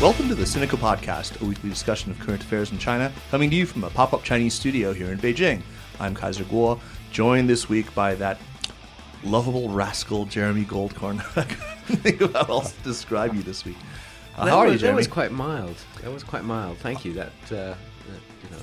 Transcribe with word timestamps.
Welcome 0.00 0.28
to 0.28 0.36
the 0.36 0.44
Sinica 0.44 0.76
Podcast, 0.78 1.40
a 1.40 1.44
weekly 1.44 1.70
discussion 1.70 2.12
of 2.12 2.20
current 2.20 2.40
affairs 2.42 2.70
in 2.70 2.78
China, 2.78 3.12
coming 3.32 3.50
to 3.50 3.56
you 3.56 3.66
from 3.66 3.82
a 3.82 3.90
pop 3.90 4.12
up 4.14 4.22
Chinese 4.22 4.54
studio 4.54 4.92
here 4.92 5.10
in 5.10 5.18
Beijing. 5.18 5.60
I'm 5.98 6.14
Kaiser 6.14 6.44
Kuo, 6.44 6.78
joined 7.10 7.48
this 7.50 7.68
week 7.68 7.92
by 7.96 8.14
that 8.14 8.38
lovable 9.24 9.68
rascal, 9.70 10.24
Jeremy 10.26 10.64
Goldkorn. 10.64 11.18
I 11.36 11.42
couldn't 11.42 12.02
think 12.02 12.20
of 12.20 12.32
how 12.32 12.44
else 12.44 12.72
to 12.74 12.82
describe 12.84 13.34
you 13.34 13.42
this 13.42 13.64
week. 13.64 13.76
Uh, 14.36 14.44
That 14.44 14.50
how 14.52 14.58
are 14.58 14.66
was, 14.66 14.80
you, 14.80 14.86
That 14.88 14.94
was 14.94 15.08
quite 15.08 15.32
mild. 15.32 15.74
That 16.02 16.12
was 16.12 16.22
quite 16.22 16.44
mild. 16.44 16.78
Thank 16.78 17.04
you. 17.04 17.14
That, 17.14 17.32
uh, 17.46 17.50
that 17.50 17.76
you 18.44 18.50
know, 18.52 18.62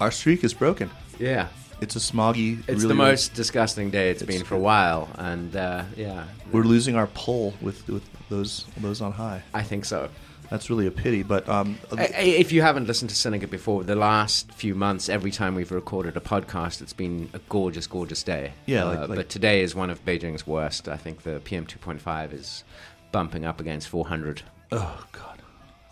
Our 0.00 0.12
streak 0.12 0.44
is 0.44 0.54
broken. 0.54 0.90
yeah. 1.18 1.48
It's 1.80 1.94
a 1.94 2.00
smoggy. 2.00 2.58
It's 2.60 2.68
really- 2.68 2.88
the 2.88 2.94
most 2.94 3.34
disgusting 3.34 3.90
day 3.90 4.10
it's 4.10 4.20
It's 4.22 4.28
been 4.32 4.44
for 4.44 4.56
a 4.56 4.58
while, 4.58 5.08
and 5.16 5.54
uh, 5.54 5.84
yeah, 5.96 6.24
We're 6.50 6.64
losing 6.64 6.96
our 6.96 7.06
pull 7.08 7.54
with 7.60 7.88
with 7.88 8.02
those 8.28 8.64
those 8.80 9.00
on 9.00 9.12
high. 9.12 9.42
I 9.54 9.62
think 9.62 9.84
so. 9.84 10.08
That's 10.50 10.70
really 10.70 10.86
a 10.86 10.90
pity. 10.90 11.22
But 11.22 11.48
um, 11.48 11.78
I- 11.92 12.04
If 12.22 12.52
you 12.52 12.62
haven't 12.62 12.86
listened 12.86 13.10
to 13.10 13.16
Sinica 13.16 13.48
before, 13.50 13.84
the 13.84 13.94
last 13.96 14.50
few 14.52 14.74
months, 14.74 15.08
every 15.08 15.30
time 15.30 15.54
we've 15.54 15.70
recorded 15.72 16.16
a 16.16 16.20
podcast, 16.20 16.80
it's 16.80 16.92
been 16.94 17.28
a 17.34 17.38
gorgeous, 17.48 17.86
gorgeous 17.86 18.22
day. 18.22 18.52
Yeah, 18.66 18.84
Uh, 18.84 18.88
like- 18.88 19.08
like- 19.08 19.16
but 19.18 19.28
today 19.28 19.62
is 19.62 19.74
one 19.74 19.90
of 19.90 20.04
Beijing's 20.04 20.46
worst. 20.46 20.88
I 20.88 20.96
think 20.96 21.22
the 21.22 21.40
PM 21.44 21.66
2.5 21.66 22.32
is 22.32 22.64
bumping 23.12 23.44
up 23.44 23.60
against 23.60 23.88
400. 23.88 24.42
Oh 24.72 25.04
God! 25.12 25.38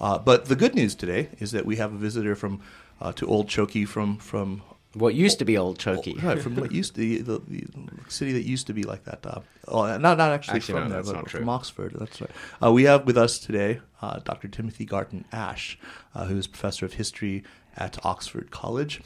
Uh, 0.01 0.19
but 0.19 0.47
the 0.47 0.57
good 0.57 0.75
news 0.75 0.95
today 0.95 1.29
is 1.39 1.53
that 1.53 1.65
we 1.67 1.77
have 1.77 1.93
a 1.95 1.97
visitor 1.97 2.35
from 2.35 2.61
uh, 3.01 3.13
to 3.13 3.27
Old 3.27 3.49
Choki 3.49 3.87
from 3.89 4.17
from 4.19 4.63
What 4.97 5.15
used 5.15 5.39
to 5.41 5.45
be 5.45 5.59
Old 5.59 5.79
Choki. 5.79 6.23
right 6.23 6.41
from 6.41 6.57
what 6.57 6.73
used 6.73 6.95
to 6.95 7.01
the, 7.01 7.19
the, 7.19 7.39
the 7.39 8.11
city 8.11 8.33
that 8.33 8.45
used 8.45 8.67
to 8.69 8.73
be 8.73 8.83
like 8.85 9.05
that. 9.05 9.27
Uh, 9.27 9.41
oh, 9.69 9.83
not 9.99 10.17
not 10.17 10.21
actually, 10.33 10.57
Actually, 10.57 10.81
from 10.81 10.85
no, 10.85 10.89
there, 10.89 10.99
that's 10.99 11.09
but 11.11 11.17
not 11.17 11.31
from 11.31 11.41
true. 11.43 11.51
Oxford. 11.51 11.97
That's 11.99 12.21
right. 12.21 12.31
Uh, 12.63 12.73
we 12.73 12.85
have 12.85 13.05
with 13.07 13.19
us 13.19 13.39
today 13.39 13.81
uh, 14.01 14.21
Dr. 14.21 14.49
Timothy 14.49 14.85
Garton 14.87 15.25
Ash, 15.33 15.79
uh, 16.15 16.25
who 16.27 16.37
is 16.39 16.47
professor 16.47 16.87
of 16.87 16.95
history 16.95 17.45
at 17.77 17.99
Oxford 18.05 18.51
College. 18.51 19.03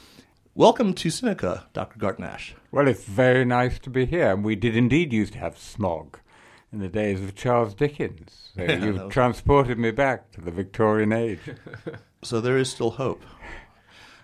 Welcome 0.55 0.93
to 0.95 1.09
Sinica, 1.09 1.63
Dr. 1.73 1.97
Garton 1.97 2.25
Ash. 2.25 2.55
Well, 2.71 2.87
it's 2.87 3.03
very 3.05 3.45
nice 3.45 3.79
to 3.79 3.89
be 3.89 4.05
here. 4.05 4.35
We 4.35 4.55
did 4.55 4.75
indeed 4.75 5.11
used 5.13 5.33
to 5.33 5.39
have 5.39 5.57
smog 5.57 6.19
in 6.73 6.79
the 6.79 6.87
days 6.89 7.21
of 7.21 7.35
Charles 7.35 7.73
Dickens. 7.73 8.51
So 8.55 8.61
that 8.67 8.81
you've 8.81 8.99
was- 9.01 9.13
transported 9.13 9.77
me 9.77 9.91
back 9.91 10.31
to 10.33 10.41
the 10.41 10.51
Victorian 10.51 11.11
age. 11.11 11.39
So 12.23 12.39
there 12.39 12.55
is 12.59 12.69
still 12.69 12.91
hope. 12.91 13.23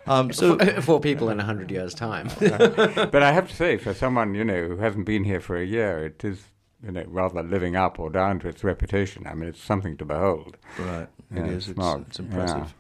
Um, 0.08 0.32
so 0.40 0.58
for 0.82 1.00
people 1.00 1.30
in 1.30 1.38
100 1.38 1.72
years' 1.72 1.94
time. 1.94 2.30
but 2.40 3.24
I 3.24 3.32
have 3.32 3.50
to 3.50 3.56
say, 3.56 3.78
for 3.78 3.94
someone 3.94 4.34
you 4.34 4.44
know 4.44 4.68
who 4.68 4.78
hasn't 4.78 5.06
been 5.06 5.24
here 5.24 5.42
for 5.42 5.58
a 5.58 5.66
year, 5.66 6.06
it 6.06 6.24
is 6.24 6.44
you 6.84 6.92
know 6.92 7.04
rather 7.08 7.44
living 7.44 7.76
up 7.76 8.00
or 8.00 8.10
down 8.10 8.40
to 8.40 8.48
its 8.48 8.64
reputation. 8.64 9.28
I 9.28 9.34
mean, 9.34 9.50
it's 9.50 9.62
something 9.62 9.98
to 9.98 10.06
behold. 10.06 10.58
Right, 10.80 11.08
Yeah, 11.34 11.46
it 11.46 11.52
is. 11.52 11.70
It's, 11.70 11.76
smog. 11.76 12.06
it's 12.08 12.20
impressive. 12.20 12.74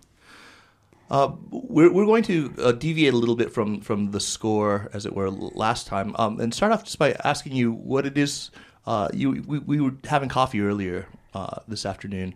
Uh, 1.09 1.31
we're 1.49 1.91
we're 1.91 2.05
going 2.05 2.23
to 2.23 2.53
uh, 2.59 2.71
deviate 2.73 3.13
a 3.13 3.17
little 3.17 3.35
bit 3.35 3.51
from 3.51 3.79
from 3.81 4.11
the 4.11 4.19
score, 4.19 4.89
as 4.93 5.05
it 5.05 5.15
were, 5.15 5.29
last 5.29 5.87
time, 5.87 6.15
um, 6.19 6.39
and 6.39 6.53
start 6.53 6.71
off 6.71 6.83
just 6.83 6.99
by 6.99 7.13
asking 7.23 7.53
you 7.53 7.71
what 7.71 8.05
it 8.05 8.17
is. 8.17 8.51
Uh, 8.85 9.07
you 9.13 9.43
we, 9.47 9.59
we 9.59 9.79
were 9.79 9.93
having 10.05 10.27
coffee 10.27 10.61
earlier 10.61 11.07
uh, 11.33 11.59
this 11.67 11.85
afternoon, 11.85 12.35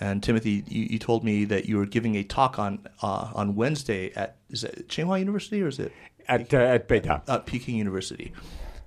and 0.00 0.22
Timothy, 0.22 0.64
you, 0.66 0.86
you 0.90 0.98
told 0.98 1.22
me 1.24 1.44
that 1.44 1.66
you 1.66 1.76
were 1.76 1.86
giving 1.86 2.16
a 2.16 2.24
talk 2.24 2.58
on 2.58 2.86
uh, 3.02 3.30
on 3.34 3.54
Wednesday 3.54 4.12
at 4.14 4.36
is 4.48 4.64
it 4.64 4.88
Tsinghua 4.88 5.18
University 5.18 5.62
or 5.62 5.68
is 5.68 5.78
it 5.78 5.92
At 6.26 6.52
uh, 6.52 6.58
at 6.58 6.88
Beida. 6.88 7.22
at 7.28 7.46
Peking 7.46 7.76
University. 7.76 8.32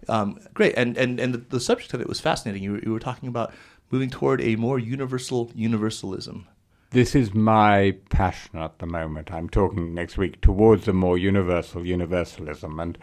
Um, 0.09 0.39
great, 0.53 0.73
and 0.75 0.97
and 0.97 1.19
and 1.19 1.33
the, 1.33 1.37
the 1.37 1.59
subject 1.59 1.93
of 1.93 2.01
it 2.01 2.09
was 2.09 2.19
fascinating. 2.19 2.63
You 2.63 2.73
were, 2.73 2.79
you 2.79 2.91
were 2.91 2.99
talking 2.99 3.29
about 3.29 3.53
moving 3.91 4.09
toward 4.09 4.41
a 4.41 4.55
more 4.55 4.79
universal 4.79 5.51
universalism. 5.55 6.47
This 6.89 7.15
is 7.15 7.33
my 7.33 7.95
passion 8.09 8.59
at 8.59 8.79
the 8.79 8.85
moment. 8.85 9.31
I'm 9.31 9.49
talking 9.49 9.93
next 9.93 10.17
week 10.17 10.41
towards 10.41 10.87
a 10.87 10.93
more 10.93 11.17
universal 11.17 11.85
universalism. 11.85 12.79
And 12.79 12.97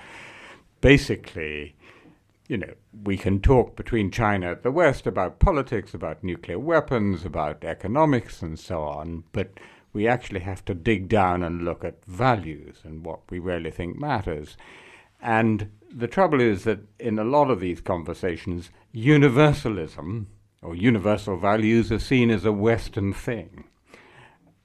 basically, 0.81 1.75
you 2.51 2.57
know, 2.57 2.75
we 3.05 3.17
can 3.17 3.39
talk 3.41 3.77
between 3.77 4.11
China 4.11 4.51
and 4.51 4.63
the 4.65 4.73
West 4.73 5.07
about 5.07 5.39
politics, 5.39 5.95
about 5.95 6.25
nuclear 6.25 6.59
weapons, 6.59 7.25
about 7.25 7.63
economics, 7.63 8.43
and 8.43 8.59
so 8.59 8.83
on. 8.83 9.23
But 9.31 9.61
we 9.93 10.09
actually 10.09 10.41
have 10.41 10.65
to 10.65 10.75
dig 10.75 11.09
down 11.09 11.45
and 11.45 11.65
look 11.65 11.85
at 11.85 12.05
values 12.07 12.79
and 12.83 13.05
what 13.05 13.21
we 13.31 13.39
really 13.39 13.71
think 13.71 14.01
matters. 14.01 14.57
And 15.23 15.71
the 15.95 16.09
trouble 16.09 16.41
is 16.41 16.65
that 16.65 16.81
in 16.99 17.21
a 17.21 17.25
lot 17.25 17.53
of 17.53 17.61
these 17.61 17.81
conversations, 17.81 18.71
universalism 18.91 20.27
or 20.61 20.75
universal 20.75 21.37
values 21.37 21.93
are 21.93 22.01
seen 22.01 22.33
as 22.33 22.45
a 22.45 22.51
Western 22.51 23.13
thing. 23.13 23.63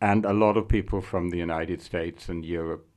And 0.01 0.25
a 0.25 0.33
lot 0.33 0.57
of 0.57 0.67
people 0.67 1.01
from 1.01 1.29
the 1.29 1.37
United 1.37 1.83
States 1.83 2.29
and 2.29 2.43
Europe 2.43 2.87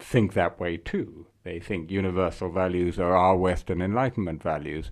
think 0.00 0.32
that 0.32 0.58
way 0.58 0.78
too. 0.78 1.26
They 1.44 1.58
think 1.58 1.90
universal 1.90 2.50
values 2.50 2.98
are 2.98 3.16
our 3.16 3.36
Western 3.36 3.82
Enlightenment 3.82 4.42
values. 4.42 4.90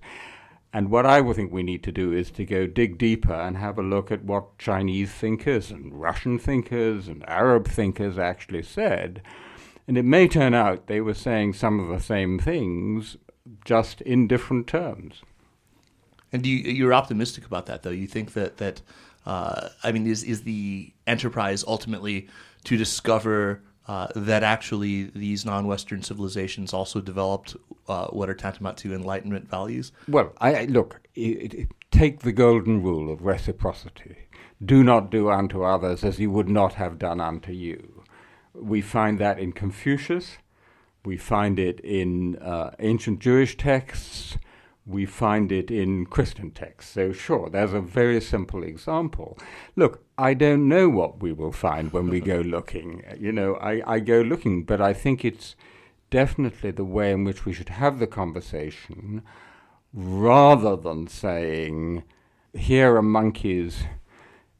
And 0.73 0.89
what 0.89 1.05
I 1.05 1.19
would 1.19 1.35
think 1.35 1.51
we 1.51 1.63
need 1.63 1.83
to 1.83 1.91
do 1.91 2.13
is 2.13 2.31
to 2.31 2.45
go 2.45 2.65
dig 2.65 2.97
deeper 2.97 3.33
and 3.33 3.57
have 3.57 3.77
a 3.77 3.83
look 3.83 4.11
at 4.11 4.23
what 4.23 4.57
Chinese 4.57 5.11
thinkers 5.11 5.69
and 5.69 5.93
Russian 5.93 6.39
thinkers 6.39 7.07
and 7.07 7.27
Arab 7.27 7.67
thinkers 7.67 8.17
actually 8.17 8.63
said. 8.63 9.21
And 9.87 9.97
it 9.97 10.05
may 10.05 10.27
turn 10.27 10.53
out 10.53 10.87
they 10.87 11.01
were 11.01 11.13
saying 11.13 11.53
some 11.53 11.79
of 11.79 11.89
the 11.89 11.99
same 11.99 12.39
things, 12.39 13.17
just 13.65 13.99
in 14.01 14.27
different 14.27 14.67
terms. 14.67 15.21
And 16.31 16.45
you, 16.45 16.55
you're 16.55 16.93
optimistic 16.93 17.45
about 17.45 17.65
that, 17.65 17.83
though. 17.83 17.89
You 17.89 18.07
think 18.07 18.33
that 18.33 18.57
that 18.57 18.81
uh, 19.25 19.69
I 19.83 19.91
mean, 19.91 20.07
is 20.07 20.23
is 20.23 20.43
the 20.43 20.93
enterprise 21.05 21.63
ultimately 21.67 22.27
to 22.63 22.77
discover 22.77 23.61
uh, 23.91 24.07
that 24.15 24.41
actually 24.41 25.03
these 25.13 25.43
non-Western 25.45 26.01
civilizations 26.01 26.73
also 26.73 27.01
developed 27.01 27.57
uh, 27.89 28.07
what 28.07 28.29
are 28.29 28.33
tantamount 28.33 28.77
to 28.77 28.93
Enlightenment 28.95 29.49
values? 29.49 29.91
Well, 30.07 30.31
I, 30.39 30.63
look, 30.63 31.01
i 31.17 31.49
i 31.59 31.67
take 31.91 32.21
the 32.21 32.31
golden 32.31 32.81
rule 32.81 33.11
of 33.11 33.25
reciprocity. 33.25 34.15
Do 34.63 34.81
not 34.81 35.11
do 35.11 35.29
unto 35.29 35.63
others 35.63 36.05
as 36.05 36.21
you 36.21 36.31
would 36.31 36.47
not 36.47 36.75
have 36.75 36.97
done 36.97 37.19
unto 37.19 37.51
you. 37.51 38.05
We 38.53 38.79
find 38.81 39.19
that 39.19 39.37
in 39.39 39.51
Confucius. 39.51 40.37
We 41.03 41.17
find 41.17 41.59
it 41.59 41.81
in 41.81 42.37
uh, 42.37 42.71
ancient 42.79 43.19
Jewish 43.19 43.57
texts. 43.57 44.37
We 44.85 45.05
find 45.05 45.51
it 45.51 45.69
in 45.69 46.05
Christian 46.07 46.51
texts. 46.51 46.93
So, 46.93 47.11
sure, 47.11 47.49
there's 47.49 47.73
a 47.73 47.81
very 47.81 48.19
simple 48.19 48.63
example. 48.63 49.37
Look, 49.75 50.03
I 50.17 50.33
don't 50.33 50.67
know 50.67 50.89
what 50.89 51.21
we 51.21 51.31
will 51.31 51.51
find 51.51 51.93
when 51.93 52.09
we 52.09 52.19
go 52.19 52.39
looking. 52.45 53.03
You 53.19 53.31
know, 53.31 53.55
I, 53.55 53.81
I 53.85 53.99
go 53.99 54.21
looking, 54.21 54.63
but 54.63 54.81
I 54.81 54.93
think 54.93 55.23
it's 55.23 55.55
definitely 56.09 56.71
the 56.71 56.85
way 56.85 57.11
in 57.11 57.23
which 57.23 57.45
we 57.45 57.53
should 57.53 57.69
have 57.69 57.99
the 57.99 58.07
conversation 58.07 59.23
rather 59.93 60.75
than 60.75 61.07
saying, 61.07 62.03
here 62.53 62.95
are 62.95 63.01
monkeys, 63.01 63.83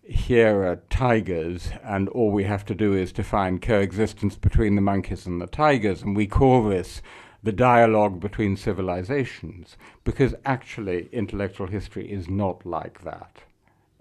here 0.04 0.64
are 0.64 0.84
tigers, 0.90 1.72
and 1.84 2.10
all 2.10 2.32
we 2.32 2.44
have 2.44 2.66
to 2.66 2.76
do 2.76 2.94
is 2.94 3.12
to 3.14 3.24
find 3.24 3.62
coexistence 3.62 4.36
between 4.36 4.76
the 4.76 4.82
monkeys 4.82 5.26
and 5.26 5.42
the 5.42 5.48
tigers, 5.48 6.02
and 6.02 6.16
we 6.16 6.28
call 6.28 6.68
this 6.68 7.02
the 7.44 7.52
dialogue 7.52 8.20
between 8.20 8.56
civilizations, 8.56 9.78
because 10.04 10.36
actually 10.46 11.10
intellectual 11.12 11.68
history 11.68 12.12
is 12.12 12.30
not 12.30 12.66
like 12.66 13.04
that. 13.04 13.42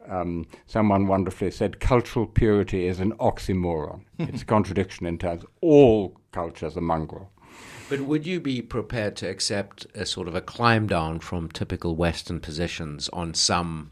Um, 0.08 0.46
someone 0.66 1.06
wonderfully 1.06 1.50
said 1.50 1.80
cultural 1.80 2.26
purity 2.26 2.86
is 2.86 3.00
an 3.00 3.12
oxymoron. 3.14 4.02
it's 4.18 4.42
a 4.42 4.46
contradiction 4.46 5.06
in 5.06 5.18
terms. 5.18 5.44
All 5.60 6.16
cultures 6.32 6.76
are 6.76 6.82
mongrel. 6.82 7.30
But 7.88 8.02
would 8.02 8.26
you 8.26 8.40
be 8.40 8.62
prepared 8.62 9.16
to 9.16 9.28
accept 9.28 9.86
a 9.94 10.06
sort 10.06 10.28
of 10.28 10.34
a 10.34 10.40
climb 10.40 10.86
down 10.86 11.18
from 11.18 11.48
typical 11.48 11.96
Western 11.96 12.40
positions 12.40 13.08
on 13.08 13.34
some 13.34 13.90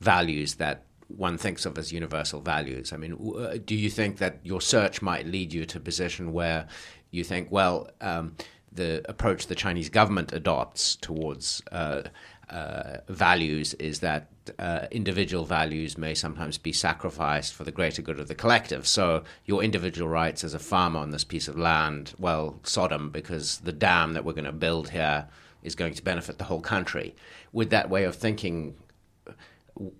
values 0.00 0.54
that 0.54 0.84
one 1.08 1.36
thinks 1.36 1.66
of 1.66 1.76
as 1.76 1.92
universal 1.92 2.40
values? 2.40 2.92
I 2.92 2.96
mean, 2.96 3.34
uh, 3.36 3.58
do 3.64 3.74
you 3.74 3.90
think 3.90 4.18
that 4.18 4.38
your 4.44 4.60
search 4.60 5.02
might 5.02 5.26
lead 5.26 5.52
you 5.52 5.66
to 5.66 5.78
a 5.78 5.80
position 5.80 6.32
where 6.32 6.68
you 7.10 7.24
think, 7.24 7.50
well, 7.50 7.90
um, 8.00 8.36
the 8.72 9.02
approach 9.08 9.46
the 9.46 9.54
Chinese 9.54 9.88
government 9.88 10.32
adopts 10.32 10.96
towards 10.96 11.62
uh, 11.72 12.02
uh, 12.48 12.98
values 13.08 13.74
is 13.74 14.00
that 14.00 14.28
uh, 14.58 14.86
individual 14.90 15.44
values 15.44 15.96
may 15.96 16.14
sometimes 16.14 16.58
be 16.58 16.72
sacrificed 16.72 17.54
for 17.54 17.64
the 17.64 17.70
greater 17.70 18.02
good 18.02 18.18
of 18.18 18.28
the 18.28 18.34
collective. 18.34 18.86
So 18.86 19.22
your 19.44 19.62
individual 19.62 20.08
rights 20.08 20.42
as 20.42 20.54
a 20.54 20.58
farmer 20.58 20.98
on 20.98 21.10
this 21.10 21.24
piece 21.24 21.48
of 21.48 21.56
land, 21.56 22.14
well, 22.18 22.58
Sodom, 22.64 23.10
because 23.10 23.58
the 23.58 23.72
dam 23.72 24.14
that 24.14 24.24
we're 24.24 24.32
going 24.32 24.44
to 24.44 24.52
build 24.52 24.90
here 24.90 25.28
is 25.62 25.74
going 25.74 25.94
to 25.94 26.02
benefit 26.02 26.38
the 26.38 26.44
whole 26.44 26.60
country. 26.60 27.14
With 27.52 27.70
that 27.70 27.90
way 27.90 28.04
of 28.04 28.16
thinking, 28.16 28.74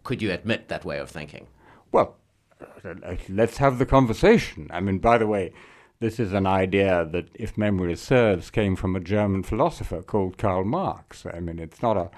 could 0.03 0.23
you 0.23 0.33
admit 0.33 0.69
that 0.69 0.85
way 0.85 0.99
of 0.99 1.11
thinking? 1.11 1.47
Well, 1.93 2.17
let's 3.29 3.59
have 3.59 3.79
the 3.79 3.87
conversation. 3.87 4.69
I 4.73 4.81
mean, 4.81 4.99
by 4.99 5.19
the 5.19 5.27
way, 5.27 5.53
this 6.01 6.19
is 6.19 6.33
an 6.33 6.47
idea 6.47 7.07
that, 7.13 7.29
if 7.35 7.59
memory 7.59 7.95
serves, 7.95 8.51
came 8.51 8.75
from 8.75 8.97
a 8.97 9.01
German 9.01 9.43
philosopher 9.43 10.03
called 10.03 10.39
Karl 10.39 10.65
Marx. 10.65 11.27
I 11.27 11.41
mean, 11.41 11.59
it's 11.59 11.83
not 11.83 11.97
a, 11.99 12.11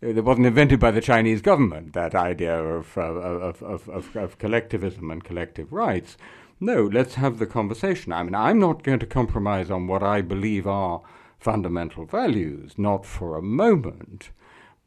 it 0.00 0.24
wasn't 0.24 0.46
invented 0.46 0.80
by 0.80 0.90
the 0.90 1.02
Chinese 1.02 1.42
government, 1.42 1.92
that 1.92 2.14
idea 2.14 2.58
of, 2.58 2.96
uh, 2.96 3.02
of, 3.02 3.62
of, 3.62 3.88
of, 3.90 4.16
of 4.16 4.38
collectivism 4.38 5.10
and 5.10 5.22
collective 5.22 5.70
rights. 5.70 6.16
No, 6.60 6.84
let's 6.84 7.16
have 7.16 7.38
the 7.38 7.46
conversation. 7.46 8.10
I 8.14 8.22
mean, 8.22 8.34
I'm 8.34 8.58
not 8.58 8.82
going 8.82 9.00
to 9.00 9.06
compromise 9.06 9.70
on 9.70 9.86
what 9.86 10.02
I 10.02 10.22
believe 10.22 10.66
are 10.66 11.02
fundamental 11.38 12.06
values, 12.06 12.72
not 12.78 13.04
for 13.04 13.36
a 13.36 13.42
moment, 13.42 14.30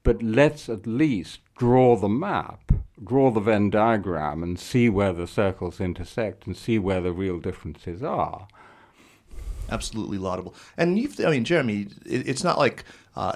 but 0.02 0.24
let's 0.24 0.68
at 0.70 0.88
least 0.88 1.42
draw 1.60 1.96
the 1.96 2.10
map, 2.10 2.72
draw 3.04 3.30
the 3.30 3.40
Venn 3.40 3.70
diagram, 3.70 4.42
and 4.42 4.60
see 4.60 4.90
where 4.90 5.14
the 5.14 5.28
circles 5.28 5.80
intersect 5.80 6.48
and 6.48 6.58
see 6.58 6.80
where 6.80 7.02
the 7.02 7.12
real 7.12 7.38
differences 7.38 8.02
are 8.02 8.48
absolutely 9.72 10.18
laudable. 10.18 10.56
And 10.78 10.98
you've, 10.98 11.20
I 11.20 11.30
mean, 11.30 11.44
Jeremy, 11.44 11.88
it, 12.06 12.28
it's 12.28 12.44
not 12.44 12.58
like 12.58 12.84
uh, 13.16 13.36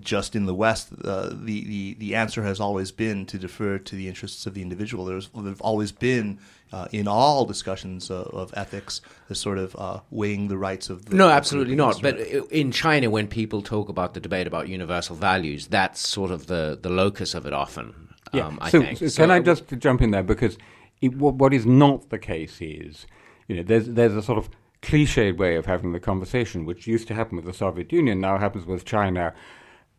just 0.00 0.36
in 0.36 0.46
the 0.46 0.54
West, 0.54 0.88
uh, 1.04 1.30
the, 1.30 1.64
the 1.64 1.94
the 1.94 2.14
answer 2.14 2.42
has 2.44 2.60
always 2.60 2.92
been 2.92 3.26
to 3.26 3.38
defer 3.38 3.78
to 3.78 3.96
the 3.96 4.08
interests 4.08 4.46
of 4.46 4.54
the 4.54 4.62
individual. 4.62 5.04
There's 5.04 5.28
there've 5.34 5.60
always 5.60 5.92
been 5.92 6.38
uh, 6.72 6.86
in 6.92 7.08
all 7.08 7.44
discussions 7.44 8.10
of, 8.10 8.26
of 8.28 8.54
ethics 8.56 9.00
this 9.28 9.40
sort 9.40 9.58
of 9.58 9.74
uh, 9.76 10.00
weighing 10.10 10.48
the 10.48 10.56
rights 10.56 10.90
of 10.90 11.06
the 11.06 11.16
no, 11.16 11.28
absolutely 11.28 11.74
not. 11.74 12.00
But 12.00 12.18
in 12.18 12.70
China, 12.70 13.10
when 13.10 13.26
people 13.26 13.62
talk 13.62 13.88
about 13.88 14.14
the 14.14 14.20
debate 14.20 14.46
about 14.46 14.68
universal 14.68 15.16
values, 15.16 15.66
that's 15.66 16.06
sort 16.06 16.30
of 16.30 16.46
the 16.46 16.78
the 16.80 16.90
locus 16.90 17.34
of 17.34 17.46
it 17.46 17.52
often. 17.52 18.08
Yeah. 18.32 18.46
Um, 18.46 18.58
so, 18.70 18.82
so, 18.94 19.06
so, 19.08 19.22
can 19.22 19.30
I 19.30 19.40
just 19.40 19.66
jump 19.78 20.02
in 20.02 20.10
there 20.10 20.22
because 20.22 20.58
it, 21.00 21.16
what, 21.16 21.34
what 21.34 21.54
is 21.54 21.64
not 21.66 22.10
the 22.10 22.18
case 22.18 22.58
is, 22.60 23.06
you 23.48 23.56
know, 23.56 23.62
there's 23.62 23.88
there's 23.88 24.14
a 24.14 24.22
sort 24.22 24.38
of 24.38 24.48
cliched 24.86 25.36
way 25.36 25.56
of 25.56 25.66
having 25.66 25.92
the 25.92 26.00
conversation, 26.00 26.64
which 26.64 26.86
used 26.86 27.08
to 27.08 27.14
happen 27.14 27.36
with 27.36 27.44
the 27.44 27.52
Soviet 27.52 27.92
Union, 27.92 28.20
now 28.20 28.38
happens 28.38 28.64
with 28.66 28.84
China. 28.84 29.34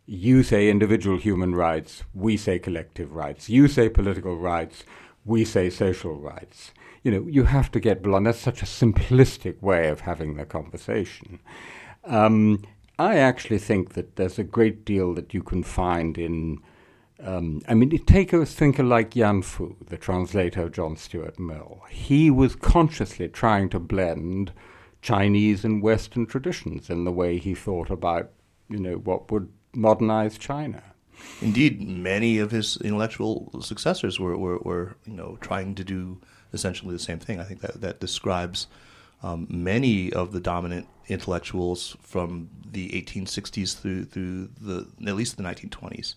You 0.05 0.43
say 0.43 0.69
individual 0.69 1.17
human 1.17 1.53
rights, 1.53 2.03
we 2.13 2.37
say 2.37 2.57
collective 2.57 3.13
rights. 3.13 3.49
You 3.49 3.67
say 3.67 3.89
political 3.89 4.37
rights, 4.37 4.85
we 5.25 5.43
say 5.43 5.69
social 5.69 6.15
rights. 6.15 6.71
You 7.03 7.11
know, 7.11 7.27
you 7.27 7.43
have 7.43 7.69
to 7.71 7.81
get 7.81 8.01
beyond. 8.01 8.25
That's 8.25 8.39
such 8.39 8.61
a 8.61 8.65
simplistic 8.65 9.61
way 9.61 9.89
of 9.89 10.01
having 10.01 10.35
the 10.35 10.45
conversation. 10.45 11.39
Um, 12.05 12.63
I 12.97 13.17
actually 13.17 13.59
think 13.59 13.93
that 13.93 14.15
there's 14.15 14.39
a 14.39 14.43
great 14.43 14.85
deal 14.85 15.13
that 15.15 15.33
you 15.33 15.43
can 15.43 15.63
find 15.63 16.17
in. 16.17 16.59
Um, 17.21 17.61
I 17.67 17.73
mean, 17.73 17.89
take 18.05 18.31
a 18.31 18.45
thinker 18.45 18.83
like 18.83 19.15
Yan 19.15 19.41
Fu, 19.41 19.75
the 19.87 19.97
translator 19.97 20.63
of 20.63 20.71
John 20.71 20.95
Stuart 20.95 21.37
Mill. 21.37 21.81
He 21.89 22.31
was 22.31 22.55
consciously 22.55 23.27
trying 23.27 23.69
to 23.69 23.79
blend 23.79 24.53
Chinese 25.01 25.63
and 25.63 25.81
Western 25.81 26.25
traditions 26.25 26.89
in 26.89 27.03
the 27.03 27.11
way 27.11 27.37
he 27.37 27.53
thought 27.53 27.89
about, 27.89 28.29
you 28.69 28.79
know, 28.79 28.95
what 28.95 29.31
would 29.31 29.49
modernize 29.73 30.37
China. 30.37 30.83
Indeed, 31.41 31.81
many 31.81 32.37
of 32.39 32.51
his 32.51 32.77
intellectual 32.77 33.61
successors 33.61 34.19
were, 34.19 34.37
were, 34.37 34.59
were 34.59 34.97
you 35.05 35.13
know, 35.13 35.37
trying 35.41 35.75
to 35.75 35.83
do 35.83 36.19
essentially 36.53 36.93
the 36.93 36.99
same 36.99 37.19
thing. 37.19 37.39
I 37.39 37.43
think 37.43 37.61
that, 37.61 37.81
that 37.81 37.99
describes 37.99 38.67
um, 39.23 39.47
many 39.49 40.13
of 40.13 40.31
the 40.31 40.39
dominant 40.39 40.87
intellectuals 41.07 41.97
from 42.01 42.49
the 42.71 42.89
1860s 42.89 43.79
through, 43.79 44.05
through 44.05 44.49
the, 44.61 44.87
at 45.07 45.15
least 45.15 45.37
the 45.37 45.43
1920s. 45.43 46.15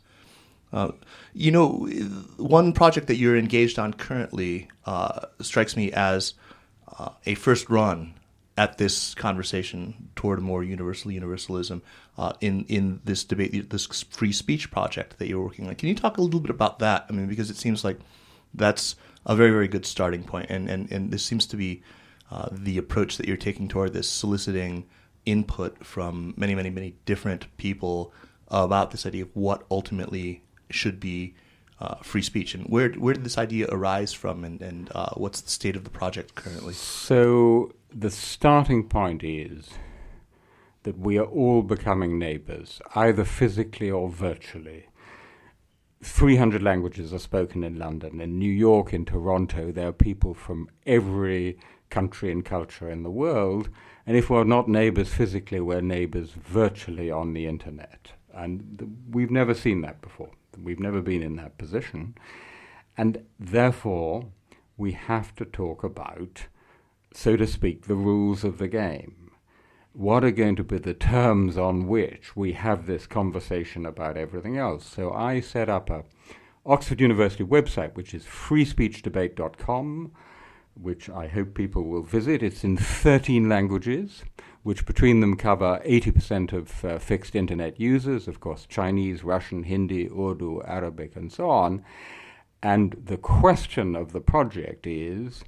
Uh, 0.73 0.93
you 1.33 1.51
know, 1.51 1.89
one 2.37 2.73
project 2.73 3.09
that 3.09 3.17
you're 3.17 3.37
engaged 3.37 3.79
on 3.79 3.93
currently 3.93 4.69
uh, 4.87 5.27
strikes 5.41 5.77
me 5.77 5.91
as 5.93 6.35
uh, 6.99 7.11
a 7.27 7.35
first 7.35 7.69
run 7.69 8.15
at 8.61 8.77
this 8.77 9.15
conversation 9.15 10.11
toward 10.15 10.39
more 10.43 10.63
universal 10.63 11.11
universalism 11.11 11.81
uh, 12.19 12.35
in 12.43 12.67
in 12.67 13.01
this 13.07 13.25
debate, 13.25 13.71
this 13.71 13.87
free 14.11 14.33
speech 14.33 14.71
project 14.71 15.19
that 15.19 15.29
you're 15.29 15.43
working 15.43 15.67
on. 15.67 15.75
Can 15.77 15.89
you 15.89 15.95
talk 15.95 16.19
a 16.19 16.21
little 16.21 16.41
bit 16.41 16.51
about 16.51 16.79
that? 16.81 17.07
I 17.09 17.13
mean, 17.13 17.27
because 17.27 17.49
it 17.49 17.57
seems 17.57 17.85
like 17.85 17.99
that's 18.53 18.97
a 19.25 19.35
very 19.35 19.51
very 19.51 19.67
good 19.67 19.87
starting 19.87 20.25
point, 20.25 20.51
and 20.51 20.69
and 20.69 20.93
and 20.93 21.11
this 21.11 21.25
seems 21.25 21.47
to 21.47 21.57
be 21.57 21.83
uh, 22.31 22.51
the 22.53 22.77
approach 22.77 23.17
that 23.17 23.27
you're 23.27 23.39
taking 23.39 23.67
toward 23.67 23.95
this, 23.95 24.11
soliciting 24.11 24.87
input 25.25 25.83
from 25.83 26.35
many 26.37 26.55
many 26.55 26.69
many 26.69 26.97
different 27.07 27.47
people 27.57 28.13
about 28.49 28.91
this 28.91 29.07
idea 29.07 29.23
of 29.23 29.31
what 29.33 29.65
ultimately 29.71 30.43
should 30.69 31.01
be 31.01 31.35
uh, 31.81 31.95
free 32.03 32.21
speech. 32.21 32.55
And 32.55 32.67
where 32.67 32.91
where 32.91 33.15
did 33.15 33.25
this 33.25 33.39
idea 33.39 33.69
arise 33.71 34.13
from, 34.13 34.45
and 34.45 34.61
and 34.61 34.91
uh, 34.95 35.15
what's 35.15 35.41
the 35.41 35.51
state 35.51 35.77
of 35.77 35.85
the 35.85 35.91
project 35.91 36.35
currently? 36.35 36.75
So 36.75 37.73
the 37.93 38.11
starting 38.11 38.89
point 38.89 39.23
is 39.25 39.71
that 40.83 40.99
we 40.99 41.19
are 41.19 41.25
all 41.25 41.63
becoming 41.63 42.19
neighbors, 42.19 42.81
either 42.95 43.25
physically 43.25 43.91
or 43.91 44.09
virtually. 44.09 44.87
300 46.03 46.63
languages 46.63 47.13
are 47.13 47.19
spoken 47.19 47.63
in 47.63 47.79
London. 47.79 48.21
In 48.21 48.39
New 48.39 48.53
York, 48.53 48.95
in 48.95 49.05
Toronto, 49.05 49.71
there 49.71 49.89
are 49.89 49.93
people 49.93 50.33
from 50.33 50.69
every 50.87 51.59
country 51.91 52.33
and 52.33 52.45
culture 52.45 52.89
in 52.89 53.03
the 53.03 53.11
world. 53.11 53.69
And 54.07 54.17
if 54.17 54.31
we're 54.31 54.45
not 54.45 54.69
neighbors 54.69 55.13
physically, 55.13 55.61
we're 55.61 55.83
neighbors 55.83 56.31
virtually 56.31 57.11
on 57.11 57.35
the 57.35 57.47
internet. 57.47 58.13
And 58.33 58.79
th- 58.79 58.91
we've 59.11 59.31
never 59.31 59.53
seen 59.53 59.83
that 59.83 60.01
before. 60.01 60.31
We've 60.59 60.81
never 60.81 61.03
been 61.03 61.23
in 61.23 61.37
that 61.37 61.59
position. 61.59 62.15
And 62.97 63.25
therefore, 63.39 64.27
we 64.79 64.93
have 64.93 65.35
to 65.37 65.45
talk 65.45 65.85
about 65.85 66.47
so 67.13 67.37
to 67.37 67.47
speak, 67.47 67.87
the 67.87 67.95
rules 67.95 68.45
of 68.45 68.59
the 68.59 68.69
game. 68.69 69.33
What 69.93 70.25
are 70.25 70.31
going 70.31 70.57
to 70.57 70.65
be 70.65 70.79
the 70.79 70.95
terms 70.95 71.59
on 71.59 71.89
which 71.89 72.37
we 72.37 72.53
have 72.53 72.87
this 72.87 73.07
conversation 73.07 73.85
about 73.85 74.17
everything 74.17 74.57
else? 74.57 74.87
So 74.87 75.13
I 75.13 75.41
set 75.41 75.69
up 75.69 75.91
a 75.91 76.05
Oxford 76.65 77.01
University 77.01 77.43
website, 77.43 77.95
which 77.95 78.15
is 78.15 78.25
freespeechdebate.com, 78.25 80.13
which 80.75 81.11
I 81.11 81.27
hope 81.27 81.55
people 81.55 81.85
will 81.85 82.03
visit. 82.03 82.43
It's 82.43 82.63
in 82.63 82.77
13 82.77 83.49
languages, 83.49 84.23
which 84.63 84.87
between 84.87 85.21
them 85.21 85.37
cover 85.37 85.81
80% 85.85 86.53
of 86.53 86.85
uh, 86.85 86.99
fixed 86.99 87.35
internet 87.35 87.81
users, 87.81 88.29
of 88.29 88.41
course, 88.41 88.67
Chinese, 88.67 89.25
Russian, 89.25 89.65
Hindi, 89.65 90.09
Urdu, 90.09 90.63
Arabic, 90.67 91.17
and 91.17 91.33
so 91.33 91.49
on. 91.49 91.83
And 92.63 92.95
the 93.03 93.17
question 93.17 93.97
of 93.97 94.13
the 94.13 94.21
project 94.21 94.87
is 94.87 95.43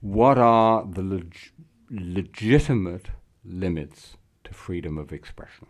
what 0.00 0.38
are 0.38 0.86
the 0.86 1.02
leg- 1.02 1.52
legitimate 1.90 3.10
limits 3.44 4.16
to 4.44 4.54
freedom 4.54 4.96
of 4.98 5.12
expression? 5.12 5.66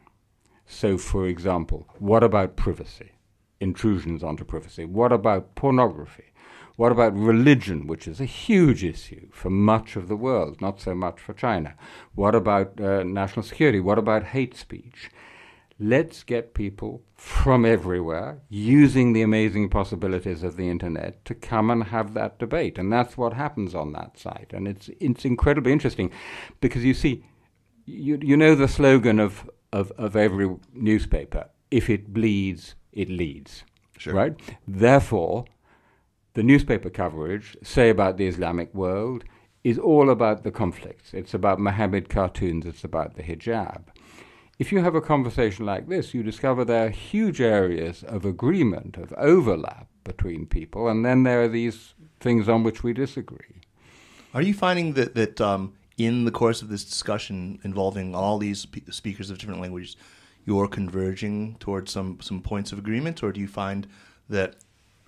So, 0.66 0.98
for 0.98 1.26
example, 1.26 1.88
what 1.98 2.22
about 2.22 2.56
privacy? 2.56 3.12
Intrusions 3.60 4.22
onto 4.22 4.44
privacy. 4.44 4.84
What 4.84 5.12
about 5.12 5.54
pornography? 5.56 6.32
What 6.76 6.92
about 6.92 7.14
religion, 7.14 7.86
which 7.86 8.08
is 8.08 8.20
a 8.20 8.24
huge 8.24 8.84
issue 8.84 9.28
for 9.32 9.50
much 9.50 9.96
of 9.96 10.08
the 10.08 10.16
world, 10.16 10.62
not 10.62 10.80
so 10.80 10.94
much 10.94 11.20
for 11.20 11.34
China? 11.34 11.74
What 12.14 12.34
about 12.34 12.80
uh, 12.80 13.02
national 13.02 13.42
security? 13.42 13.80
What 13.80 13.98
about 13.98 14.24
hate 14.24 14.56
speech? 14.56 15.10
Let's 15.80 16.22
get 16.22 16.52
people 16.52 17.02
from 17.16 17.64
everywhere 17.64 18.42
using 18.50 19.14
the 19.14 19.22
amazing 19.22 19.70
possibilities 19.70 20.42
of 20.42 20.56
the 20.56 20.68
internet 20.68 21.24
to 21.24 21.34
come 21.34 21.70
and 21.70 21.84
have 21.84 22.12
that 22.12 22.38
debate. 22.38 22.78
And 22.78 22.92
that's 22.92 23.16
what 23.16 23.32
happens 23.32 23.74
on 23.74 23.92
that 23.94 24.18
site. 24.18 24.52
And 24.52 24.68
it's, 24.68 24.90
it's 25.00 25.24
incredibly 25.24 25.72
interesting 25.72 26.10
because 26.60 26.84
you 26.84 26.92
see, 26.92 27.24
you, 27.86 28.18
you 28.20 28.36
know 28.36 28.54
the 28.54 28.68
slogan 28.68 29.18
of, 29.18 29.50
of, 29.72 29.90
of 29.92 30.16
every 30.16 30.54
newspaper 30.74 31.48
if 31.70 31.88
it 31.88 32.12
bleeds, 32.12 32.74
it 32.92 33.08
leads. 33.08 33.64
Sure. 33.96 34.14
Right? 34.14 34.38
Therefore, 34.68 35.44
the 36.34 36.42
newspaper 36.42 36.90
coverage, 36.90 37.56
say 37.62 37.88
about 37.90 38.16
the 38.18 38.26
Islamic 38.26 38.74
world, 38.74 39.24
is 39.62 39.78
all 39.78 40.10
about 40.10 40.42
the 40.42 40.50
conflicts. 40.50 41.14
It's 41.14 41.34
about 41.34 41.58
Muhammad 41.58 42.08
cartoons, 42.08 42.66
it's 42.66 42.84
about 42.84 43.14
the 43.14 43.22
hijab 43.22 43.84
if 44.60 44.70
you 44.70 44.80
have 44.80 44.94
a 44.94 45.00
conversation 45.00 45.64
like 45.64 45.88
this, 45.88 46.12
you 46.12 46.22
discover 46.22 46.66
there 46.66 46.86
are 46.86 46.90
huge 46.90 47.40
areas 47.40 48.02
of 48.02 48.26
agreement, 48.26 48.98
of 48.98 49.10
overlap 49.14 49.88
between 50.04 50.44
people, 50.44 50.86
and 50.86 51.02
then 51.02 51.22
there 51.22 51.42
are 51.42 51.48
these 51.48 51.94
things 52.20 52.46
on 52.46 52.62
which 52.62 52.82
we 52.82 52.92
disagree. 52.92 53.62
Are 54.34 54.42
you 54.42 54.52
finding 54.52 54.92
that 54.92 55.14
that 55.14 55.40
um, 55.40 55.72
in 55.96 56.26
the 56.26 56.30
course 56.30 56.60
of 56.60 56.68
this 56.68 56.84
discussion 56.84 57.58
involving 57.64 58.14
all 58.14 58.36
these 58.36 58.66
speakers 58.90 59.30
of 59.30 59.38
different 59.38 59.62
languages, 59.62 59.96
you're 60.44 60.68
converging 60.68 61.56
towards 61.58 61.90
some 61.90 62.18
some 62.20 62.42
points 62.42 62.70
of 62.70 62.78
agreement, 62.78 63.22
or 63.22 63.32
do 63.32 63.40
you 63.40 63.48
find 63.48 63.86
that 64.28 64.56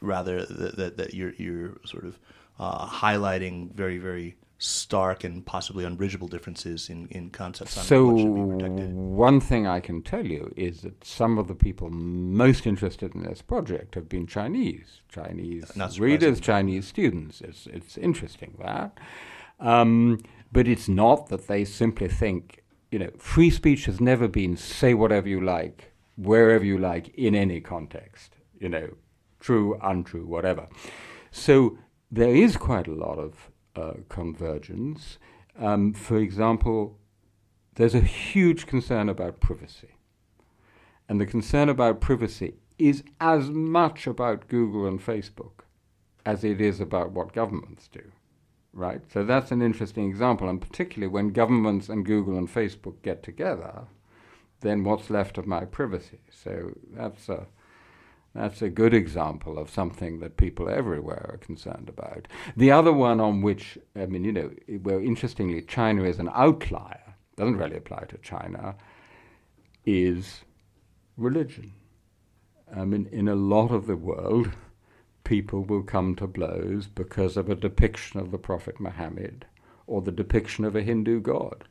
rather 0.00 0.46
that 0.46 0.76
that, 0.76 0.96
that 0.96 1.12
you're 1.12 1.34
you're 1.36 1.76
sort 1.84 2.06
of 2.06 2.18
uh, 2.58 2.86
highlighting 2.86 3.70
very 3.74 3.98
very 3.98 4.34
stark 4.62 5.24
and 5.24 5.44
possibly 5.44 5.84
unbridgeable 5.84 6.28
differences 6.28 6.88
in, 6.88 7.08
in 7.08 7.30
concepts 7.30 7.76
on 7.76 7.84
so 7.84 8.06
what 8.06 8.20
should 8.20 8.34
be 8.34 8.56
protected. 8.56 8.94
One 8.94 9.40
thing 9.40 9.66
I 9.66 9.80
can 9.80 10.02
tell 10.02 10.26
you 10.26 10.52
is 10.56 10.82
that 10.82 11.04
some 11.04 11.38
of 11.38 11.48
the 11.48 11.54
people 11.54 11.90
most 11.90 12.66
interested 12.66 13.14
in 13.14 13.22
this 13.22 13.42
project 13.42 13.94
have 13.94 14.08
been 14.08 14.26
Chinese, 14.26 15.02
Chinese 15.08 15.98
readers, 15.98 16.40
Chinese 16.40 16.86
students. 16.86 17.40
It's, 17.40 17.66
it's 17.66 17.98
interesting 17.98 18.56
that. 18.62 18.98
Um, 19.60 20.20
but 20.52 20.68
it's 20.68 20.88
not 20.88 21.28
that 21.28 21.46
they 21.46 21.64
simply 21.64 22.08
think, 22.08 22.62
you 22.90 22.98
know, 22.98 23.10
free 23.18 23.50
speech 23.50 23.86
has 23.86 24.00
never 24.00 24.28
been 24.28 24.56
say 24.56 24.94
whatever 24.94 25.28
you 25.28 25.40
like 25.40 25.92
wherever 26.16 26.64
you 26.64 26.78
like, 26.78 27.08
in 27.14 27.34
any 27.34 27.60
context, 27.60 28.36
you 28.58 28.68
know, 28.68 28.90
true, 29.40 29.78
untrue, 29.82 30.26
whatever. 30.26 30.68
So 31.30 31.78
there 32.10 32.34
is 32.34 32.56
quite 32.56 32.86
a 32.86 32.94
lot 32.94 33.18
of 33.18 33.50
uh, 33.76 33.94
convergence. 34.08 35.18
Um, 35.58 35.92
for 35.92 36.16
example, 36.16 36.98
there's 37.74 37.94
a 37.94 38.00
huge 38.00 38.66
concern 38.66 39.08
about 39.08 39.40
privacy. 39.40 39.96
And 41.08 41.20
the 41.20 41.26
concern 41.26 41.68
about 41.68 42.00
privacy 42.00 42.54
is 42.78 43.02
as 43.20 43.50
much 43.50 44.06
about 44.06 44.48
Google 44.48 44.86
and 44.86 45.00
Facebook 45.00 45.64
as 46.24 46.44
it 46.44 46.60
is 46.60 46.80
about 46.80 47.12
what 47.12 47.32
governments 47.32 47.88
do. 47.88 48.02
Right? 48.72 49.02
So 49.12 49.24
that's 49.24 49.50
an 49.50 49.60
interesting 49.60 50.08
example. 50.08 50.48
And 50.48 50.60
particularly 50.60 51.12
when 51.12 51.28
governments 51.28 51.88
and 51.88 52.06
Google 52.06 52.38
and 52.38 52.48
Facebook 52.48 53.02
get 53.02 53.22
together, 53.22 53.82
then 54.60 54.84
what's 54.84 55.10
left 55.10 55.36
of 55.36 55.46
my 55.46 55.64
privacy? 55.64 56.20
So 56.30 56.72
that's 56.90 57.28
a 57.28 57.46
that's 58.34 58.62
a 58.62 58.70
good 58.70 58.94
example 58.94 59.58
of 59.58 59.68
something 59.68 60.20
that 60.20 60.38
people 60.38 60.68
everywhere 60.68 61.26
are 61.30 61.36
concerned 61.36 61.88
about. 61.88 62.28
The 62.56 62.70
other 62.70 62.92
one 62.92 63.20
on 63.20 63.42
which, 63.42 63.76
I 63.94 64.06
mean, 64.06 64.24
you 64.24 64.32
know, 64.32 64.50
well, 64.82 64.98
interestingly, 64.98 65.60
China 65.62 66.04
is 66.04 66.18
an 66.18 66.30
outlier, 66.32 67.14
doesn't 67.36 67.58
really 67.58 67.76
apply 67.76 68.04
to 68.08 68.18
China, 68.18 68.74
is 69.84 70.42
religion. 71.16 71.72
I 72.74 72.86
mean, 72.86 73.06
in 73.12 73.28
a 73.28 73.34
lot 73.34 73.70
of 73.70 73.86
the 73.86 73.96
world, 73.96 74.50
people 75.24 75.62
will 75.62 75.82
come 75.82 76.14
to 76.16 76.26
blows 76.26 76.86
because 76.86 77.36
of 77.36 77.50
a 77.50 77.54
depiction 77.54 78.18
of 78.18 78.30
the 78.30 78.38
Prophet 78.38 78.80
Muhammad 78.80 79.44
or 79.86 80.00
the 80.00 80.12
depiction 80.12 80.64
of 80.64 80.74
a 80.74 80.82
Hindu 80.82 81.20
god. 81.20 81.64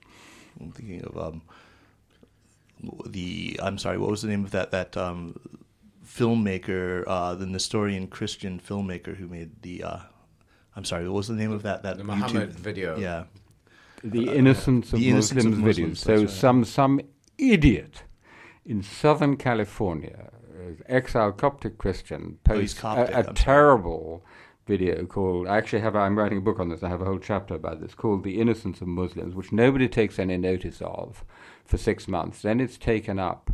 I'm 0.59 0.71
thinking 0.71 1.03
of 1.05 1.17
um, 1.17 1.41
the. 3.05 3.59
I'm 3.63 3.77
sorry. 3.77 3.97
What 3.97 4.11
was 4.11 4.21
the 4.21 4.27
name 4.27 4.45
of 4.45 4.51
that 4.51 4.71
that 4.71 4.95
um, 4.97 5.39
filmmaker, 6.17 7.03
uh, 7.07 7.35
the 7.35 7.45
Nestorian 7.45 8.07
Christian 8.07 8.59
filmmaker 8.59 9.15
who 9.15 9.27
made 9.27 9.61
the? 9.61 9.83
Uh, 9.83 9.99
I'm 10.75 10.85
sorry. 10.85 11.05
What 11.07 11.15
was 11.15 11.27
the 11.27 11.35
name 11.35 11.51
of 11.51 11.63
that 11.63 11.83
that 11.83 11.97
the 11.97 12.03
Muhammad 12.03 12.51
YouTube? 12.51 12.53
video? 12.53 12.97
Yeah. 12.97 13.23
The 14.03 14.29
innocence, 14.33 14.93
of, 14.93 14.99
The 14.99 15.09
Innocence 15.09 15.43
Muslims 15.45 15.57
video. 15.63 15.87
Muslims, 15.89 15.99
So 15.99 16.15
right. 16.21 16.29
some 16.29 16.63
some 16.65 17.01
idiot 17.37 18.03
in 18.65 18.81
Southern 18.81 19.37
California, 19.37 20.31
uh, 20.59 20.71
exiled 20.87 21.37
Coptic 21.37 21.77
Christian, 21.77 22.39
Oh, 22.49 22.57
he's 22.59 22.73
posts 22.73 22.79
Coptic, 22.81 23.09
a, 23.09 23.15
a 23.15 23.17
I'm 23.19 23.23
sorry. 23.25 23.35
terrible 23.35 24.25
video 24.65 25.05
called. 25.05 25.47
I 25.47 25.57
actually 25.57 25.81
have. 25.81 25.95
I'm 25.95 26.17
writing 26.17 26.39
a 26.39 26.41
book 26.41 26.59
on 26.59 26.69
this. 26.69 26.81
I 26.83 26.89
have 26.89 27.01
a 27.01 27.05
whole 27.05 27.19
chapter 27.19 27.53
about 27.55 27.79
this 27.81 27.93
called 27.93 28.23
"The 28.23 28.39
Innocence 28.41 28.81
of 28.81 28.87
Muslims," 28.87 29.35
which 29.35 29.51
nobody 29.51 29.87
takes 29.87 30.17
any 30.17 30.37
notice 30.37 30.81
of 30.81 31.23
for 31.65 31.77
six 31.77 32.07
months. 32.07 32.41
Then 32.41 32.59
it's 32.59 32.77
taken 32.79 33.19
up 33.19 33.51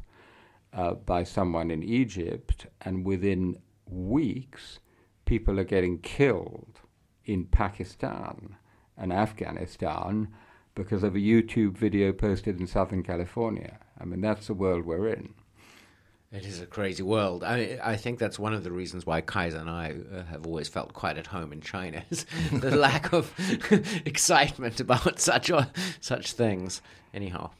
uh, 0.77 0.93
by 0.93 1.23
someone 1.23 1.71
in 1.71 1.81
Egypt, 1.81 2.67
and 2.81 3.05
within 3.05 3.57
weeks, 3.89 4.79
people 5.25 5.59
are 5.59 5.65
getting 5.65 5.97
killed 5.99 6.81
in 7.25 7.45
Pakistan 7.45 8.55
and 8.95 9.11
Afghanistan 9.11 10.27
because 10.75 11.03
of 11.03 11.15
a 11.15 11.19
YouTube 11.19 11.75
video 11.75 12.13
posted 12.13 12.59
in 12.59 12.67
Southern 12.67 13.01
California. 13.01 13.79
I 13.99 14.05
mean, 14.05 14.21
that's 14.21 14.47
the 14.47 14.53
world 14.53 14.85
we're 14.85 15.07
in. 15.07 15.33
It 16.31 16.45
is 16.45 16.61
a 16.61 16.65
crazy 16.65 17.03
world. 17.03 17.43
I 17.43 17.79
I 17.81 17.95
think 17.95 18.19
that's 18.19 18.37
one 18.37 18.53
of 18.53 18.63
the 18.63 18.71
reasons 18.71 19.05
why 19.05 19.21
Kaiser 19.21 19.57
and 19.57 19.69
I 19.69 19.95
uh, 20.13 20.23
have 20.25 20.45
always 20.45 20.67
felt 20.67 20.93
quite 20.93 21.17
at 21.17 21.27
home 21.27 21.53
in 21.53 21.61
China 21.61 22.03
is 22.09 22.25
the 22.51 22.75
lack 22.87 23.13
of 23.13 23.33
excitement 24.05 24.79
about 24.79 25.19
such 25.19 25.49
uh, 25.49 25.65
such 26.01 26.33
things. 26.33 26.81
Anyhow, 27.13 27.51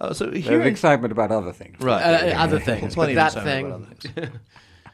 Uh, 0.00 0.12
so 0.12 0.26
There's 0.26 0.44
here, 0.44 0.60
in, 0.60 0.66
excitement 0.68 1.12
about 1.12 1.30
other 1.32 1.52
things. 1.52 1.80
right? 1.80 2.00
uh, 2.02 2.36
other 2.38 2.60
things, 2.60 2.94
Plenty 2.94 3.14
but 3.14 3.26
of 3.26 3.34
that 3.34 3.38
excitement 3.42 4.00
thing. 4.00 4.12
about 4.12 4.22
other 4.24 4.30
things. 4.30 4.40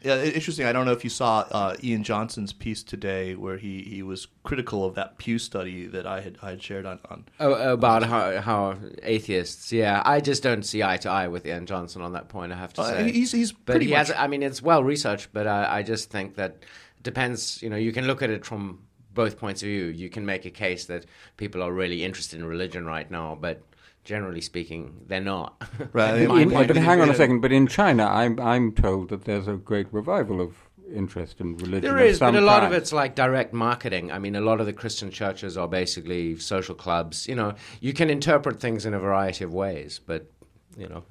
Yeah, 0.02 0.22
interesting. 0.22 0.66
I 0.66 0.72
don't 0.72 0.84
know 0.84 0.92
if 0.92 1.02
you 1.02 1.08
saw 1.08 1.46
uh, 1.50 1.76
Ian 1.82 2.02
Johnson's 2.04 2.52
piece 2.52 2.82
today, 2.82 3.34
where 3.36 3.56
he, 3.56 3.80
he 3.84 4.02
was 4.02 4.26
critical 4.42 4.84
of 4.84 4.94
that 4.96 5.16
Pew 5.16 5.38
study 5.38 5.86
that 5.86 6.06
I 6.06 6.20
had 6.20 6.36
I 6.42 6.50
had 6.50 6.62
shared 6.62 6.84
on. 6.84 7.00
on 7.10 7.24
Oh, 7.40 7.72
about 7.72 8.02
how 8.02 8.38
how 8.42 8.76
atheists, 9.02 9.72
yeah, 9.72 10.02
I 10.04 10.20
just 10.20 10.42
don't 10.42 10.62
see 10.62 10.82
eye 10.82 10.98
to 10.98 11.08
eye 11.08 11.28
with 11.28 11.46
Ian 11.46 11.64
Johnson 11.64 12.02
on 12.02 12.12
that 12.12 12.28
point. 12.28 12.52
I 12.52 12.56
have 12.56 12.74
to 12.74 12.82
Uh, 12.82 12.90
say, 12.90 13.12
he's 13.12 13.32
he's 13.32 13.52
but 13.52 13.72
pretty 13.72 13.86
he 13.86 13.92
much 13.92 14.08
has. 14.08 14.16
I 14.18 14.26
mean, 14.26 14.42
it's 14.42 14.60
well 14.60 14.84
researched, 14.84 15.30
but 15.32 15.46
I, 15.46 15.78
I 15.78 15.82
just 15.82 16.10
think 16.10 16.34
that 16.34 16.64
depends. 17.02 17.62
You 17.62 17.70
know, 17.70 17.76
you 17.76 17.92
can 17.92 18.06
look 18.06 18.20
at 18.20 18.28
it 18.28 18.44
from 18.44 18.80
both 19.14 19.38
points 19.38 19.62
of 19.62 19.68
view. 19.68 19.86
You 19.86 20.10
can 20.10 20.26
make 20.26 20.44
a 20.44 20.50
case 20.50 20.84
that 20.84 21.06
people 21.38 21.62
are 21.62 21.72
really 21.72 22.04
interested 22.04 22.38
in 22.40 22.44
religion 22.44 22.84
right 22.84 23.10
now, 23.10 23.38
but 23.40 23.62
generally 24.04 24.40
speaking, 24.40 25.02
they're 25.06 25.20
not. 25.20 25.60
Right, 25.92 26.22
In 26.22 26.30
I 26.30 26.34
my 26.34 26.44
mean, 26.44 26.52
In- 26.52 26.66
but 26.66 26.76
hang 26.76 27.00
on 27.00 27.10
a 27.10 27.14
second. 27.14 27.40
But 27.40 27.52
in 27.52 27.66
China, 27.66 28.06
I'm 28.06 28.38
I'm 28.40 28.72
told 28.72 29.08
that 29.10 29.24
there's 29.24 29.48
a 29.48 29.54
great 29.54 29.92
revival 29.92 30.40
of 30.40 30.54
interest 30.92 31.40
in 31.40 31.56
religion. 31.56 31.82
There 31.82 31.98
of 31.98 32.04
is, 32.04 32.18
but 32.18 32.34
a 32.34 32.40
lot 32.40 32.62
of 32.64 32.72
it's 32.72 32.92
like 32.92 33.14
direct 33.14 33.52
marketing. 33.52 34.12
I 34.12 34.18
mean, 34.18 34.36
a 34.36 34.40
lot 34.40 34.60
of 34.60 34.66
the 34.66 34.72
Christian 34.72 35.10
churches 35.10 35.56
are 35.56 35.68
basically 35.68 36.38
social 36.38 36.74
clubs. 36.74 37.26
You 37.26 37.34
know, 37.34 37.54
you 37.80 37.92
can 37.92 38.10
interpret 38.10 38.60
things 38.60 38.86
in 38.86 38.94
a 38.94 38.98
variety 38.98 39.44
of 39.44 39.52
ways, 39.52 40.00
but 40.04 40.30
you 40.76 40.88
know, 40.88 41.04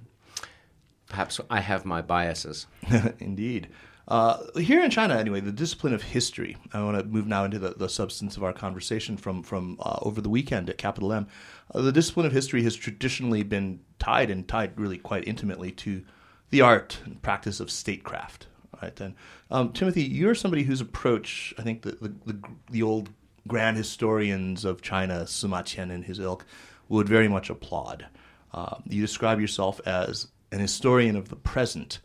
perhaps 1.07 1.39
I 1.49 1.59
have 1.59 1.85
my 1.85 2.01
biases. 2.01 2.67
Indeed. 3.19 3.69
Uh, 4.05 4.37
here 4.59 4.83
in 4.83 4.91
China, 4.91 5.15
anyway, 5.15 5.39
the 5.39 5.51
discipline 5.51 5.93
of 5.93 6.03
history. 6.03 6.57
I 6.73 6.83
want 6.83 6.97
to 6.97 7.05
move 7.05 7.25
now 7.25 7.45
into 7.45 7.57
the, 7.57 7.69
the 7.69 7.87
substance 7.87 8.35
of 8.35 8.43
our 8.43 8.51
conversation 8.51 9.15
from 9.15 9.43
from 9.43 9.77
uh, 9.79 9.99
over 10.01 10.19
the 10.19 10.29
weekend 10.29 10.69
at 10.69 10.77
Capital 10.77 11.13
M. 11.13 11.27
Uh, 11.73 11.81
the 11.81 11.91
discipline 11.91 12.25
of 12.25 12.31
history 12.31 12.63
has 12.63 12.75
traditionally 12.75 13.43
been 13.43 13.79
tied 13.99 14.29
and 14.29 14.47
tied 14.47 14.79
really 14.79 14.97
quite 14.97 15.27
intimately 15.27 15.71
to 15.71 16.03
the 16.49 16.61
art 16.61 16.99
and 17.05 17.21
practice 17.21 17.59
of 17.59 17.71
statecraft. 17.71 18.47
Right, 18.81 18.99
and 18.99 19.15
um, 19.49 19.71
Timothy, 19.71 20.03
you're 20.03 20.35
somebody 20.35 20.63
whose 20.63 20.81
approach, 20.81 21.53
I 21.57 21.61
think, 21.61 21.83
the 21.83 21.91
the, 21.91 22.13
the, 22.25 22.39
the 22.71 22.83
old 22.83 23.09
grand 23.47 23.77
historians 23.77 24.65
of 24.65 24.81
China, 24.81 25.23
Sima 25.23 25.63
Qian 25.63 25.91
and 25.91 26.03
his 26.05 26.19
ilk, 26.19 26.45
would 26.89 27.07
very 27.07 27.27
much 27.27 27.49
applaud. 27.49 28.07
Uh, 28.53 28.77
you 28.87 29.01
describe 29.01 29.39
yourself 29.39 29.81
as 29.85 30.27
an 30.51 30.59
historian 30.59 31.15
of 31.15 31.29
the 31.29 31.35
present. 31.35 31.99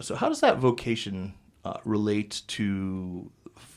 So, 0.00 0.14
how 0.14 0.28
does 0.28 0.40
that 0.40 0.58
vocation 0.58 1.34
uh, 1.64 1.78
relate 1.84 2.42
to 2.48 3.30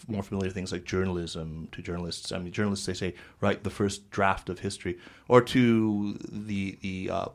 more 0.07 0.23
familiar 0.23 0.51
things 0.51 0.71
like 0.71 0.83
journalism 0.83 1.67
to 1.71 1.81
journalists? 1.81 2.31
I 2.31 2.39
mean, 2.39 2.51
journalists 2.51 2.85
they 2.85 2.93
say 2.93 3.15
write 3.41 3.63
the 3.63 3.69
first 3.69 4.09
draft 4.09 4.49
of 4.49 4.59
history, 4.59 4.97
or 5.27 5.41
to 5.41 6.17
the 6.29 6.77
the 6.81 7.09
uh, 7.11 7.25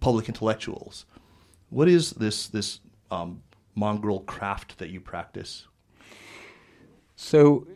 public 0.00 0.28
intellectuals. 0.28 1.06
What 1.70 1.88
is 1.88 2.12
this 2.12 2.46
this 2.48 2.80
um, 3.10 3.42
mongrel 3.74 4.20
craft 4.20 4.78
that 4.78 4.90
you 4.90 5.00
practice? 5.00 5.66
So, 7.16 7.66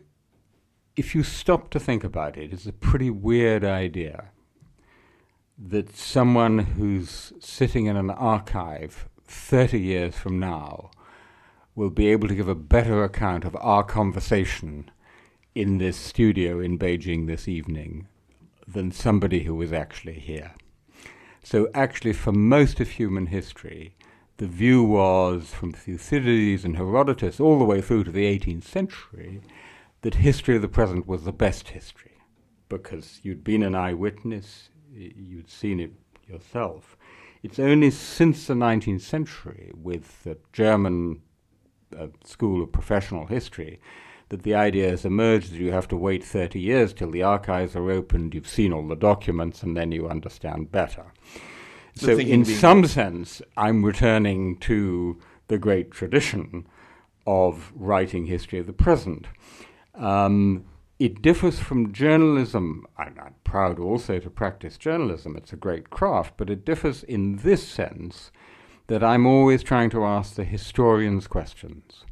if 0.95 1.15
you 1.15 1.23
stop 1.23 1.69
to 1.71 1.79
think 1.79 2.03
about 2.03 2.37
it, 2.37 2.51
it's 2.51 2.65
a 2.65 2.73
pretty 2.73 3.09
weird 3.09 3.63
idea 3.63 4.31
that 5.57 5.95
someone 5.95 6.59
who's 6.59 7.33
sitting 7.39 7.85
in 7.87 7.97
an 7.97 8.09
archive 8.09 9.09
30 9.25 9.79
years 9.79 10.15
from 10.15 10.39
now 10.39 10.89
will 11.79 11.89
be 11.89 12.09
able 12.09 12.27
to 12.27 12.35
give 12.35 12.49
a 12.49 12.53
better 12.55 13.05
account 13.05 13.45
of 13.45 13.55
our 13.61 13.85
conversation 13.85 14.91
in 15.55 15.77
this 15.77 15.95
studio 15.95 16.59
in 16.59 16.77
Beijing 16.77 17.25
this 17.25 17.47
evening 17.47 18.05
than 18.67 18.91
somebody 18.91 19.43
who 19.45 19.55
was 19.55 19.71
actually 19.71 20.19
here. 20.19 20.51
So, 21.41 21.69
actually, 21.73 22.11
for 22.11 22.33
most 22.33 22.81
of 22.81 22.89
human 22.89 23.27
history, 23.27 23.95
the 24.35 24.45
view 24.45 24.83
was 24.83 25.53
from 25.53 25.71
Thucydides 25.71 26.65
and 26.65 26.75
Herodotus 26.75 27.39
all 27.39 27.57
the 27.57 27.63
way 27.63 27.79
through 27.79 28.03
to 28.03 28.11
the 28.11 28.25
18th 28.25 28.65
century 28.65 29.39
that 30.01 30.15
history 30.15 30.57
of 30.57 30.61
the 30.61 30.67
present 30.67 31.07
was 31.07 31.23
the 31.23 31.31
best 31.31 31.69
history 31.69 32.17
because 32.67 33.21
you'd 33.23 33.45
been 33.45 33.63
an 33.63 33.73
eyewitness, 33.73 34.67
you'd 34.93 35.49
seen 35.49 35.79
it 35.79 35.93
yourself. 36.27 36.97
It's 37.41 37.57
only 37.57 37.89
since 37.89 38.47
the 38.47 38.53
19th 38.53 38.99
century, 38.99 39.71
with 39.73 40.23
the 40.23 40.37
German 40.51 41.21
uh, 41.97 42.07
School 42.23 42.63
of 42.63 42.71
Professional 42.71 43.25
History, 43.25 43.79
that 44.29 44.43
the 44.43 44.55
idea 44.55 44.89
has 44.89 45.05
emerged 45.05 45.51
that 45.51 45.59
you 45.59 45.71
have 45.71 45.87
to 45.87 45.97
wait 45.97 46.23
30 46.23 46.59
years 46.59 46.93
till 46.93 47.11
the 47.11 47.23
archives 47.23 47.75
are 47.75 47.89
opened, 47.89 48.33
you've 48.33 48.47
seen 48.47 48.71
all 48.71 48.87
the 48.87 48.95
documents, 48.95 49.63
and 49.63 49.75
then 49.75 49.91
you 49.91 50.07
understand 50.07 50.71
better. 50.71 51.05
The 51.95 52.05
so, 52.05 52.17
in 52.19 52.45
some 52.45 52.85
sense, 52.85 53.41
I'm 53.57 53.83
returning 53.83 54.57
to 54.57 55.19
the 55.47 55.57
great 55.57 55.91
tradition 55.91 56.67
of 57.25 57.71
writing 57.75 58.25
history 58.25 58.59
of 58.59 58.67
the 58.67 58.73
present. 58.73 59.27
Um, 59.95 60.65
it 60.99 61.21
differs 61.21 61.59
from 61.59 61.93
journalism. 61.93 62.85
I'm, 62.97 63.15
I'm 63.19 63.35
proud 63.43 63.79
also 63.79 64.19
to 64.19 64.29
practice 64.29 64.77
journalism, 64.77 65.35
it's 65.35 65.53
a 65.53 65.57
great 65.57 65.89
craft, 65.89 66.35
but 66.37 66.49
it 66.49 66.65
differs 66.65 67.03
in 67.03 67.37
this 67.37 67.67
sense 67.67 68.31
that 68.89 69.03
I'm 69.03 69.27
always 69.27 69.61
trying 69.61 69.91
to 69.91 70.03
ask 70.03 70.33
the 70.33 70.43
historian's 70.43 71.27
questions 71.27 72.05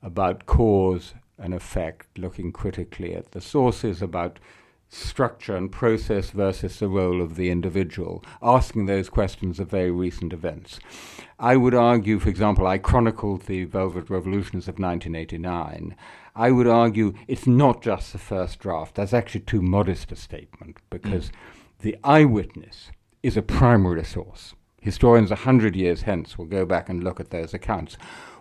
about 0.00 0.46
cause 0.46 1.14
and 1.36 1.52
effect, 1.52 2.16
looking 2.16 2.52
critically 2.52 3.16
at 3.16 3.32
the 3.32 3.40
sources, 3.40 4.00
about 4.00 4.38
structure 4.88 5.56
and 5.56 5.72
process 5.72 6.30
versus 6.30 6.78
the 6.78 6.86
role 6.88 7.20
of 7.20 7.34
the 7.34 7.50
individual, 7.50 8.24
asking 8.40 8.86
those 8.86 9.08
questions 9.08 9.58
of 9.58 9.68
very 9.68 9.90
recent 9.90 10.32
events. 10.32 10.78
I 11.40 11.56
would 11.56 11.74
argue, 11.74 12.20
for 12.20 12.28
example, 12.28 12.64
I 12.64 12.78
chronicled 12.78 13.46
the 13.46 13.64
Velvet 13.64 14.08
Revolutions 14.08 14.68
of 14.68 14.78
1989. 14.78 15.96
I 16.36 16.52
would 16.52 16.68
argue 16.68 17.14
it's 17.26 17.48
not 17.48 17.82
just 17.82 18.12
the 18.12 18.18
first 18.18 18.60
draft. 18.60 18.94
That's 18.94 19.12
actually 19.12 19.40
too 19.40 19.62
modest 19.62 20.12
a 20.12 20.16
statement 20.16 20.76
because 20.90 21.30
mm. 21.30 21.32
the 21.80 21.96
eyewitness 22.04 22.92
is 23.24 23.36
a 23.36 23.42
primary 23.42 24.04
source. 24.04 24.54
Historians 24.84 25.30
a 25.30 25.46
hundred 25.46 25.74
years 25.74 26.02
hence 26.02 26.36
will 26.36 26.44
go 26.44 26.66
back 26.66 26.90
and 26.90 27.02
look 27.02 27.18
at 27.18 27.30
those 27.30 27.54
accounts. 27.54 27.96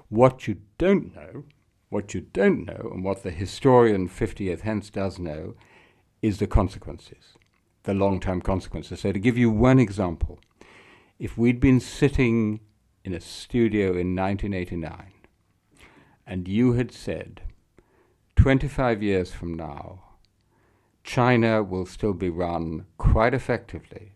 What 0.09 0.45
you 0.45 0.57
don't 0.77 1.15
know, 1.15 1.45
what 1.87 2.13
you 2.13 2.19
don't 2.19 2.65
know, 2.65 2.89
and 2.93 3.01
what 3.01 3.23
the 3.23 3.31
historian 3.31 4.09
50 4.09 4.43
years 4.43 4.59
hence 4.59 4.89
does 4.89 5.17
know, 5.17 5.55
is 6.21 6.39
the 6.39 6.45
consequences, 6.47 7.37
the 7.83 7.93
long 7.93 8.19
term 8.19 8.41
consequences. 8.41 8.99
So, 8.99 9.13
to 9.13 9.19
give 9.19 9.37
you 9.37 9.49
one 9.49 9.79
example, 9.79 10.37
if 11.17 11.37
we'd 11.37 11.61
been 11.61 11.79
sitting 11.79 12.59
in 13.05 13.13
a 13.13 13.21
studio 13.21 13.91
in 13.91 14.13
1989 14.13 15.13
and 16.27 16.49
you 16.49 16.73
had 16.73 16.91
said, 16.91 17.43
25 18.35 19.01
years 19.01 19.31
from 19.31 19.53
now, 19.53 20.03
China 21.05 21.63
will 21.63 21.85
still 21.85 22.13
be 22.13 22.29
run 22.29 22.85
quite 22.97 23.33
effectively 23.33 24.11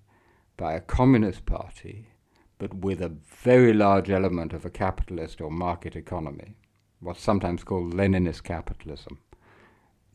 by 0.57 0.73
a 0.73 0.81
communist 0.81 1.45
party, 1.45 2.09
but 2.59 2.73
with 2.73 3.01
a 3.01 3.15
very 3.25 3.73
large 3.73 4.09
element 4.09 4.53
of 4.53 4.65
a 4.65 4.69
capitalist 4.69 5.41
or 5.41 5.51
market 5.51 5.95
economy, 5.95 6.55
what's 6.99 7.21
sometimes 7.21 7.63
called 7.63 7.93
Leninist 7.93 8.43
capitalism. 8.43 9.19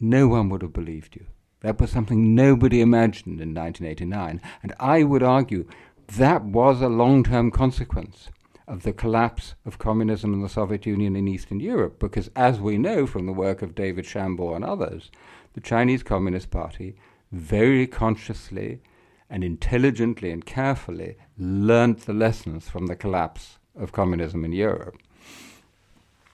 No 0.01 0.27
one 0.27 0.49
would 0.49 0.63
have 0.63 0.73
believed 0.73 1.15
you. 1.15 1.27
That 1.61 1.81
was 1.81 1.91
something 1.91 2.35
nobody 2.35 2.81
imagined 2.81 3.41
in 3.41 3.55
1989. 3.55 4.41
And 4.63 4.75
I 4.81 5.05
would 5.05 5.23
argue 5.23 5.69
that 6.17 6.43
was 6.43 6.83
a 6.83 6.89
long 6.89 7.23
term 7.23 7.51
consequence 7.51 8.29
of 8.67 8.83
the 8.83 8.93
collapse 8.93 9.55
of 9.65 9.79
communism 9.79 10.35
in 10.35 10.43
the 10.43 10.49
Soviet 10.49 10.87
Union 10.87 11.15
in 11.15 11.29
Eastern 11.29 11.61
Europe, 11.61 11.99
because 11.99 12.31
as 12.35 12.61
we 12.61 12.79
know 12.79 13.07
from 13.07 13.27
the 13.27 13.33
work 13.33 13.63
of 13.63 13.75
David 13.75 14.05
Shambaugh 14.05 14.57
and 14.57 14.65
others, 14.65 15.11
the 15.55 15.61
Chinese 15.61 16.03
Communist 16.03 16.51
Party 16.51 16.97
very 17.31 17.87
consciously 17.87 18.81
and 19.33 19.43
intelligently 19.43 20.31
and 20.31 20.45
carefully 20.45 21.17
learnt 21.39 22.05
the 22.05 22.13
lessons 22.13 22.69
from 22.69 22.87
the 22.87 22.95
collapse 22.95 23.59
of 23.75 23.91
communism 23.91 24.45
in 24.45 24.53
Europe. 24.53 24.99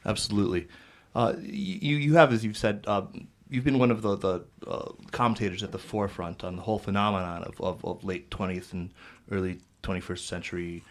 Absolutely. 0.04 0.66
Uh, 1.14 1.34
you, 1.40 1.96
you 1.96 2.14
have, 2.14 2.32
as 2.32 2.44
you've 2.44 2.56
said, 2.56 2.84
uh, 2.88 3.02
you've 3.48 3.64
been 3.64 3.78
one 3.78 3.92
of 3.92 4.02
the, 4.02 4.16
the 4.16 4.44
uh, 4.66 4.90
commentators 5.12 5.62
at 5.62 5.70
the 5.70 5.78
forefront 5.78 6.42
on 6.42 6.56
the 6.56 6.62
whole 6.62 6.80
phenomenon 6.80 7.44
of, 7.44 7.60
of, 7.60 7.84
of 7.84 8.02
late 8.02 8.28
20th 8.30 8.72
and 8.72 8.90
early 9.30 9.60
21st 9.84 10.26
century 10.26 10.82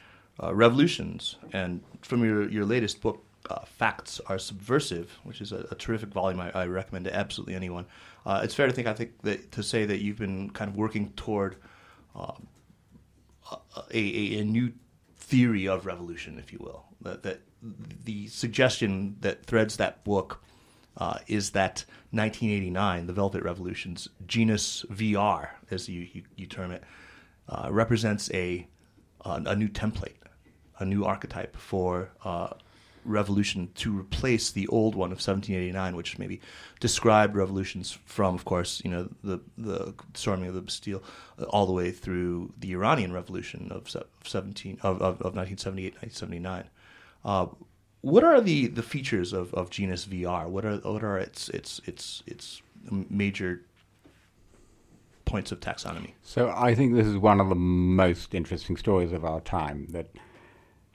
uh, 0.42 0.56
revolutions. 0.56 1.36
And 1.52 1.82
from 2.02 2.24
your, 2.24 2.50
your 2.50 2.64
latest 2.64 3.02
book, 3.02 3.22
uh, 3.50 3.66
Facts 3.66 4.22
Are 4.28 4.40
Subversive, 4.40 5.20
which 5.24 5.42
is 5.42 5.52
a, 5.52 5.68
a 5.72 5.76
terrific 5.76 6.10
volume 6.10 6.40
I, 6.40 6.52
I, 6.52 6.66
recommend 6.68 7.06
to 7.06 7.16
absolutely 7.16 7.56
anyone, 7.56 7.86
uh, 8.26 8.42
it's 8.44 8.54
fair 8.54 8.68
to 8.68 8.74
think, 8.74 8.88
I 8.88 8.94
think, 8.94 9.12
that 9.24 9.52
to 9.54 9.64
say 9.64 9.86
that 9.86 10.02
you've 10.02 10.18
been 10.18 10.50
kind 10.50 10.70
of 10.70 10.78
working 10.78 11.12
toward 11.16 11.58
a, 12.18 13.58
a, 13.94 14.40
a, 14.40 14.44
new 14.44 14.74
theory 15.16 15.68
of 15.68 15.86
revolution, 15.86 16.40
if 16.40 16.52
you 16.52 16.60
will. 16.60 16.86
That, 17.02 17.24
that 17.24 17.42
the 17.62 18.28
suggestion 18.28 19.18
that 19.22 19.46
threads 19.46 19.78
that 19.78 20.04
book 20.04 20.44
uh, 20.98 21.20
is 21.28 21.52
that 21.52 21.86
1989, 22.12 23.08
the 23.08 23.14
Velvet 23.14 23.44
Revolution's 23.44 24.10
genus 24.26 24.84
VR, 24.92 25.50
as 25.70 25.88
you, 25.88 26.08
you, 26.12 26.24
you 26.36 26.48
term 26.48 26.72
it, 26.72 26.84
uh, 27.50 27.70
represents 27.72 28.32
a, 28.34 28.68
a 29.24 29.56
new 29.56 29.68
template 29.70 30.16
a 30.80 30.86
new 30.86 31.06
archetype 31.06 31.56
for 31.58 32.10
uh, 32.24 32.50
revolution 33.08 33.70
to 33.76 33.98
replace 33.98 34.52
the 34.52 34.68
old 34.68 34.96
one 34.96 35.12
of 35.12 35.18
1789, 35.18 35.96
which 35.96 36.20
maybe 36.20 36.42
described 36.80 37.36
revolutions 37.36 37.98
from, 38.06 38.36
of 38.36 38.46
course, 38.46 38.82
you 38.84 38.92
know, 38.92 39.10
the 39.24 39.40
the 39.58 39.94
storming 40.14 40.50
of 40.50 40.56
the 40.56 40.62
Bastille 40.62 41.04
uh, 41.40 41.44
all 41.46 41.66
the 41.66 41.74
way 41.74 41.92
through 41.92 42.54
the 42.60 42.72
Iranian 42.74 43.14
Revolution 43.14 43.72
of 43.72 43.90
17 44.24 44.80
of, 44.82 44.98
of, 44.98 45.22
of 45.22 45.36
1978, 45.36 45.94
1979. 46.02 46.70
Uh, 47.26 47.48
what 48.02 48.24
are 48.24 48.40
the, 48.40 48.68
the 48.68 48.84
features 48.84 49.34
of, 49.34 49.54
of 49.54 49.70
genus 49.70 50.06
VR? 50.06 50.48
What 50.48 50.66
are 50.66 50.78
what 50.78 51.04
are 51.04 51.18
its 51.18 51.50
its 51.50 51.82
its 51.86 52.24
its 52.28 52.62
major 53.10 53.64
points 55.26 55.52
of 55.52 55.60
taxonomy? 55.60 56.14
So 56.24 56.54
I 56.56 56.76
think 56.76 56.94
this 56.94 57.08
is 57.08 57.18
one 57.18 57.42
of 57.42 57.50
the 57.50 57.56
most 57.56 58.34
interesting 58.34 58.78
stories 58.78 59.12
of 59.12 59.26
our 59.26 59.42
time 59.42 59.88
that 59.92 60.08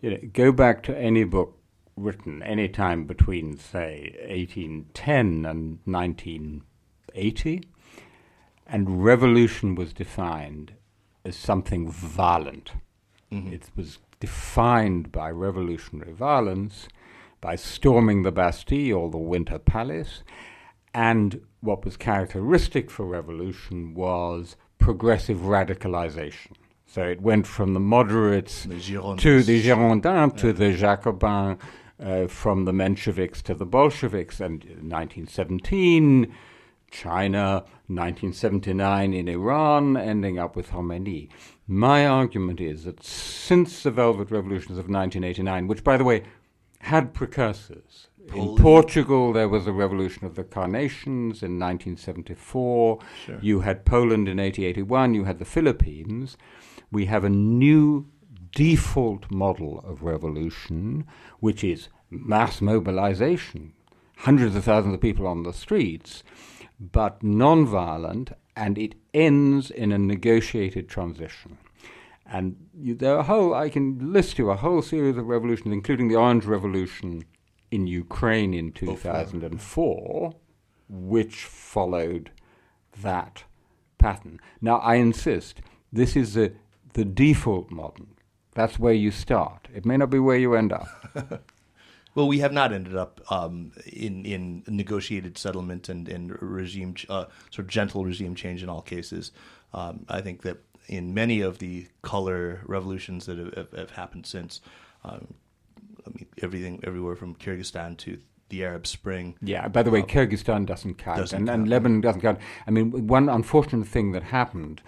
you 0.01 0.11
know, 0.11 0.19
go 0.33 0.53
back 0.53 0.83
to 0.85 0.99
any 0.99 1.25
book 1.25 1.57
written 1.97 2.43
any 2.43 2.69
time 2.69 3.05
between, 3.05 3.59
say, 3.59 4.17
1810 4.29 5.45
and 5.45 5.79
1980, 5.85 7.63
and 8.67 9.05
revolution 9.05 9.75
was 9.75 9.93
defined 9.93 10.75
as 11.25 11.37
something 11.37 11.91
violent. 11.91 12.73
Mm-hmm. 13.31 13.53
It 13.53 13.71
was 13.77 13.99
defined 14.21 15.13
by 15.13 15.31
revolutionary 15.31 16.13
violence, 16.13 16.89
by 17.41 17.57
storming 17.57 18.23
the 18.23 18.33
Bastille 18.33 18.97
or 18.97 19.11
the 19.11 19.19
Winter 19.19 19.59
Palace, 19.59 20.23
and 20.95 21.41
what 21.61 21.85
was 21.85 21.97
characteristic 21.97 22.91
for 22.91 23.05
revolution 23.07 23.95
was 23.95 24.57
progressive 24.79 25.39
radicalization. 25.39 26.53
So 26.87 27.03
it 27.05 27.23
went 27.23 27.47
from 27.47 27.73
the 27.73 27.81
moderates 27.81 28.65
the 28.65 28.75
to 28.75 29.43
the 29.43 29.63
Girondins 29.63 30.37
to 30.39 30.53
the 30.53 30.75
Jacobins, 30.77 31.59
uh, 32.03 32.27
from 32.27 32.65
the 32.65 32.73
Mensheviks 32.73 33.43
to 33.43 33.55
the 33.55 33.67
Bolsheviks, 33.67 34.41
and 34.41 34.65
1917, 34.65 36.35
China, 36.91 37.65
1979 37.87 39.15
in 39.15 39.29
Iran, 39.29 39.97
ending 39.97 40.39
up 40.39 40.57
with 40.57 40.71
Khomeini. 40.71 41.29
My 41.67 42.07
argument 42.07 42.61
is 42.61 42.85
that 42.85 43.03
since 43.03 43.83
the 43.83 43.91
Velvet 43.91 44.31
Revolutions 44.31 44.79
of 44.79 44.89
1989, 44.89 45.69
which, 45.69 45.85
by 45.85 45.97
the 45.97 46.05
way, 46.05 46.25
had 46.81 47.15
precursors, 47.15 48.09
in 48.35 48.57
Portugal, 48.57 49.33
there 49.33 49.49
was 49.49 49.67
a 49.67 49.73
revolution 49.73 50.25
of 50.25 50.37
the 50.37 50.45
carnations 50.45 51.43
in 51.43 51.59
1974. 51.59 52.99
Sure. 53.27 53.39
You 53.43 53.61
had 53.61 53.85
Poland 53.85 54.29
in 54.29 54.39
1881. 54.39 55.15
You 55.15 55.25
had 55.25 55.39
the 55.39 55.45
Philippines 55.45 56.37
we 56.93 57.07
have 57.07 57.25
a 57.25 57.31
new 57.31 58.07
default 58.55 59.31
model 59.31 59.81
of 59.87 60.03
revolution, 60.03 61.07
which 61.41 61.65
is 61.65 61.89
mass 62.11 62.61
mobilization, 62.61 63.73
hundreds 64.19 64.55
of 64.55 64.65
thousands 64.65 64.95
of 64.95 65.01
people 65.01 65.27
on 65.27 65.43
the 65.43 65.53
streets, 65.53 66.23
but 66.79 67.23
non-violent, 67.23 68.33
and 68.57 68.77
it 68.79 68.95
ends 69.15 69.71
in 69.71 69.93
a 69.93 69.99
negotiated 69.99 70.89
transition. 70.89 71.59
And 72.27 72.57
you, 72.75 72.95
there 72.95 73.15
are 73.15 73.21
a 73.21 73.25
whole, 73.25 73.55
I 73.55 73.69
can 73.69 74.13
list 74.13 74.39
you 74.39 74.51
a 74.51 74.57
whole 74.57 74.83
series 74.83 75.17
of 75.17 75.27
revolutions, 75.27 75.73
including 75.73 76.09
the 76.09 76.17
Orange 76.17 76.45
Revolution 76.45 77.25
in 77.71 77.87
Ukraine 77.87 78.55
in 78.55 78.73
2004, 78.73 80.35
which 80.89 81.45
followed 81.45 82.31
that 83.01 83.45
pattern. 83.99 84.41
Now, 84.61 84.77
I 84.79 84.97
insist, 84.97 85.61
this 85.93 86.17
is 86.17 86.37
a 86.37 86.53
the 86.95 87.05
default 87.05 87.71
model. 87.71 88.07
That's 88.55 88.79
where 88.79 88.93
you 88.93 89.11
start. 89.11 89.69
It 89.75 89.85
may 89.85 89.97
not 89.97 90.11
be 90.11 90.19
where 90.19 90.37
you 90.37 90.55
end 90.55 90.73
up. 90.73 90.89
well, 92.15 92.29
we 92.29 92.41
have 92.41 92.53
not 92.53 92.73
ended 92.73 92.97
up 92.97 93.21
um, 93.31 93.73
in 93.87 94.25
in 94.25 94.65
negotiated 94.67 95.39
settlement 95.39 95.89
and 95.89 96.09
and 96.09 96.41
regime 96.43 96.95
uh, 97.09 97.27
sort 97.51 97.61
of 97.61 97.69
gentle 97.69 98.05
regime 98.05 98.35
change 98.35 98.63
in 98.63 98.69
all 98.69 98.83
cases. 98.83 99.33
Um, 99.73 100.05
I 100.09 100.21
think 100.21 100.43
that 100.43 100.59
in 100.87 101.15
many 101.15 101.41
of 101.41 101.59
the 101.59 101.87
color 102.03 102.61
revolutions 102.67 103.27
that 103.27 103.39
have, 103.39 103.55
have, 103.55 103.73
have 103.73 103.91
happened 103.93 104.27
since, 104.27 104.61
um, 105.05 105.35
I 106.07 106.11
mean 106.11 106.27
everything 106.43 106.81
everywhere 106.85 107.17
from 107.17 107.35
Kyrgyzstan 107.35 107.97
to 107.99 108.19
the 108.51 108.65
Arab 108.65 108.87
Spring. 108.87 109.37
Yeah. 109.41 109.67
By 109.69 109.83
the 109.83 109.91
way, 109.91 110.03
um, 110.03 110.07
Kyrgyzstan 110.07 110.67
doesn't 110.67 110.99
count, 110.99 111.19
doesn't 111.19 111.39
and, 111.39 111.49
count. 111.49 111.61
and 111.61 111.69
Lebanon 111.69 112.01
doesn't 112.03 112.21
count. 112.21 112.39
I 112.67 112.71
mean, 112.71 113.07
one 113.07 113.31
unfortunate 113.31 113.89
thing 113.89 114.13
that 114.13 114.23
happened 114.23 114.83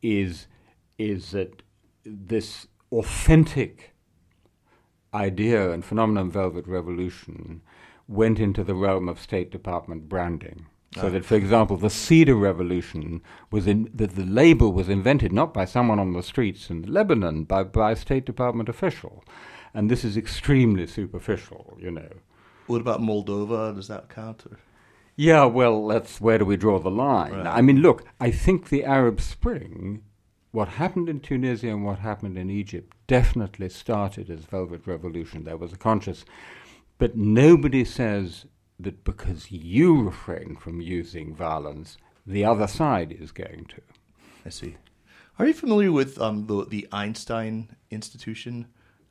is 0.00 0.46
is 0.98 1.32
that 1.32 1.62
this 2.04 2.66
authentic 2.92 3.94
idea 5.14 5.70
and 5.70 5.84
phenomenon 5.84 6.30
Velvet 6.30 6.66
Revolution 6.66 7.62
went 8.06 8.38
into 8.38 8.64
the 8.64 8.74
realm 8.74 9.08
of 9.08 9.20
State 9.20 9.50
Department 9.50 10.08
branding. 10.08 10.66
So 10.94 11.06
ah. 11.06 11.10
that, 11.10 11.24
for 11.24 11.34
example, 11.34 11.76
the 11.76 11.90
Cedar 11.90 12.34
Revolution 12.34 13.20
was 13.50 13.66
in, 13.66 13.90
that 13.94 14.16
the 14.16 14.24
label 14.24 14.72
was 14.72 14.88
invented 14.88 15.32
not 15.32 15.52
by 15.52 15.66
someone 15.66 15.98
on 15.98 16.14
the 16.14 16.22
streets 16.22 16.70
in 16.70 16.82
Lebanon, 16.82 17.44
but 17.44 17.72
by 17.72 17.92
a 17.92 17.96
State 17.96 18.24
Department 18.24 18.68
official, 18.68 19.22
and 19.74 19.90
this 19.90 20.04
is 20.04 20.16
extremely 20.16 20.86
superficial, 20.86 21.76
you 21.78 21.90
know. 21.90 22.08
What 22.66 22.80
about 22.80 23.00
Moldova? 23.00 23.74
Does 23.74 23.88
that 23.88 24.08
count? 24.08 24.46
Or? 24.46 24.58
Yeah, 25.16 25.44
well, 25.44 25.86
that's 25.88 26.20
where 26.20 26.38
do 26.38 26.44
we 26.44 26.56
draw 26.56 26.78
the 26.78 26.90
line? 26.90 27.32
Right. 27.32 27.46
I 27.46 27.60
mean, 27.60 27.80
look, 27.80 28.04
I 28.20 28.30
think 28.30 28.68
the 28.68 28.84
Arab 28.84 29.20
Spring, 29.20 30.02
what 30.50 30.68
happened 30.68 31.08
in 31.08 31.20
Tunisia 31.20 31.68
and 31.68 31.84
what 31.84 31.98
happened 31.98 32.38
in 32.38 32.50
Egypt, 32.50 32.94
definitely 33.06 33.68
started 33.68 34.30
as 34.30 34.40
Velvet 34.44 34.86
Revolution. 34.86 35.44
There 35.44 35.56
was 35.56 35.72
a 35.72 35.76
conscious, 35.76 36.24
but 36.98 37.16
nobody 37.16 37.84
says 37.84 38.46
that 38.80 39.04
because 39.04 39.50
you 39.50 40.02
refrain 40.02 40.56
from 40.56 40.80
using 40.80 41.34
violence, 41.34 41.96
the 42.26 42.44
other 42.44 42.66
side 42.66 43.12
is 43.12 43.32
going 43.32 43.66
to. 43.70 43.82
I 44.46 44.50
see. 44.50 44.76
Are 45.38 45.46
you 45.46 45.54
familiar 45.54 45.92
with 45.92 46.20
um, 46.20 46.46
the 46.46 46.64
the 46.64 46.88
Einstein 46.92 47.76
Institution? 47.90 48.66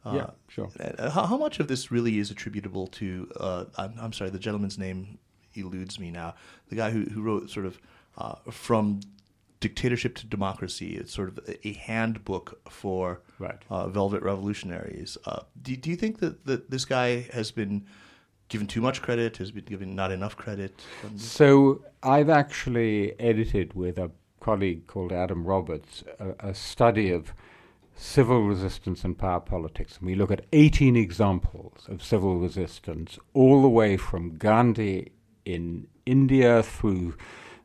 Uh, 0.06 0.14
Yeah, 0.16 0.30
sure. 0.48 0.70
uh, 0.80 1.10
How, 1.10 1.26
how 1.26 1.38
much 1.38 1.60
of 1.60 1.68
this 1.68 1.92
really 1.92 2.18
is 2.20 2.32
attributable 2.32 2.88
to? 2.88 3.30
Uh, 3.40 3.66
I'm, 3.78 3.94
I'm 4.00 4.14
sorry, 4.14 4.30
the 4.30 4.40
gentleman's 4.40 4.78
name 4.78 5.20
eludes 5.56 6.00
me 6.00 6.12
now. 6.12 6.36
The 6.70 6.76
guy 6.76 6.92
who 6.92 7.04
who 7.06 7.22
wrote 7.22 7.50
sort 7.50 7.66
of 7.66 7.80
uh, 8.18 8.36
from 8.52 9.00
dictatorship 9.60 10.16
to 10.16 10.28
democracy. 10.28 10.96
It's 10.96 11.14
sort 11.14 11.30
of 11.30 11.40
a, 11.64 11.74
handbook 11.74 12.60
for 12.70 13.22
Right. 13.40 13.62
uh, 13.70 13.88
Velvet 13.88 14.22
Revolutionaries. 14.22 15.18
Uh, 15.26 15.42
do, 15.62 15.76
do 15.76 15.90
you 15.90 15.96
think 15.96 16.20
that, 16.20 16.46
that 16.46 16.70
this 16.70 16.86
guy 16.86 17.22
has 17.34 17.52
been 17.52 17.86
given 18.50 18.68
too 18.68 18.82
much 18.82 19.02
credit? 19.02 19.38
Has 19.38 19.52
been 19.52 19.66
given 19.66 19.96
not 19.96 20.12
enough 20.12 20.36
credit? 20.38 20.80
So 21.16 21.84
I've 22.04 22.30
actually 22.30 23.20
edited 23.20 23.74
with 23.74 23.98
a 23.98 24.12
colleague 24.40 24.88
called 24.88 25.12
Adam 25.12 25.44
Roberts 25.44 26.04
a, 26.20 26.50
a 26.50 26.54
study 26.54 27.12
of 27.12 27.34
civil 27.96 28.44
resistance 28.44 29.04
and 29.04 29.18
power 29.18 29.40
politics. 29.40 29.98
And 29.98 30.08
we 30.08 30.16
look 30.16 30.32
at 30.32 30.46
18 30.54 30.96
examples 30.96 31.86
of 31.90 32.04
civil 32.04 32.38
resistance, 32.38 33.18
all 33.34 33.62
the 33.64 33.70
way 33.70 33.98
from 33.98 34.38
Gandhi 34.38 35.12
in 35.46 35.88
India 36.06 36.62
through 36.62 37.16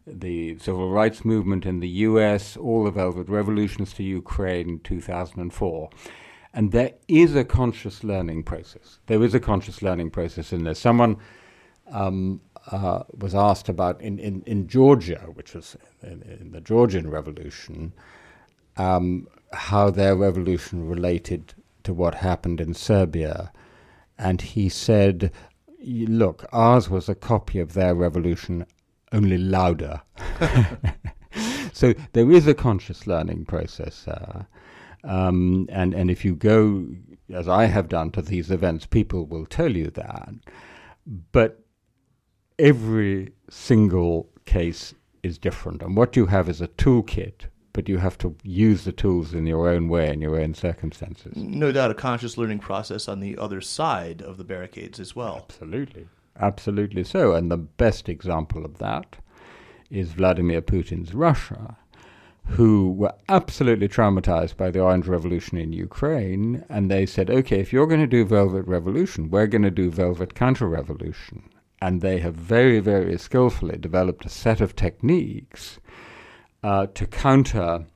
the 0.06 0.58
civil 0.58 0.90
rights 0.90 1.24
movement 1.24 1.64
in 1.66 1.80
the 1.80 1.88
US, 1.88 2.56
all 2.56 2.84
the 2.84 2.90
Velvet 2.90 3.28
Revolutions 3.28 3.92
to 3.94 4.02
Ukraine 4.02 4.68
in 4.68 4.78
2004. 4.80 5.90
And 6.54 6.72
there 6.72 6.92
is 7.08 7.34
a 7.34 7.44
conscious 7.44 8.04
learning 8.04 8.42
process. 8.42 8.98
There 9.06 9.22
is 9.22 9.34
a 9.34 9.40
conscious 9.40 9.80
learning 9.80 10.10
process 10.10 10.52
in 10.52 10.64
there. 10.64 10.74
Someone 10.74 11.16
um, 11.90 12.40
uh, 12.70 13.02
was 13.16 13.34
asked 13.34 13.68
about 13.68 14.00
in, 14.00 14.18
in, 14.18 14.42
in 14.46 14.68
Georgia, 14.68 15.28
which 15.34 15.54
was 15.54 15.76
in, 16.02 16.22
in 16.22 16.52
the 16.52 16.60
Georgian 16.60 17.10
Revolution, 17.10 17.92
um, 18.76 19.26
how 19.52 19.90
their 19.90 20.16
revolution 20.16 20.86
related 20.86 21.54
to 21.84 21.94
what 21.94 22.16
happened 22.16 22.60
in 22.60 22.74
Serbia. 22.74 23.52
And 24.18 24.40
he 24.40 24.68
said, 24.68 25.32
Look, 25.84 26.46
ours 26.52 26.88
was 26.88 27.08
a 27.08 27.14
copy 27.14 27.58
of 27.58 27.72
their 27.72 27.94
revolution, 27.94 28.66
only 29.12 29.38
louder. 29.38 30.02
so 31.72 31.94
there 32.12 32.30
is 32.30 32.46
a 32.46 32.54
conscious 32.54 33.06
learning 33.06 33.44
process. 33.44 34.06
Uh, 34.06 34.44
um, 35.04 35.66
and, 35.70 35.94
and 35.94 36.10
if 36.10 36.24
you 36.24 36.34
go, 36.34 36.86
as 37.32 37.48
I 37.48 37.66
have 37.66 37.88
done, 37.88 38.10
to 38.12 38.22
these 38.22 38.50
events, 38.50 38.86
people 38.86 39.26
will 39.26 39.46
tell 39.46 39.74
you 39.76 39.90
that. 39.90 40.30
But 41.32 41.64
every 42.58 43.32
single 43.50 44.28
case 44.44 44.94
is 45.22 45.38
different. 45.38 45.82
And 45.82 45.96
what 45.96 46.16
you 46.16 46.26
have 46.26 46.48
is 46.48 46.60
a 46.60 46.68
toolkit, 46.68 47.46
but 47.72 47.88
you 47.88 47.98
have 47.98 48.18
to 48.18 48.36
use 48.42 48.84
the 48.84 48.92
tools 48.92 49.34
in 49.34 49.46
your 49.46 49.68
own 49.68 49.88
way, 49.88 50.12
in 50.12 50.20
your 50.20 50.38
own 50.38 50.54
circumstances. 50.54 51.32
no 51.36 51.72
doubt 51.72 51.90
a 51.90 51.94
conscious 51.94 52.36
learning 52.36 52.58
process 52.58 53.08
on 53.08 53.20
the 53.20 53.36
other 53.38 53.60
side 53.60 54.22
of 54.22 54.36
the 54.36 54.44
barricades 54.44 55.00
as 55.00 55.16
well. 55.16 55.46
Absolutely. 55.48 56.08
Absolutely 56.38 57.04
so. 57.04 57.34
And 57.34 57.50
the 57.50 57.56
best 57.56 58.08
example 58.08 58.64
of 58.64 58.78
that 58.78 59.16
is 59.90 60.12
Vladimir 60.12 60.62
Putin's 60.62 61.14
Russia, 61.14 61.76
who 62.46 62.90
were 62.92 63.14
absolutely 63.28 63.88
traumatized 63.88 64.56
by 64.56 64.70
the 64.70 64.80
Orange 64.80 65.06
Revolution 65.06 65.58
in 65.58 65.72
Ukraine. 65.72 66.64
And 66.68 66.90
they 66.90 67.06
said, 67.06 67.30
okay, 67.30 67.60
if 67.60 67.72
you're 67.72 67.86
going 67.86 68.00
to 68.00 68.06
do 68.06 68.24
Velvet 68.24 68.66
Revolution, 68.66 69.30
we're 69.30 69.46
going 69.46 69.62
to 69.62 69.70
do 69.70 69.90
Velvet 69.90 70.34
Counter 70.34 70.68
Revolution. 70.68 71.50
And 71.80 72.00
they 72.00 72.18
have 72.18 72.34
very, 72.34 72.80
very 72.80 73.18
skillfully 73.18 73.76
developed 73.76 74.24
a 74.24 74.28
set 74.28 74.60
of 74.60 74.74
techniques 74.74 75.78
uh, 76.62 76.86
to 76.94 77.06
counter 77.06 77.86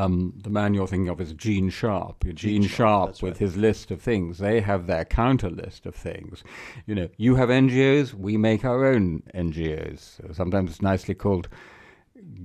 um, 0.00 0.32
the 0.36 0.50
man 0.50 0.74
you're 0.74 0.86
thinking 0.86 1.08
of 1.08 1.20
is 1.20 1.32
Gene 1.32 1.70
Sharp. 1.70 2.24
Gene, 2.34 2.62
Sharp, 2.62 3.16
Sharp, 3.16 3.22
with 3.22 3.34
right. 3.34 3.38
his 3.38 3.56
list 3.56 3.90
of 3.90 4.00
things. 4.00 4.38
They 4.38 4.60
have 4.60 4.86
their 4.86 5.04
counter 5.04 5.50
list 5.50 5.86
of 5.86 5.94
things. 5.94 6.42
You 6.86 6.94
know, 6.94 7.08
you 7.16 7.34
have 7.36 7.48
NGOs, 7.48 8.14
we 8.14 8.36
make 8.36 8.64
our 8.64 8.84
own 8.86 9.22
NGOs. 9.34 10.34
Sometimes 10.34 10.70
it's 10.70 10.82
nicely 10.82 11.14
called 11.14 11.48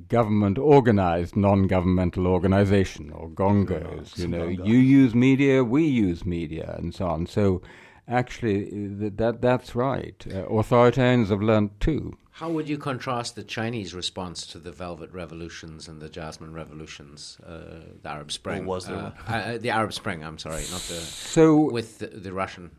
government 0.08 0.58
organized 0.58 1.36
non-governmental 1.36 2.28
organization 2.28 3.12
or 3.12 3.30
gongos. 3.30 4.18
you 4.18 4.28
know, 4.28 4.48
you 4.48 4.78
use 4.78 5.14
media, 5.16 5.64
we 5.64 5.86
use 5.86 6.26
media, 6.26 6.76
and 6.78 6.94
so 6.94 7.08
on. 7.08 7.26
So. 7.26 7.62
Actually, 8.08 8.88
that, 8.88 9.18
that 9.18 9.42
that's 9.42 9.76
right. 9.76 10.26
Uh, 10.30 10.46
authoritarians 10.46 11.30
have 11.30 11.42
learned 11.42 11.72
too. 11.80 12.18
How 12.32 12.50
would 12.50 12.68
you 12.68 12.78
contrast 12.78 13.36
the 13.36 13.44
Chinese 13.44 13.94
response 13.94 14.46
to 14.48 14.60
the 14.60 14.72
Velvet 14.72 15.10
Revolutions 15.14 15.88
and 15.88 16.02
the 16.02 16.10
Jasmine 16.10 16.54
Revolutions, 16.54 17.38
uh, 17.48 17.80
the 18.02 18.10
Arab 18.10 18.32
Spring? 18.32 18.64
Or 18.64 18.68
was 18.68 18.88
there 18.88 19.14
uh, 19.28 19.32
uh, 19.32 19.58
the 19.58 19.70
Arab 19.70 19.94
Spring, 19.94 20.22
I'm 20.24 20.38
sorry, 20.38 20.64
not 20.72 20.82
the. 20.82 21.00
So 21.00 21.72
With 21.72 22.00
the, 22.00 22.08
the 22.08 22.34
Russian. 22.34 22.72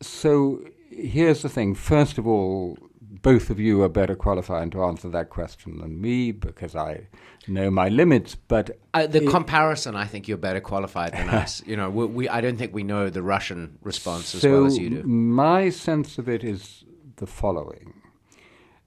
So 0.00 0.64
here's 0.88 1.42
the 1.42 1.48
thing. 1.48 1.74
First 1.74 2.16
of 2.16 2.26
all, 2.28 2.78
both 3.22 3.50
of 3.50 3.58
you 3.60 3.82
are 3.82 3.88
better 3.88 4.14
qualified 4.14 4.72
to 4.72 4.82
answer 4.82 5.08
that 5.10 5.30
question 5.30 5.78
than 5.78 6.00
me 6.00 6.32
because 6.32 6.74
I 6.74 7.08
know 7.46 7.70
my 7.70 7.88
limits. 7.88 8.34
But 8.34 8.78
Uh, 8.94 9.06
the 9.06 9.22
it- 9.24 9.30
comparison, 9.30 9.94
I 9.94 10.06
think 10.06 10.26
you're 10.28 10.36
better 10.38 10.60
qualified 10.60 11.12
than 11.12 11.28
us. 11.28 11.62
You 11.66 11.76
know, 11.76 11.90
we, 11.90 12.06
we, 12.06 12.28
I 12.28 12.40
don't 12.40 12.56
think 12.56 12.74
we 12.74 12.82
know 12.82 13.08
the 13.10 13.22
Russian 13.22 13.78
response 13.82 14.34
as 14.34 14.44
well 14.44 14.66
as 14.66 14.78
you 14.78 14.90
do. 14.90 15.02
my 15.04 15.70
sense 15.70 16.18
of 16.18 16.28
it 16.28 16.42
is 16.44 16.84
the 17.16 17.26
following. 17.26 17.94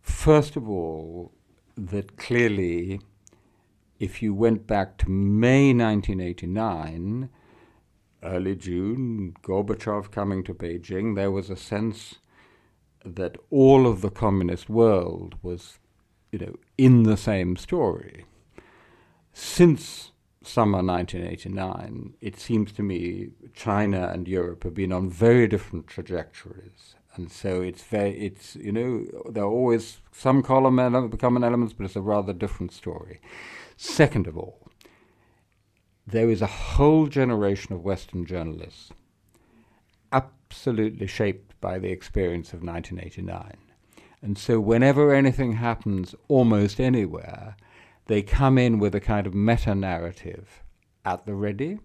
First 0.01 0.55
of 0.55 0.69
all, 0.69 1.31
that 1.75 2.17
clearly, 2.17 2.99
if 3.99 4.21
you 4.21 4.33
went 4.33 4.67
back 4.67 4.97
to 4.97 5.09
May 5.09 5.73
1989, 5.73 7.29
early 8.23 8.55
June, 8.55 9.35
Gorbachev 9.43 10.11
coming 10.11 10.43
to 10.43 10.53
Beijing, 10.53 11.15
there 11.15 11.31
was 11.31 11.49
a 11.49 11.55
sense 11.55 12.15
that 13.05 13.37
all 13.49 13.87
of 13.87 14.01
the 14.01 14.09
communist 14.09 14.69
world 14.69 15.35
was, 15.41 15.79
you 16.31 16.39
know, 16.39 16.55
in 16.77 17.03
the 17.03 17.17
same 17.17 17.55
story. 17.55 18.25
Since 19.33 20.11
summer 20.43 20.83
1989, 20.83 22.15
it 22.21 22.39
seems 22.39 22.71
to 22.73 22.83
me 22.83 23.29
China 23.53 24.09
and 24.13 24.27
Europe 24.27 24.63
have 24.63 24.73
been 24.73 24.91
on 24.91 25.09
very 25.09 25.47
different 25.47 25.87
trajectories. 25.87 26.95
And 27.15 27.31
so 27.31 27.61
it's 27.61 27.83
very, 27.83 28.17
it's, 28.19 28.55
you 28.55 28.71
know, 28.71 29.05
there 29.29 29.43
are 29.43 29.51
always 29.51 29.99
some 30.11 30.41
common, 30.41 30.93
ele- 30.93 31.09
common 31.09 31.43
elements, 31.43 31.73
but 31.73 31.85
it's 31.85 31.95
a 31.95 32.01
rather 32.01 32.33
different 32.33 32.71
story. 32.71 33.19
Second 33.75 34.27
of 34.27 34.37
all, 34.37 34.67
there 36.05 36.29
is 36.29 36.41
a 36.41 36.47
whole 36.47 37.07
generation 37.07 37.73
of 37.73 37.83
Western 37.83 38.25
journalists 38.25 38.91
absolutely 40.11 41.07
shaped 41.07 41.48
by 41.61 41.79
the 41.79 41.89
experience 41.89 42.53
of 42.53 42.63
1989. 42.63 43.57
And 44.21 44.37
so 44.37 44.59
whenever 44.59 45.13
anything 45.13 45.53
happens 45.53 46.13
almost 46.27 46.79
anywhere, 46.79 47.55
they 48.07 48.21
come 48.21 48.57
in 48.57 48.79
with 48.79 48.95
a 48.95 48.99
kind 48.99 49.27
of 49.27 49.33
meta 49.33 49.75
narrative 49.75 50.63
at 51.05 51.25
the 51.25 51.35
ready. 51.35 51.79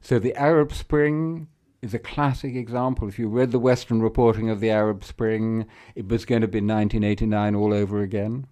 So 0.00 0.18
the 0.18 0.34
Arab 0.36 0.72
Spring 0.72 1.48
is 1.82 1.94
a 1.94 1.98
classic 1.98 2.54
example. 2.54 3.08
If 3.08 3.18
you 3.18 3.28
read 3.28 3.50
the 3.50 3.58
Western 3.58 4.02
reporting 4.02 4.50
of 4.50 4.60
the 4.60 4.70
Arab 4.70 5.02
Spring, 5.04 5.66
it 5.94 6.08
was 6.08 6.24
going 6.24 6.42
to 6.42 6.48
be 6.48 6.58
1989 6.58 7.54
all 7.54 7.72
over 7.72 8.00
again. 8.02 8.46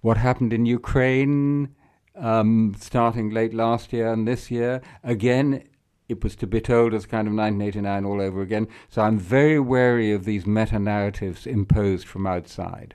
What 0.00 0.16
happened 0.16 0.52
in 0.52 0.66
Ukraine 0.66 1.74
um, 2.14 2.74
starting 2.78 3.30
late 3.30 3.54
last 3.54 3.92
year 3.92 4.12
and 4.12 4.26
this 4.26 4.50
year, 4.50 4.80
again, 5.02 5.64
it 6.12 6.22
was 6.22 6.36
to 6.36 6.46
be 6.46 6.60
told 6.60 6.94
as 6.94 7.06
kind 7.06 7.26
of 7.26 7.34
1989 7.34 8.04
all 8.04 8.20
over 8.20 8.40
again. 8.40 8.68
So 8.88 9.02
I'm 9.02 9.18
very 9.18 9.58
wary 9.58 10.12
of 10.12 10.24
these 10.24 10.46
meta 10.46 10.78
narratives 10.78 11.46
imposed 11.46 12.06
from 12.06 12.26
outside. 12.26 12.94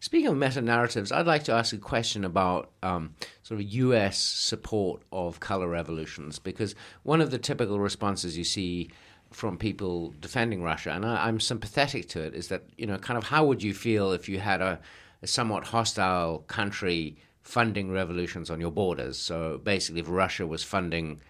Speaking 0.00 0.28
of 0.28 0.36
meta 0.36 0.62
narratives, 0.62 1.12
I'd 1.12 1.26
like 1.26 1.44
to 1.44 1.52
ask 1.52 1.74
a 1.74 1.78
question 1.78 2.24
about 2.24 2.70
um, 2.82 3.14
sort 3.42 3.60
of 3.60 3.66
U.S. 3.66 4.18
support 4.18 5.02
of 5.12 5.40
color 5.40 5.68
revolutions, 5.68 6.38
because 6.38 6.74
one 7.02 7.20
of 7.20 7.30
the 7.30 7.38
typical 7.38 7.78
responses 7.78 8.38
you 8.38 8.44
see 8.44 8.90
from 9.30 9.58
people 9.58 10.14
defending 10.18 10.62
Russia, 10.62 10.92
and 10.92 11.04
I, 11.04 11.26
I'm 11.26 11.38
sympathetic 11.38 12.08
to 12.10 12.22
it, 12.22 12.34
is 12.34 12.48
that 12.48 12.64
you 12.78 12.86
know, 12.86 12.96
kind 12.96 13.18
of, 13.18 13.24
how 13.24 13.44
would 13.44 13.62
you 13.62 13.74
feel 13.74 14.12
if 14.12 14.26
you 14.26 14.40
had 14.40 14.62
a, 14.62 14.80
a 15.22 15.26
somewhat 15.26 15.64
hostile 15.64 16.38
country 16.48 17.18
funding 17.42 17.92
revolutions 17.92 18.48
on 18.48 18.58
your 18.58 18.72
borders? 18.72 19.18
So 19.18 19.60
basically, 19.62 20.00
if 20.00 20.08
Russia 20.08 20.46
was 20.46 20.64
funding 20.64 21.20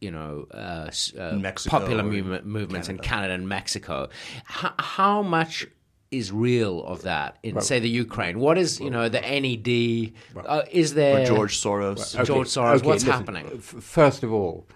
you 0.00 0.10
know, 0.10 0.46
uh, 0.50 0.90
uh, 1.18 1.52
popular 1.66 2.02
movements 2.02 2.88
in 2.88 2.98
Canada. 2.98 3.02
Canada 3.02 3.34
and 3.34 3.48
Mexico. 3.48 4.08
How, 4.44 4.74
how 4.78 5.22
much 5.22 5.66
is 6.10 6.30
real 6.30 6.84
of 6.84 7.02
that 7.02 7.38
in, 7.42 7.60
say, 7.60 7.78
the 7.78 7.88
Ukraine? 7.88 8.38
What 8.38 8.58
is, 8.58 8.80
you 8.80 8.90
know, 8.90 9.08
the 9.08 9.20
NED? 9.20 10.12
Uh, 10.44 10.62
is 10.70 10.94
there 10.94 11.22
Or 11.22 11.26
George 11.26 11.60
Soros. 11.60 12.14
Okay. 12.14 12.24
George 12.24 12.48
Soros, 12.48 12.84
what's 12.84 13.04
listen, 13.04 13.10
happening? 13.10 13.58
First 13.58 14.22
of 14.22 14.32
all, 14.32 14.66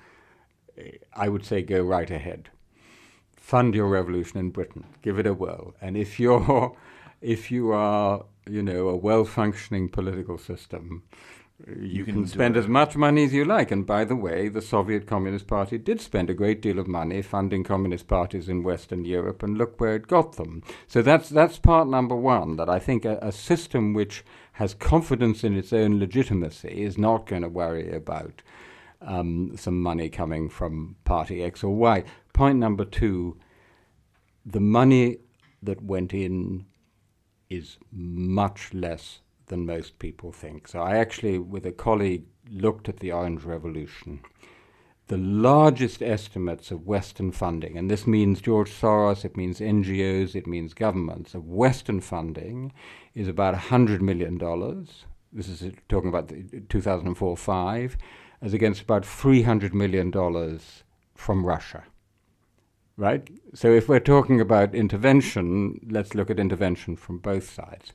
eh, 0.76 0.92
I 1.14 1.28
would 1.28 1.44
say 1.44 1.62
go 1.62 1.82
right 1.82 2.10
ahead. 2.10 2.48
Fund 3.36 3.74
your 3.74 3.88
revolution 3.88 4.38
in 4.38 4.50
Britain. 4.50 4.84
Give 5.02 5.18
it 5.18 5.26
a 5.26 5.34
whirl. 5.34 5.74
And 5.80 5.96
if 5.96 6.18
you're, 6.18 6.76
if 7.20 7.50
you 7.50 7.72
are, 7.72 8.24
you 8.48 8.62
know, 8.62 8.88
a 8.88 8.96
well-functioning 8.96 9.90
political 9.90 10.38
system, 10.38 11.04
you, 11.68 12.04
can 12.04 12.14
can, 12.14 12.26
spend 12.26 12.56
as 12.56 12.66
much 12.66 12.96
money 12.96 13.24
as 13.24 13.32
you 13.32 13.44
like. 13.44 13.70
And 13.70 13.86
by 13.86 14.04
the 14.04 14.16
way, 14.16 14.48
the 14.48 14.62
Soviet 14.62 15.06
Communist 15.06 15.46
Party 15.46 15.78
did 15.78 16.00
spend 16.00 16.30
a 16.30 16.34
great 16.34 16.62
deal 16.62 16.78
of 16.78 16.86
money 16.86 17.22
funding 17.22 17.64
communist 17.64 18.08
parties 18.08 18.48
in 18.48 18.62
Western 18.62 19.04
Europe, 19.04 19.42
and 19.42 19.58
look 19.58 19.80
where 19.80 19.96
it 19.96 20.06
got 20.06 20.36
them. 20.36 20.62
So 20.86 21.02
that's 21.02 21.28
that's 21.28 21.58
part 21.58 21.88
number 21.88 22.16
one. 22.16 22.56
That 22.56 22.68
I 22.68 22.78
think 22.78 23.04
a, 23.04 23.18
a 23.20 23.32
system 23.32 23.94
which 23.94 24.24
has 24.52 24.74
confidence 24.74 25.44
in 25.44 25.56
its 25.56 25.72
own 25.72 25.98
legitimacy 25.98 26.82
is 26.82 26.98
not 26.98 27.26
going 27.26 27.42
to 27.42 27.48
worry 27.48 27.92
about 27.92 28.42
um, 29.00 29.56
some 29.56 29.80
money 29.80 30.08
coming 30.08 30.48
from 30.48 30.96
party 31.04 31.42
X 31.42 31.62
or 31.62 31.74
Y. 31.74 32.04
Point 32.32 32.58
number 32.58 32.84
two: 32.84 33.38
the 34.44 34.60
money 34.60 35.18
that 35.62 35.82
went 35.82 36.14
in 36.14 36.66
is 37.48 37.78
much 37.92 38.72
less 38.72 39.20
than 39.50 39.66
most 39.66 39.98
people 39.98 40.32
think. 40.32 40.66
So 40.66 40.80
I 40.80 40.96
actually, 40.96 41.38
with 41.38 41.66
a 41.66 41.72
colleague, 41.72 42.24
looked 42.50 42.88
at 42.88 43.00
the 43.00 43.12
Orange 43.12 43.44
Revolution. 43.44 44.20
The 45.08 45.18
largest 45.18 46.02
estimates 46.02 46.70
of 46.70 46.86
Western 46.86 47.32
funding, 47.32 47.76
and 47.76 47.90
this 47.90 48.06
means 48.06 48.40
George 48.40 48.70
Soros, 48.70 49.24
it 49.24 49.36
means 49.36 49.58
NGOs, 49.58 50.34
it 50.34 50.46
means 50.46 50.72
governments, 50.72 51.34
of 51.34 51.48
Western 51.48 52.00
funding 52.00 52.72
is 53.14 53.26
about 53.28 53.54
$100 53.54 54.00
million. 54.00 54.38
This 55.32 55.48
is 55.48 55.72
talking 55.88 56.08
about 56.08 56.32
2004 56.68 57.36
5, 57.36 57.96
as 58.40 58.54
against 58.54 58.82
about 58.82 59.02
$300 59.02 59.74
million 59.74 60.12
from 61.14 61.44
Russia 61.44 61.84
right? 63.00 63.30
So 63.54 63.72
if 63.72 63.88
we're 63.88 63.98
talking 63.98 64.42
about 64.42 64.74
intervention, 64.74 65.80
let's 65.88 66.14
look 66.14 66.30
at 66.30 66.38
intervention 66.38 66.96
from 66.96 67.18
both 67.18 67.50
sides. 67.50 67.94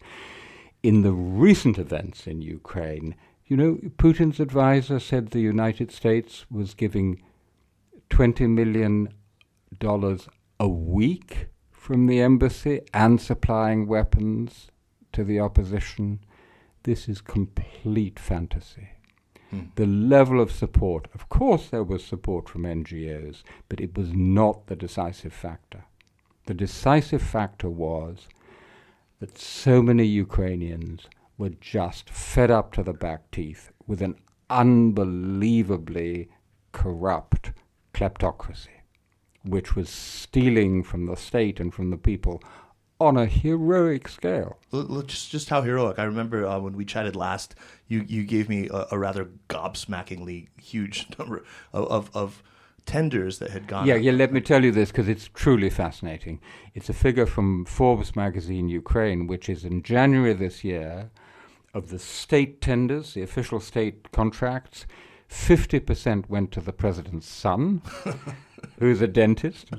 In 0.85 1.01
the 1.01 1.13
recent 1.13 1.79
events 1.79 2.27
in 2.27 2.43
Ukraine, 2.43 3.15
you 3.47 3.57
know, 3.57 3.79
Putin's 3.97 4.39
advisor 4.39 4.99
said 4.99 5.31
the 5.31 5.39
United 5.39 5.91
States 5.91 6.45
was 6.51 6.75
giving 6.75 7.23
$20 8.11 8.47
million 8.47 9.09
a 10.59 10.67
week 10.67 11.47
from 11.71 12.05
the 12.05 12.21
embassy 12.21 12.81
and 12.93 13.19
supplying 13.19 13.87
weapons 13.87 14.67
to 15.11 15.23
the 15.23 15.39
opposition. 15.39 16.19
This 16.83 17.09
is 17.09 17.19
complete 17.19 18.19
fantasy 18.19 18.89
hmm. 19.49 19.61
the 19.77 19.87
level 19.87 20.39
of 20.39 20.51
support. 20.51 21.07
Of 21.15 21.29
course, 21.29 21.67
there 21.69 21.83
was 21.83 22.03
support 22.03 22.47
from 22.47 22.61
NGOs, 22.61 23.41
but 23.69 23.81
it 23.81 23.97
was 23.97 24.13
not 24.13 24.67
the 24.67 24.75
decisive 24.75 25.33
factor. 25.33 25.85
The 26.45 26.53
decisive 26.53 27.23
factor 27.23 27.71
was 27.71 28.27
that 29.19 29.37
so 29.37 29.81
many 29.81 30.05
Ukrainians 30.05 31.07
were 31.37 31.49
just 31.49 32.09
fed 32.09 32.51
up 32.51 32.73
to 32.73 32.83
the 32.83 32.93
back 32.93 33.31
teeth 33.31 33.71
with 33.87 34.01
an 34.01 34.15
unbelievably 34.49 36.29
corrupt 36.71 37.51
kleptocracy, 37.93 38.81
which 39.43 39.75
was 39.75 39.89
stealing 39.89 40.83
from 40.83 41.05
the 41.05 41.15
state 41.15 41.59
and 41.59 41.73
from 41.73 41.89
the 41.89 41.97
people 41.97 42.41
on 42.99 43.17
a 43.17 43.25
heroic 43.25 44.07
scale. 44.07 44.57
Just, 45.05 45.29
just 45.29 45.49
how 45.49 45.61
heroic. 45.61 45.99
I 45.99 46.03
remember 46.03 46.45
uh, 46.45 46.59
when 46.59 46.75
we 46.77 46.85
chatted 46.85 47.15
last, 47.15 47.55
you, 47.87 48.05
you 48.07 48.23
gave 48.23 48.47
me 48.47 48.69
a, 48.69 48.87
a 48.91 48.99
rather 48.99 49.29
gobsmackingly 49.49 50.47
huge 50.61 51.07
number 51.19 51.43
of, 51.73 51.87
of, 51.87 52.15
of 52.15 52.43
tenders 52.85 53.39
that 53.39 53.51
had 53.51 53.67
gone. 53.67 53.87
Yeah, 53.87 53.95
yeah. 53.95 54.11
Let 54.11 54.31
me 54.31 54.41
tell 54.41 54.63
you 54.63 54.71
this 54.71 54.91
because 54.91 55.07
it's 55.07 55.29
truly 55.33 55.69
fascinating. 55.69 56.39
It's 56.73 56.89
a 56.89 56.93
figure 56.93 57.25
from 57.25 57.65
Forbes 57.65 58.15
magazine 58.15 58.69
Ukraine, 58.69 59.27
which 59.27 59.49
is 59.49 59.65
in 59.65 59.83
January 59.83 60.33
this 60.33 60.63
year, 60.63 61.09
of 61.73 61.89
the 61.89 61.99
state 61.99 62.61
tenders, 62.61 63.13
the 63.13 63.21
official 63.21 63.59
state 63.59 64.11
contracts. 64.11 64.85
Fifty 65.27 65.79
percent 65.79 66.29
went 66.29 66.51
to 66.51 66.61
the 66.61 66.71
president's 66.71 67.27
son, 67.27 67.81
who's 68.79 69.01
a 69.01 69.07
dentist, 69.07 69.69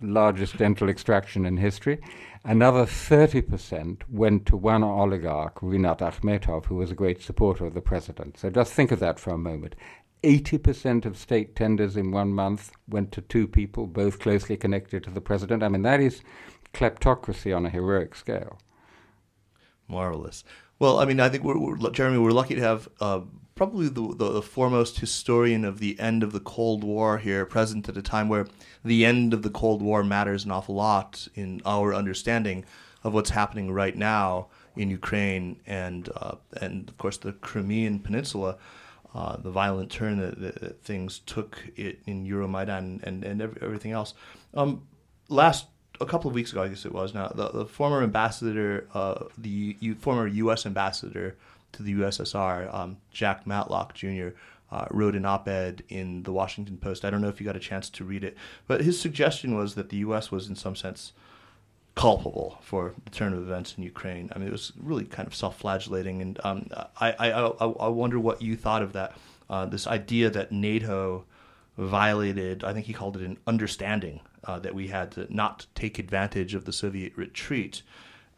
largest 0.00 0.58
dental 0.58 0.88
extraction 0.88 1.46
in 1.46 1.56
history. 1.56 1.98
Another 2.44 2.86
30% 2.86 4.00
went 4.08 4.46
to 4.46 4.56
one 4.56 4.82
oligarch, 4.82 5.60
Rinat 5.60 5.98
Akhmetov, 5.98 6.66
who 6.66 6.76
was 6.76 6.90
a 6.90 6.94
great 6.94 7.20
supporter 7.20 7.66
of 7.66 7.74
the 7.74 7.82
president. 7.82 8.38
So 8.38 8.48
just 8.48 8.72
think 8.72 8.90
of 8.92 8.98
that 9.00 9.18
for 9.20 9.30
a 9.30 9.38
moment. 9.38 9.76
80% 10.22 11.04
of 11.04 11.16
state 11.16 11.56
tenders 11.56 11.96
in 11.96 12.10
one 12.10 12.32
month 12.32 12.72
went 12.88 13.12
to 13.12 13.20
two 13.20 13.48
people, 13.48 13.86
both 13.86 14.18
closely 14.18 14.56
connected 14.56 15.04
to 15.04 15.10
the 15.10 15.20
president. 15.20 15.62
I 15.62 15.68
mean, 15.68 15.82
that 15.82 16.00
is 16.00 16.22
kleptocracy 16.74 17.56
on 17.56 17.66
a 17.66 17.70
heroic 17.70 18.14
scale. 18.14 18.58
Marvelous. 19.88 20.44
Well, 20.78 20.98
I 20.98 21.04
mean, 21.04 21.20
I 21.20 21.28
think 21.28 21.44
we're, 21.44 21.58
we're 21.58 21.90
Jeremy. 21.90 22.18
We're 22.18 22.30
lucky 22.30 22.54
to 22.54 22.60
have 22.60 22.88
uh, 23.00 23.20
probably 23.54 23.88
the, 23.88 24.14
the, 24.14 24.32
the 24.32 24.42
foremost 24.42 25.00
historian 25.00 25.64
of 25.64 25.78
the 25.78 25.98
end 26.00 26.22
of 26.22 26.32
the 26.32 26.40
Cold 26.40 26.82
War 26.84 27.18
here 27.18 27.44
present 27.44 27.88
at 27.88 27.96
a 27.96 28.02
time 28.02 28.28
where 28.28 28.46
the 28.84 29.04
end 29.04 29.34
of 29.34 29.42
the 29.42 29.50
Cold 29.50 29.82
War 29.82 30.02
matters 30.02 30.44
an 30.44 30.50
awful 30.50 30.76
lot 30.76 31.28
in 31.34 31.60
our 31.66 31.94
understanding 31.94 32.64
of 33.04 33.12
what's 33.12 33.30
happening 33.30 33.70
right 33.70 33.96
now 33.96 34.46
in 34.76 34.90
Ukraine 34.90 35.60
and 35.66 36.08
uh, 36.16 36.36
and 36.60 36.88
of 36.88 36.96
course 36.96 37.18
the 37.18 37.32
Crimean 37.32 37.98
Peninsula. 37.98 38.56
Uh, 39.12 39.36
the 39.36 39.50
violent 39.50 39.90
turn 39.90 40.18
that, 40.20 40.40
that, 40.40 40.60
that 40.60 40.82
things 40.82 41.18
took 41.20 41.64
in 41.76 42.24
Euromaidan 42.26 43.02
and 43.02 43.24
and 43.24 43.42
every, 43.42 43.60
everything 43.60 43.90
else. 43.90 44.14
Um, 44.54 44.86
last 45.28 45.66
a 46.00 46.06
couple 46.06 46.28
of 46.28 46.34
weeks 46.34 46.52
ago, 46.52 46.62
I 46.62 46.68
guess 46.68 46.86
it 46.86 46.92
was 46.92 47.12
now, 47.12 47.28
the, 47.28 47.48
the 47.50 47.66
former 47.66 48.02
ambassador, 48.02 48.88
uh, 48.94 49.24
the 49.36 49.76
U, 49.80 49.94
former 49.94 50.26
U.S. 50.26 50.64
ambassador 50.64 51.36
to 51.72 51.82
the 51.82 51.94
USSR, 51.94 52.72
um, 52.74 52.96
Jack 53.12 53.46
Matlock 53.46 53.94
Jr., 53.94 54.28
uh, 54.72 54.86
wrote 54.90 55.16
an 55.16 55.26
op-ed 55.26 55.82
in 55.88 56.22
the 56.22 56.32
Washington 56.32 56.76
Post. 56.76 57.04
I 57.04 57.10
don't 57.10 57.20
know 57.20 57.28
if 57.28 57.40
you 57.40 57.44
got 57.44 57.56
a 57.56 57.60
chance 57.60 57.90
to 57.90 58.04
read 58.04 58.24
it, 58.24 58.36
but 58.66 58.82
his 58.82 59.00
suggestion 59.00 59.56
was 59.56 59.74
that 59.74 59.88
the 59.88 59.98
U.S. 59.98 60.30
was 60.30 60.48
in 60.48 60.54
some 60.54 60.76
sense 60.76 61.12
culpable 62.00 62.56
for 62.62 62.94
the 63.04 63.10
turn 63.10 63.34
of 63.34 63.40
events 63.40 63.74
in 63.76 63.82
Ukraine. 63.84 64.30
I 64.32 64.38
mean, 64.38 64.48
it 64.48 64.52
was 64.52 64.72
really 64.90 65.04
kind 65.04 65.26
of 65.28 65.34
self-flagellating, 65.34 66.22
and 66.22 66.40
um, 66.44 66.66
I, 66.98 67.08
I, 67.24 67.28
I, 67.30 67.66
I 67.66 67.88
wonder 67.88 68.18
what 68.18 68.40
you 68.40 68.56
thought 68.56 68.82
of 68.82 68.94
that. 68.94 69.10
Uh, 69.50 69.66
this 69.66 69.86
idea 69.86 70.30
that 70.30 70.50
NATO 70.50 71.26
violated, 71.76 72.64
I 72.64 72.72
think 72.72 72.86
he 72.86 72.94
called 72.94 73.16
it 73.18 73.22
an 73.22 73.36
understanding 73.46 74.20
uh, 74.44 74.58
that 74.60 74.74
we 74.74 74.88
had 74.88 75.12
to 75.12 75.26
not 75.28 75.66
take 75.74 75.98
advantage 75.98 76.54
of 76.54 76.64
the 76.64 76.72
Soviet 76.72 77.12
retreat, 77.16 77.82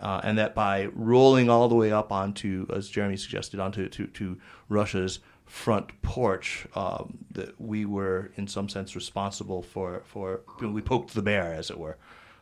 uh, 0.00 0.20
and 0.24 0.36
that 0.38 0.56
by 0.56 0.86
rolling 1.12 1.48
all 1.48 1.68
the 1.68 1.76
way 1.76 1.92
up 1.92 2.10
onto, 2.10 2.66
as 2.74 2.88
Jeremy 2.88 3.16
suggested, 3.16 3.60
onto 3.60 3.88
to, 3.88 4.06
to 4.08 4.38
Russia's 4.68 5.20
front 5.46 6.02
porch, 6.02 6.66
um, 6.74 7.18
that 7.30 7.60
we 7.60 7.84
were 7.84 8.32
in 8.34 8.48
some 8.48 8.68
sense 8.68 8.96
responsible 8.96 9.62
for 9.62 10.02
for 10.04 10.40
we 10.60 10.82
poked 10.82 11.14
the 11.14 11.22
bear, 11.22 11.54
as 11.54 11.70
it 11.70 11.78
were. 11.78 11.96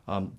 Um, 0.09 0.39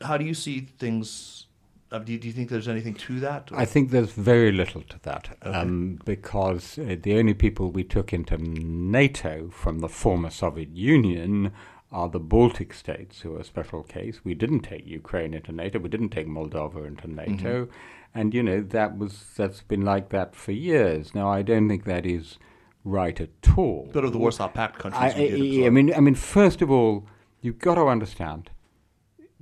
how 0.00 0.16
do 0.16 0.24
you 0.24 0.34
see 0.34 0.60
things? 0.78 1.46
Uh, 1.90 1.98
do, 1.98 2.12
you, 2.12 2.18
do 2.18 2.26
you 2.26 2.32
think 2.32 2.48
there's 2.48 2.68
anything 2.68 2.94
to 2.94 3.20
that? 3.20 3.50
I 3.52 3.66
think 3.66 3.90
there's 3.90 4.12
very 4.12 4.50
little 4.50 4.80
to 4.82 4.98
that 5.02 5.36
um, 5.42 5.98
because 6.04 6.78
uh, 6.78 6.96
the 7.00 7.18
only 7.18 7.34
people 7.34 7.70
we 7.70 7.84
took 7.84 8.14
into 8.14 8.38
NATO 8.38 9.50
from 9.50 9.80
the 9.80 9.88
former 9.88 10.30
Soviet 10.30 10.70
Union 10.70 11.52
are 11.92 12.08
the 12.08 12.18
Baltic 12.18 12.72
states, 12.72 13.20
who 13.20 13.36
are 13.36 13.40
a 13.40 13.44
special 13.44 13.82
case. 13.82 14.20
We 14.24 14.32
didn't 14.32 14.60
take 14.60 14.86
Ukraine 14.86 15.34
into 15.34 15.52
NATO. 15.52 15.78
We 15.78 15.90
didn't 15.90 16.08
take 16.08 16.26
Moldova 16.26 16.86
into 16.86 17.06
NATO, 17.06 17.68
and 18.14 18.32
you 18.32 18.42
know 18.42 18.62
that 18.62 18.96
was 18.96 19.26
that's 19.36 19.60
been 19.60 19.82
like 19.82 20.08
that 20.08 20.34
for 20.34 20.52
years. 20.52 21.14
Now 21.14 21.30
I 21.30 21.42
don't 21.42 21.68
think 21.68 21.84
that 21.84 22.06
is 22.06 22.38
right 22.84 23.20
at 23.20 23.30
all. 23.56 23.90
But 23.92 24.04
of 24.04 24.12
the 24.12 24.18
Warsaw 24.18 24.48
Pact 24.48 24.78
countries, 24.78 25.12
I, 25.14 25.62
I, 25.62 25.66
I 25.66 25.70
mean, 25.70 25.94
I 25.94 26.00
mean, 26.00 26.14
first 26.14 26.62
of 26.62 26.70
all, 26.70 27.06
you've 27.42 27.58
got 27.58 27.74
to 27.74 27.86
understand 27.86 28.50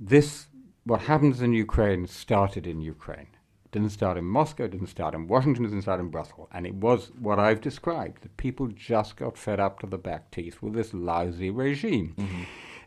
this. 0.01 0.47
What 0.83 1.01
happens 1.01 1.41
in 1.41 1.53
Ukraine 1.53 2.07
started 2.07 2.65
in 2.65 2.81
Ukraine. 2.81 3.27
It 3.65 3.71
didn't 3.71 3.91
start 3.91 4.17
in 4.17 4.25
Moscow. 4.25 4.63
It 4.63 4.71
didn't 4.71 4.87
start 4.87 5.13
in 5.13 5.27
Washington. 5.27 5.63
It 5.63 5.69
didn't 5.69 5.83
start 5.83 5.99
in 5.99 6.09
Brussels. 6.09 6.49
And 6.51 6.65
it 6.65 6.73
was 6.73 7.11
what 7.19 7.37
I've 7.37 7.61
described. 7.61 8.23
That 8.23 8.35
people 8.35 8.67
just 8.67 9.15
got 9.15 9.37
fed 9.37 9.59
up 9.59 9.79
to 9.81 9.87
the 9.87 9.99
back 9.99 10.31
teeth 10.31 10.59
with 10.59 10.73
this 10.73 10.91
lousy 10.91 11.51
regime. 11.51 12.15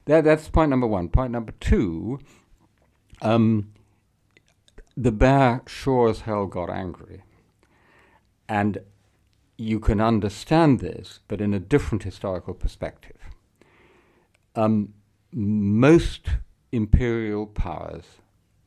That, 0.06 0.24
that's 0.24 0.48
point 0.48 0.70
number 0.70 0.88
one. 0.88 1.08
Point 1.08 1.30
number 1.30 1.54
two. 1.60 2.18
Um, 3.22 3.72
the 4.96 5.12
bear 5.12 5.62
sure 5.66 6.10
as 6.10 6.22
hell 6.22 6.46
got 6.46 6.68
angry. 6.68 7.22
And 8.48 8.78
you 9.56 9.78
can 9.78 10.00
understand 10.00 10.80
this, 10.80 11.20
but 11.28 11.40
in 11.40 11.54
a 11.54 11.60
different 11.60 12.02
historical 12.02 12.54
perspective. 12.54 13.16
Um, 14.56 14.94
most 15.32 16.28
imperial 16.74 17.46
powers 17.46 18.04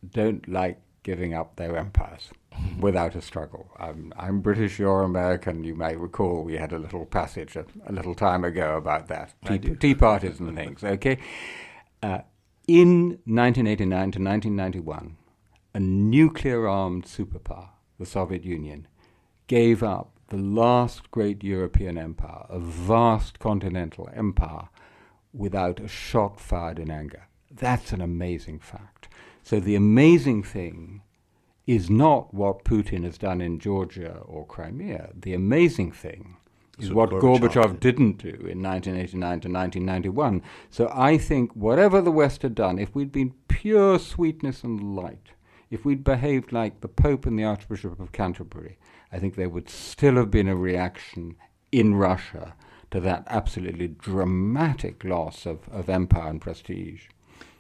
don't 0.10 0.48
like 0.48 0.80
giving 1.04 1.34
up 1.34 1.58
their 1.58 1.78
empires 1.78 2.30
without 2.80 3.16
a 3.16 3.22
struggle. 3.22 3.70
I'm, 3.78 4.14
I'm 4.18 4.40
British, 4.42 4.80
you're 4.80 5.04
American. 5.04 5.64
You 5.64 5.76
may 5.76 5.96
recall 5.96 6.44
we 6.44 6.56
had 6.56 6.72
a 6.72 6.80
little 6.80 7.06
passage 7.06 7.56
a, 7.56 7.66
a 7.86 7.92
little 7.92 8.16
time 8.16 8.44
ago 8.44 8.78
about 8.78 9.08
that. 9.08 9.34
Tea, 9.46 9.60
tea 9.60 9.96
parties 9.96 10.40
and 10.40 10.56
things, 10.56 10.84
okay? 10.84 11.18
Uh, 12.02 12.20
in 12.68 13.20
1989 13.26 13.88
to 13.88 14.20
1991, 14.20 15.18
a 15.74 15.80
nuclear 15.80 16.68
armed 16.68 17.06
superpower, 17.06 17.70
the 18.00 18.06
Soviet 18.06 18.44
Union, 18.44 18.88
gave 19.48 19.84
up 19.84 20.12
the 20.30 20.38
last 20.38 21.10
great 21.12 21.44
European 21.44 21.98
empire, 21.98 22.46
a 22.50 22.60
vast 22.60 23.40
continental 23.40 24.10
empire, 24.14 24.70
without 25.34 25.80
a 25.80 25.88
shot 25.88 26.40
fired 26.40 26.80
in 26.80 26.92
anger. 26.92 27.28
That's 27.58 27.92
an 27.92 28.02
amazing 28.02 28.60
fact. 28.60 29.08
So 29.44 29.60
the 29.60 29.76
amazing 29.76 30.44
thing 30.44 31.02
is 31.66 31.90
not 31.90 32.34
what 32.34 32.64
Putin 32.64 33.04
has 33.04 33.18
done 33.18 33.42
in 33.42 33.60
Georgia 33.60 34.20
or 34.26 34.46
Crimea. 34.46 35.12
The 35.16 35.34
amazing 35.34 35.92
thing 35.92 36.38
is 36.80 36.94
what 36.94 37.10
Gorbachev, 37.10 37.52
Gorbachev 37.52 37.80
didn't 37.80 38.18
do 38.18 38.30
in 38.30 38.62
1989 38.62 39.20
to 39.20 39.50
1991. 39.50 40.42
So 40.70 40.92
I 40.94 41.18
think 41.18 41.52
whatever 41.54 42.02
the 42.02 42.12
West 42.12 42.42
had 42.42 42.56
done, 42.56 42.80
if 42.80 42.96
we'd 42.96 43.12
been 43.12 43.34
pure 43.48 44.00
sweetness 44.00 44.64
and 44.64 44.96
light, 44.96 45.32
if 45.70 45.84
we'd 45.84 46.04
behaved 46.04 46.54
like 46.54 46.80
the 46.80 46.88
Pope 46.88 47.26
and 47.26 47.38
the 47.38 47.44
Archbishop 47.44 48.00
of 48.00 48.12
Canterbury, 48.12 48.78
I 49.12 49.20
think 49.20 49.36
there 49.36 49.50
would 49.50 49.70
still 49.70 50.16
have 50.16 50.32
been 50.32 50.48
a 50.48 50.56
reaction 50.56 51.36
in 51.72 51.96
Russia 51.96 52.56
to 52.92 53.02
that 53.02 53.24
absolutely 53.28 53.90
dramatic 53.90 55.04
loss 55.04 55.46
of, 55.46 55.68
of 55.70 55.90
empire 55.90 56.30
and 56.30 56.42
prestige. 56.42 57.08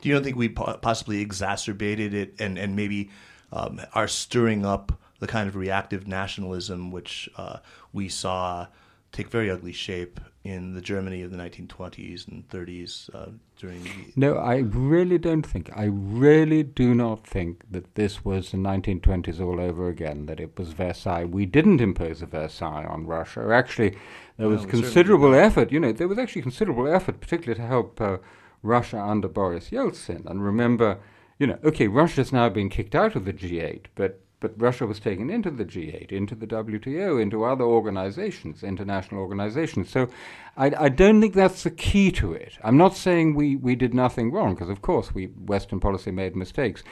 Do 0.01 0.09
you 0.09 0.15
don't 0.15 0.23
think 0.23 0.35
we 0.35 0.49
possibly 0.49 1.21
exacerbated 1.21 2.13
it 2.13 2.33
and, 2.39 2.57
and 2.57 2.75
maybe 2.75 3.09
um, 3.51 3.81
are 3.93 4.07
stirring 4.07 4.65
up 4.65 4.99
the 5.19 5.27
kind 5.27 5.49
of 5.49 5.55
reactive 5.55 6.07
nationalism 6.07 6.91
which 6.91 7.29
uh, 7.37 7.57
we 7.93 8.07
saw 8.09 8.67
take 9.11 9.29
very 9.29 9.49
ugly 9.49 9.73
shape 9.73 10.19
in 10.43 10.73
the 10.73 10.81
Germany 10.81 11.23
of 11.23 11.31
the 11.31 11.37
1920s 11.37 12.27
and 12.27 12.47
30s 12.47 13.13
uh, 13.13 13.31
during 13.57 13.83
the... 13.83 13.89
No, 14.15 14.35
I 14.35 14.57
really 14.57 15.17
don't 15.17 15.45
think. 15.45 15.69
I 15.75 15.85
really 15.85 16.63
do 16.63 16.93
not 16.93 17.27
think 17.27 17.63
that 17.69 17.95
this 17.95 18.23
was 18.23 18.51
the 18.51 18.57
1920s 18.57 19.41
all 19.41 19.59
over 19.59 19.89
again, 19.89 20.25
that 20.27 20.39
it 20.39 20.57
was 20.57 20.69
Versailles. 20.69 21.25
We 21.25 21.45
didn't 21.45 21.81
impose 21.81 22.21
a 22.21 22.27
Versailles 22.27 22.85
on 22.85 23.05
Russia. 23.05 23.49
Actually, 23.51 23.97
there 24.37 24.47
was 24.47 24.63
no, 24.63 24.69
considerable 24.69 25.35
effort. 25.35 25.71
You 25.71 25.81
know, 25.81 25.91
there 25.91 26.07
was 26.07 26.17
actually 26.17 26.43
considerable 26.43 26.87
effort, 26.87 27.19
particularly 27.19 27.59
to 27.59 27.67
help 27.67 27.99
uh, 27.99 28.17
Russia 28.61 28.99
under 28.99 29.27
Boris 29.27 29.69
Yeltsin. 29.69 30.25
And 30.25 30.43
remember, 30.43 30.99
you 31.39 31.47
know, 31.47 31.59
okay, 31.63 31.87
Russia's 31.87 32.31
now 32.31 32.49
been 32.49 32.69
kicked 32.69 32.95
out 32.95 33.15
of 33.15 33.25
the 33.25 33.33
G8, 33.33 33.85
but 33.95 34.21
but 34.39 34.53
Russia 34.55 34.85
was 34.85 34.99
taken 34.99 35.29
into 35.29 35.49
the 35.49 35.65
G8, 35.65 36.11
into 36.11 36.35
the 36.35 36.45
WTO, 36.45 37.19
into 37.19 37.43
other 37.43 37.63
organizations, 37.63 38.63
international 38.63 39.19
organizations. 39.19 39.89
So 39.89 40.09
I, 40.55 40.71
I, 40.77 40.89
don't 40.89 41.19
think 41.19 41.33
that's 41.33 41.63
the 41.63 41.71
key 41.71 42.11
to 42.13 42.33
it. 42.33 42.53
I'm 42.63 42.77
not 42.77 42.95
saying 42.95 43.33
we, 43.33 43.55
we 43.55 43.75
did 43.75 43.95
nothing 43.95 44.31
wrong, 44.31 44.53
because 44.53 44.69
of 44.69 44.83
course 44.83 45.13
we 45.13 45.25
Western 45.25 45.79
policy 45.79 46.11
made 46.11 46.35
mistakes, 46.35 46.83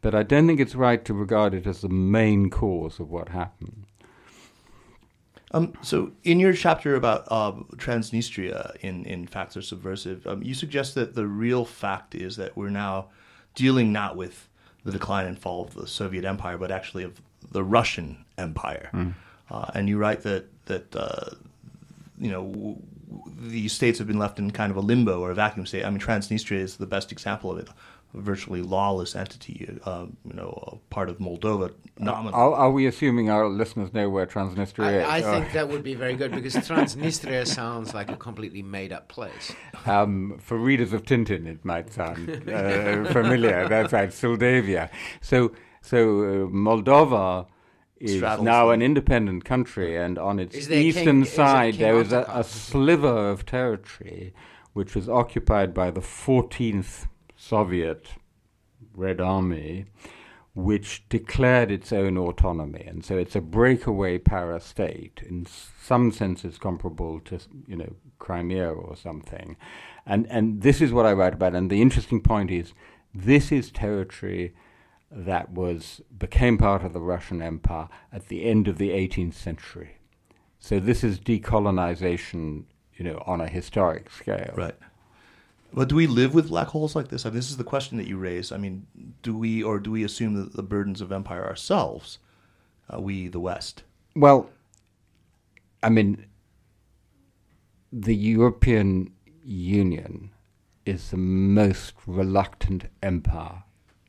but 0.00 0.14
I 0.14 0.22
don't 0.22 0.46
think 0.46 0.58
it's 0.58 0.74
right 0.74 1.04
to 1.04 1.12
regard 1.12 1.52
it 1.52 1.66
as 1.66 1.82
the 1.82 1.90
main 1.90 2.48
cause 2.48 2.98
of 2.98 3.10
what 3.10 3.28
happened. 3.28 3.85
Um, 5.52 5.74
so, 5.80 6.10
in 6.24 6.40
your 6.40 6.52
chapter 6.52 6.96
about 6.96 7.24
uh, 7.30 7.52
Transnistria 7.76 8.76
in, 8.80 9.04
in 9.04 9.26
Facts 9.26 9.56
Are 9.56 9.62
Subversive, 9.62 10.26
um, 10.26 10.42
you 10.42 10.54
suggest 10.54 10.94
that 10.96 11.14
the 11.14 11.26
real 11.26 11.64
fact 11.64 12.14
is 12.14 12.36
that 12.36 12.56
we're 12.56 12.68
now 12.68 13.06
dealing 13.54 13.92
not 13.92 14.16
with 14.16 14.48
the 14.84 14.92
decline 14.92 15.26
and 15.26 15.38
fall 15.38 15.64
of 15.64 15.74
the 15.74 15.86
Soviet 15.86 16.24
Empire, 16.24 16.58
but 16.58 16.70
actually 16.70 17.04
of 17.04 17.20
the 17.50 17.62
Russian 17.62 18.24
Empire. 18.38 18.90
Mm. 18.92 19.14
Uh, 19.50 19.70
and 19.74 19.88
you 19.88 19.98
write 19.98 20.22
that 20.22 20.46
that 20.66 20.94
uh, 20.96 21.30
you 22.18 22.30
know 22.30 22.46
w- 22.48 22.82
these 23.38 23.72
states 23.72 23.98
have 23.98 24.08
been 24.08 24.18
left 24.18 24.38
in 24.38 24.50
kind 24.50 24.70
of 24.70 24.76
a 24.76 24.80
limbo 24.80 25.20
or 25.20 25.30
a 25.30 25.34
vacuum 25.34 25.66
state. 25.66 25.84
I 25.84 25.90
mean, 25.90 26.00
Transnistria 26.00 26.58
is 26.58 26.76
the 26.76 26.86
best 26.86 27.12
example 27.12 27.52
of 27.52 27.58
it. 27.58 27.68
A 28.16 28.20
virtually 28.20 28.62
lawless 28.62 29.14
entity, 29.14 29.68
uh, 29.84 30.06
you 30.24 30.32
know, 30.32 30.80
part 30.90 31.08
of 31.08 31.18
Moldova. 31.18 31.72
Are, 32.00 32.54
are, 32.54 32.70
we 32.70 32.86
assuming 32.86 33.30
our 33.30 33.48
listeners 33.48 33.92
know 33.92 34.08
where 34.08 34.26
Transnistria 34.26 35.04
I, 35.04 35.18
is? 35.18 35.24
I 35.24 35.40
think 35.40 35.52
that 35.52 35.68
would 35.68 35.82
be 35.82 35.94
very 35.94 36.14
good 36.14 36.32
because 36.32 36.54
Transnistria 36.54 37.46
sounds 37.46 37.94
like 37.94 38.10
a 38.10 38.16
completely 38.16 38.62
made-up 38.62 39.08
place. 39.08 39.52
Um, 39.86 40.38
for 40.38 40.58
readers 40.58 40.92
of 40.92 41.04
Tintin, 41.04 41.46
it 41.46 41.64
might 41.64 41.92
sound 41.92 42.30
uh, 42.48 43.04
familiar. 43.12 43.68
That's 43.68 43.92
right, 43.92 44.10
Syldavia. 44.10 44.90
So, 45.20 45.52
so 45.80 45.98
uh, 45.98 46.32
Moldova 46.48 47.46
is 47.98 48.20
now 48.20 48.70
an 48.70 48.82
independent 48.82 49.44
country, 49.44 49.96
and 49.96 50.18
on 50.18 50.38
its 50.38 50.70
eastern 50.70 51.22
king, 51.22 51.24
side 51.24 51.74
there 51.74 52.00
is 52.00 52.12
a, 52.12 52.26
a, 52.28 52.44
sliver 52.44 53.30
of 53.30 53.46
territory 53.46 54.34
which 54.74 54.94
was 54.94 55.08
occupied 55.08 55.72
by 55.72 55.90
the 55.90 56.02
14th 56.02 57.06
Soviet 57.36 58.08
Red 58.94 59.20
Army, 59.20 59.86
which 60.54 61.06
declared 61.08 61.70
its 61.70 61.92
own 61.92 62.16
autonomy, 62.16 62.84
and 62.86 63.04
so 63.04 63.16
it's 63.18 63.36
a 63.36 63.40
breakaway 63.40 64.18
para-state. 64.18 65.22
In 65.26 65.46
some 65.46 66.10
senses, 66.10 66.58
comparable 66.58 67.20
to 67.20 67.38
you 67.66 67.76
know 67.76 67.94
Crimea 68.18 68.72
or 68.72 68.96
something, 68.96 69.56
and 70.06 70.26
and 70.30 70.62
this 70.62 70.80
is 70.80 70.92
what 70.92 71.06
I 71.06 71.12
write 71.12 71.34
about. 71.34 71.54
And 71.54 71.70
the 71.70 71.82
interesting 71.82 72.20
point 72.20 72.50
is, 72.50 72.72
this 73.14 73.52
is 73.52 73.70
territory 73.70 74.54
that 75.10 75.50
was 75.52 76.00
became 76.18 76.58
part 76.58 76.82
of 76.82 76.92
the 76.92 77.00
Russian 77.00 77.42
Empire 77.42 77.88
at 78.12 78.28
the 78.28 78.44
end 78.44 78.66
of 78.66 78.78
the 78.78 78.90
18th 78.90 79.34
century. 79.34 79.98
So 80.58 80.80
this 80.80 81.04
is 81.04 81.20
decolonization, 81.20 82.64
you 82.94 83.04
know, 83.04 83.22
on 83.26 83.40
a 83.40 83.48
historic 83.48 84.10
scale. 84.10 84.52
Right. 84.56 84.74
But 85.76 85.90
do 85.90 85.94
we 85.94 86.06
live 86.06 86.32
with 86.32 86.48
black 86.48 86.68
holes 86.68 86.96
like 86.96 87.08
this? 87.08 87.26
I 87.26 87.28
mean, 87.28 87.36
this 87.36 87.50
is 87.50 87.58
the 87.58 87.62
question 87.62 87.98
that 87.98 88.06
you 88.06 88.16
raise. 88.16 88.50
I 88.50 88.56
mean, 88.56 88.86
do 89.22 89.36
we 89.36 89.62
or 89.62 89.78
do 89.78 89.90
we 89.90 90.04
assume 90.04 90.32
that 90.36 90.54
the 90.54 90.62
burdens 90.62 91.02
of 91.02 91.12
empire 91.12 91.44
ourselves, 91.44 92.18
uh, 92.88 92.98
we 92.98 93.28
the 93.28 93.40
West? 93.40 93.82
Well, 94.14 94.48
I 95.82 95.90
mean, 95.90 96.24
the 97.92 98.16
European 98.16 99.12
Union 99.44 100.30
is 100.86 101.10
the 101.10 101.18
most 101.18 101.92
reluctant 102.06 102.86
empire 103.02 103.64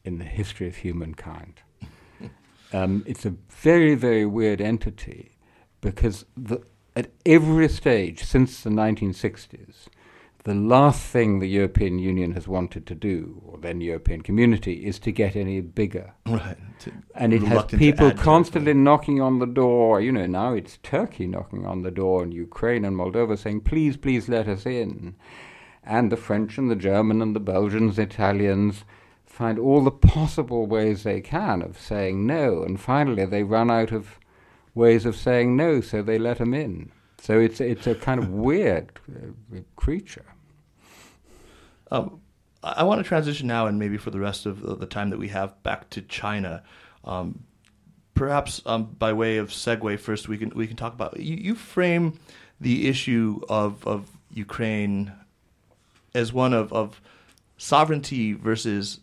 in 0.06 0.20
the 0.20 0.24
history 0.24 0.70
of 0.70 0.78
humankind. 0.78 1.60
um, 2.72 3.04
it's 3.06 3.26
a 3.26 3.36
very, 3.50 3.94
very 3.94 4.26
weird 4.26 4.62
entity 4.62 5.38
because 5.82 6.24
the, 6.38 6.62
at 6.96 7.12
every 7.26 7.68
stage 7.68 8.24
since 8.24 8.64
the 8.64 8.70
1960s, 8.70 9.88
the 10.48 10.56
last 10.56 11.02
thing 11.02 11.40
the 11.40 11.50
European 11.50 12.00
Union 12.00 12.32
has 12.32 12.48
wanted 12.48 12.88
to 12.88 12.96
do, 12.96 13.42
or 13.46 13.58
then 13.58 13.82
European 13.82 14.22
community, 14.22 14.86
is 14.86 14.98
to 15.00 15.12
get 15.12 15.36
any 15.36 15.60
bigger. 15.60 16.14
Right. 16.26 16.56
And 17.16 17.34
it 17.34 17.44
has 17.44 17.66
people 17.66 18.12
constantly 18.12 18.74
knocking 18.74 19.20
on 19.22 19.40
the 19.40 19.46
door. 19.46 20.00
You 20.00 20.14
know, 20.14 20.26
now 20.26 20.54
it's 20.54 20.78
Turkey 20.78 21.28
knocking 21.28 21.66
on 21.66 21.82
the 21.82 21.92
door, 21.92 22.24
and 22.24 22.34
Ukraine 22.34 22.86
and 22.86 22.96
Moldova 22.96 23.38
saying, 23.38 23.60
please, 23.62 23.98
please 23.98 24.30
let 24.30 24.48
us 24.48 24.66
in. 24.66 25.18
And 25.84 26.14
the 26.14 26.16
French 26.16 26.58
and 26.58 26.72
the 26.72 26.78
German 26.78 27.22
and 27.22 27.36
the 27.36 27.42
Belgians, 27.42 28.00
Italians, 28.00 28.86
find 29.26 29.60
all 29.60 29.84
the 29.84 29.92
possible 29.92 30.66
ways 30.66 31.04
they 31.04 31.20
can 31.20 31.62
of 31.62 31.78
saying 31.78 32.26
no, 32.26 32.64
and 32.64 32.80
finally 32.80 33.26
they 33.26 33.44
run 33.44 33.70
out 33.70 33.92
of 33.92 34.18
ways 34.74 35.06
of 35.06 35.18
saying 35.18 35.58
no, 35.58 35.82
so 35.82 36.02
they 36.02 36.18
let 36.18 36.38
them 36.38 36.54
in. 36.54 36.90
So 37.20 37.38
it's 37.38 37.60
it's 37.60 37.86
a 37.86 37.96
kind 37.96 38.24
of 38.24 38.30
weird 38.48 38.98
uh, 39.12 39.60
creature. 39.76 40.24
Um, 41.92 42.22
I 42.64 42.84
want 42.84 43.00
to 43.00 43.08
transition 43.08 43.48
now, 43.48 43.68
and 43.68 43.80
maybe 43.80 43.98
for 43.98 44.12
the 44.12 44.20
rest 44.20 44.46
of 44.46 44.80
the 44.80 44.86
time 44.86 45.10
that 45.12 45.20
we 45.20 45.30
have, 45.30 45.62
back 45.64 45.90
to 45.92 46.02
China. 46.02 46.64
Um, 47.04 47.44
perhaps 48.14 48.62
um, 48.66 48.86
by 48.86 49.14
way 49.14 49.38
of 49.38 49.50
segue, 49.50 50.00
first 50.00 50.28
we 50.28 50.38
can 50.38 50.50
we 50.50 50.68
can 50.68 50.76
talk 50.76 50.94
about 50.94 51.20
you, 51.20 51.36
you 51.36 51.56
frame 51.56 52.20
the 52.60 52.88
issue 52.88 53.40
of 53.48 53.86
of 53.88 54.10
Ukraine 54.34 55.14
as 56.14 56.34
one 56.34 56.54
of, 56.54 56.74
of 56.74 57.00
sovereignty 57.58 58.34
versus 58.34 59.00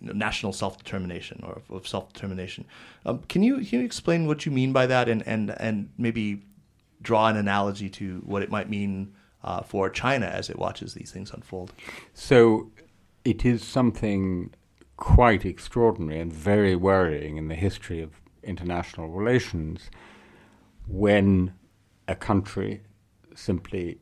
national 0.00 0.52
self 0.52 0.76
determination 0.78 1.42
or 1.44 1.62
of 1.70 1.88
self 1.88 2.12
determination. 2.12 2.64
Um, 3.06 3.20
can 3.28 3.42
you 3.42 3.56
can 3.64 3.80
you 3.80 3.84
explain 3.84 4.26
what 4.26 4.46
you 4.46 4.52
mean 4.52 4.72
by 4.72 4.86
that, 4.86 5.08
and 5.08 5.26
and 5.26 5.50
and 5.58 5.90
maybe 5.96 6.42
draw 7.00 7.28
an 7.28 7.36
analogy 7.36 7.88
to 7.88 8.22
what 8.26 8.42
it 8.42 8.50
might 8.50 8.68
mean 8.68 9.14
uh, 9.48 9.62
for 9.62 9.88
China 9.88 10.26
as 10.26 10.50
it 10.50 10.58
watches 10.58 10.92
these 10.92 11.10
things 11.10 11.32
unfold? 11.32 11.72
So, 12.12 12.70
it 13.24 13.44
is 13.44 13.64
something 13.64 14.54
quite 14.98 15.44
extraordinary 15.46 16.20
and 16.20 16.32
very 16.32 16.76
worrying 16.76 17.38
in 17.38 17.48
the 17.48 17.54
history 17.54 18.02
of 18.02 18.10
international 18.42 19.08
relations 19.08 19.90
when 20.86 21.54
a 22.06 22.14
country 22.14 22.82
simply 23.34 23.98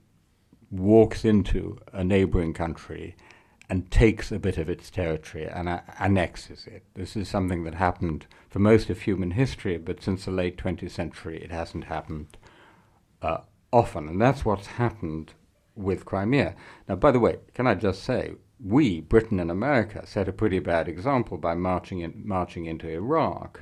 walks 0.70 1.24
into 1.24 1.78
a 1.92 2.02
neighboring 2.02 2.52
country 2.52 3.14
and 3.68 3.90
takes 3.90 4.32
a 4.32 4.38
bit 4.38 4.58
of 4.58 4.68
its 4.68 4.90
territory 4.90 5.46
and 5.46 5.68
uh, 5.68 5.80
annexes 5.98 6.66
it. 6.66 6.82
This 6.94 7.16
is 7.16 7.28
something 7.28 7.64
that 7.64 7.74
happened 7.74 8.26
for 8.48 8.58
most 8.58 8.90
of 8.90 9.00
human 9.00 9.32
history, 9.32 9.76
but 9.76 10.02
since 10.02 10.24
the 10.24 10.30
late 10.30 10.56
20th 10.56 10.90
century, 10.90 11.40
it 11.42 11.50
hasn't 11.50 11.84
happened 11.84 12.36
uh, 13.22 13.38
often. 13.72 14.08
And 14.08 14.20
that's 14.20 14.44
what's 14.44 14.66
happened 14.66 15.32
with 15.74 16.04
Crimea. 16.04 16.54
Now, 16.88 16.96
by 16.96 17.10
the 17.12 17.20
way, 17.20 17.38
can 17.54 17.66
I 17.66 17.74
just 17.74 18.02
say, 18.02 18.32
we, 18.58 19.00
Britain 19.00 19.38
and 19.38 19.50
America, 19.50 20.06
set 20.06 20.28
a 20.28 20.32
pretty 20.32 20.58
bad 20.58 20.88
example 20.88 21.36
by 21.36 21.54
marching, 21.54 22.00
in, 22.00 22.22
marching 22.24 22.66
into 22.66 22.88
Iraq, 22.88 23.60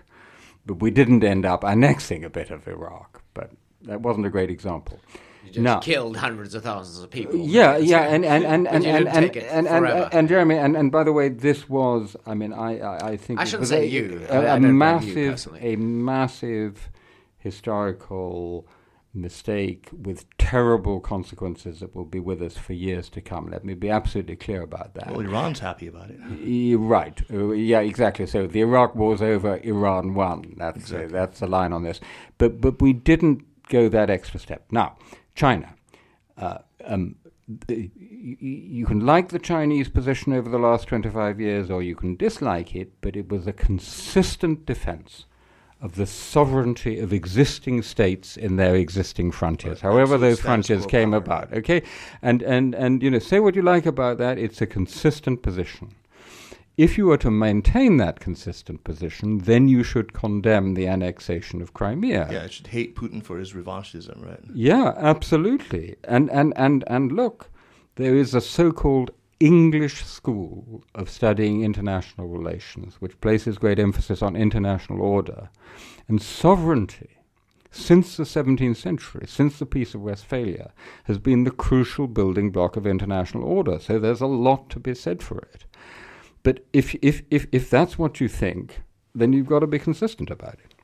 but 0.64 0.80
we 0.80 0.90
didn't 0.90 1.24
end 1.24 1.44
up 1.44 1.64
annexing 1.64 2.24
a 2.24 2.30
bit 2.30 2.50
of 2.50 2.68
Iraq. 2.68 3.22
But 3.34 3.50
that 3.82 4.00
wasn't 4.00 4.26
a 4.26 4.30
great 4.30 4.50
example. 4.50 5.00
You 5.44 5.50
just 5.50 5.62
no. 5.62 5.78
killed 5.80 6.16
hundreds 6.16 6.54
of 6.54 6.62
thousands 6.62 7.02
of 7.02 7.10
people. 7.10 7.36
Yeah, 7.36 7.76
yeah, 7.76 8.02
and 8.02 8.24
and 8.24 8.44
and 8.44 8.66
and 8.66 8.86
and 8.86 9.06
and, 9.08 9.36
and, 9.36 9.66
and, 9.66 10.14
and, 10.14 10.28
Jeremy, 10.28 10.56
and, 10.56 10.74
and 10.74 10.90
by 10.90 11.04
the 11.04 11.12
way, 11.12 11.28
this 11.28 11.68
was, 11.68 12.16
I 12.24 12.32
mean, 12.32 12.54
I 12.54 12.78
I, 12.78 13.08
I 13.08 13.16
think 13.18 13.40
I 13.40 13.44
shouldn't 13.44 13.68
say 13.68 13.82
a, 13.82 13.86
you, 13.86 14.26
a, 14.30 14.56
a 14.56 14.60
massive, 14.60 15.46
a 15.60 15.76
massive 15.76 16.88
historical 17.36 18.66
mistake 19.14 19.88
with 19.92 20.26
terrible 20.38 21.00
consequences 21.00 21.80
that 21.80 21.94
will 21.94 22.04
be 22.04 22.18
with 22.18 22.42
us 22.42 22.56
for 22.56 22.72
years 22.72 23.08
to 23.10 23.20
come. 23.20 23.48
Let 23.48 23.64
me 23.64 23.74
be 23.74 23.88
absolutely 23.88 24.36
clear 24.36 24.62
about 24.62 24.94
that. 24.94 25.10
Well, 25.10 25.20
Iran's 25.20 25.60
happy 25.60 25.86
about 25.86 26.10
it. 26.10 26.76
Right. 26.76 27.20
Uh, 27.32 27.52
yeah, 27.52 27.80
exactly. 27.80 28.26
So 28.26 28.46
the 28.46 28.60
Iraq 28.60 28.94
war's 28.94 29.22
over, 29.22 29.58
Iran 29.58 30.14
won. 30.14 30.54
That's 30.56 30.78
exactly. 30.78 31.06
uh, 31.06 31.20
that's 31.20 31.40
the 31.40 31.46
line 31.46 31.72
on 31.72 31.84
this. 31.84 32.00
But 32.38 32.60
but 32.60 32.82
we 32.82 32.92
didn't 32.92 33.44
go 33.68 33.88
that 33.88 34.10
extra 34.10 34.40
step. 34.40 34.66
Now, 34.70 34.96
China. 35.34 35.74
Uh, 36.36 36.58
um, 36.84 37.14
the, 37.46 37.90
you 37.96 38.86
can 38.86 39.04
like 39.04 39.28
the 39.28 39.38
Chinese 39.38 39.88
position 39.88 40.32
over 40.32 40.48
the 40.48 40.58
last 40.58 40.88
25 40.88 41.40
years 41.40 41.70
or 41.70 41.82
you 41.82 41.94
can 41.94 42.16
dislike 42.16 42.74
it, 42.74 42.92
but 43.00 43.16
it 43.16 43.28
was 43.28 43.46
a 43.46 43.52
consistent 43.52 44.64
defense 44.66 45.26
of 45.84 45.96
the 45.96 46.06
sovereignty 46.06 46.98
of 46.98 47.12
existing 47.12 47.82
states 47.82 48.38
in 48.38 48.56
their 48.56 48.74
existing 48.74 49.30
frontiers, 49.30 49.82
however 49.82 50.16
those 50.16 50.40
frontiers 50.40 50.86
came 50.86 51.10
power. 51.10 51.18
about. 51.18 51.52
Okay, 51.52 51.82
and 52.22 52.42
and 52.42 52.74
and 52.74 53.02
you 53.02 53.10
know, 53.10 53.18
say 53.18 53.38
what 53.38 53.54
you 53.54 53.60
like 53.60 53.84
about 53.84 54.16
that. 54.16 54.38
It's 54.38 54.62
a 54.62 54.66
consistent 54.66 55.42
position. 55.42 55.94
If 56.78 56.96
you 56.96 57.06
were 57.06 57.18
to 57.18 57.30
maintain 57.30 57.98
that 57.98 58.18
consistent 58.18 58.82
position, 58.82 59.38
then 59.38 59.68
you 59.68 59.84
should 59.84 60.14
condemn 60.14 60.72
the 60.72 60.88
annexation 60.88 61.60
of 61.60 61.74
Crimea. 61.74 62.28
Yeah, 62.32 62.44
I 62.44 62.48
should 62.48 62.68
hate 62.68 62.96
Putin 62.96 63.22
for 63.22 63.38
his 63.38 63.52
revanchism, 63.52 64.24
right? 64.26 64.40
Yeah, 64.54 64.94
absolutely. 64.96 65.96
And 66.04 66.30
and 66.30 66.54
and 66.56 66.82
and 66.86 67.12
look, 67.12 67.50
there 67.96 68.16
is 68.16 68.34
a 68.34 68.40
so-called 68.40 69.10
English 69.40 70.04
school 70.04 70.84
of 70.94 71.10
studying 71.10 71.62
international 71.62 72.28
relations, 72.28 72.96
which 73.00 73.20
places 73.20 73.58
great 73.58 73.78
emphasis 73.78 74.22
on 74.22 74.36
international 74.36 75.02
order 75.02 75.50
and 76.08 76.20
sovereignty. 76.20 77.10
Since 77.70 78.16
the 78.16 78.22
17th 78.22 78.76
century, 78.76 79.26
since 79.26 79.58
the 79.58 79.66
Peace 79.66 79.94
of 79.94 80.02
Westphalia, 80.02 80.72
has 81.04 81.18
been 81.18 81.42
the 81.42 81.50
crucial 81.50 82.06
building 82.06 82.52
block 82.52 82.76
of 82.76 82.86
international 82.86 83.42
order. 83.42 83.80
So 83.80 83.98
there's 83.98 84.20
a 84.20 84.26
lot 84.26 84.70
to 84.70 84.78
be 84.78 84.94
said 84.94 85.24
for 85.24 85.38
it. 85.38 85.64
But 86.44 86.64
if, 86.72 86.94
if, 87.02 87.22
if, 87.32 87.48
if 87.50 87.68
that's 87.68 87.98
what 87.98 88.20
you 88.20 88.28
think, 88.28 88.82
then 89.12 89.32
you've 89.32 89.48
got 89.48 89.60
to 89.60 89.66
be 89.66 89.80
consistent 89.80 90.30
about 90.30 90.54
it. 90.54 90.74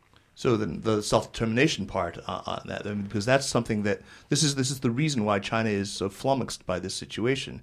So 0.40 0.57
the 0.57 1.03
self 1.03 1.32
determination 1.32 1.84
part 1.84 2.16
uh, 2.26 2.42
on 2.46 2.62
that, 2.64 2.86
I 2.86 2.90
mean, 2.90 3.03
because 3.03 3.26
that's 3.26 3.44
something 3.44 3.82
that 3.82 4.01
this 4.30 4.42
is 4.42 4.55
this 4.55 4.70
is 4.70 4.80
the 4.80 4.90
reason 4.90 5.26
why 5.26 5.38
China 5.38 5.68
is 5.68 5.92
so 5.92 6.09
flummoxed 6.09 6.64
by 6.64 6.78
this 6.78 6.94
situation, 6.94 7.61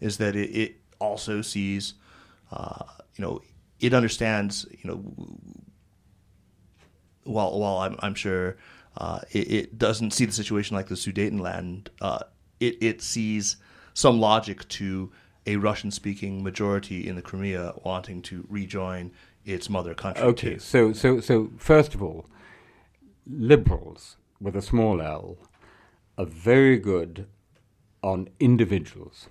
is 0.00 0.18
that 0.18 0.36
it, 0.36 0.50
it 0.50 0.76
also 0.98 1.42
sees, 1.42 1.94
uh, 2.50 2.84
you 3.16 3.24
know, 3.24 3.40
it 3.80 3.94
understands, 3.94 4.66
you 4.70 4.90
know, 4.90 5.04
while 7.24 7.58
while 7.58 7.78
I'm 7.78 7.96
I'm 8.00 8.14
sure 8.14 8.56
uh, 8.96 9.20
it, 9.30 9.50
it, 9.52 9.78
doesn't 9.78 10.12
see 10.12 10.24
the 10.24 10.32
situation 10.32 10.76
like 10.76 10.88
the 10.88 10.94
Sudetenland, 10.94 11.88
uh, 12.00 12.20
it 12.58 12.82
it 12.82 13.02
sees 13.02 13.56
some 13.94 14.18
logic 14.18 14.66
to 14.68 15.12
a 15.46 15.56
Russian 15.56 15.90
speaking 15.90 16.42
majority 16.42 17.08
in 17.08 17.16
the 17.16 17.22
Crimea 17.22 17.74
wanting 17.84 18.22
to 18.22 18.46
rejoin 18.48 19.12
its 19.44 19.70
mother 19.70 19.94
country. 19.94 20.24
Okay, 20.24 20.54
too. 20.54 20.58
so 20.58 20.92
so 20.92 21.20
so 21.20 21.50
first 21.58 21.94
of 21.94 22.02
all, 22.02 22.26
liberals 23.26 24.16
with 24.40 24.56
a 24.56 24.62
small 24.62 25.00
L 25.00 25.36
are 26.16 26.26
very 26.26 26.78
good 26.78 27.26
on 28.02 28.28
individuals. 28.40 29.28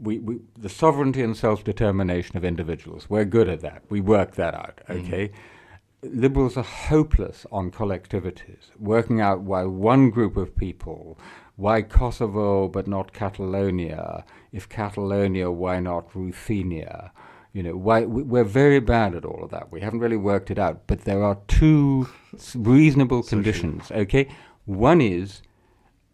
We, 0.00 0.18
we, 0.18 0.38
the 0.58 0.68
sovereignty 0.68 1.22
and 1.22 1.36
self 1.36 1.64
determination 1.64 2.36
of 2.36 2.44
individuals. 2.44 3.08
We're 3.08 3.24
good 3.24 3.48
at 3.48 3.60
that. 3.60 3.82
We 3.88 4.00
work 4.00 4.34
that 4.34 4.54
out. 4.54 4.80
Mm-hmm. 4.88 5.06
Okay. 5.06 5.28
Mm-hmm. 5.28 6.20
Liberals 6.20 6.56
are 6.56 6.64
hopeless 6.64 7.46
on 7.52 7.70
collectivities, 7.70 8.70
working 8.76 9.20
out 9.20 9.42
why 9.42 9.62
one 9.62 10.10
group 10.10 10.36
of 10.36 10.56
people 10.56 11.16
why 11.56 11.82
Kosovo 11.82 12.68
but 12.68 12.86
not 12.86 13.12
Catalonia? 13.12 14.24
If 14.52 14.68
Catalonia, 14.68 15.50
why 15.50 15.80
not 15.80 16.14
Ruthenia? 16.14 17.12
You 17.52 17.62
know, 17.62 17.76
why 17.76 18.02
we're 18.02 18.44
very 18.44 18.80
bad 18.80 19.14
at 19.14 19.24
all 19.24 19.44
of 19.44 19.50
that. 19.50 19.70
We 19.70 19.82
haven't 19.82 20.00
really 20.00 20.16
worked 20.16 20.50
it 20.50 20.58
out. 20.58 20.86
But 20.86 21.02
there 21.02 21.22
are 21.22 21.38
two 21.48 22.08
reasonable 22.54 23.22
conditions. 23.22 23.90
Okay, 23.90 24.28
one 24.64 25.00
is 25.00 25.42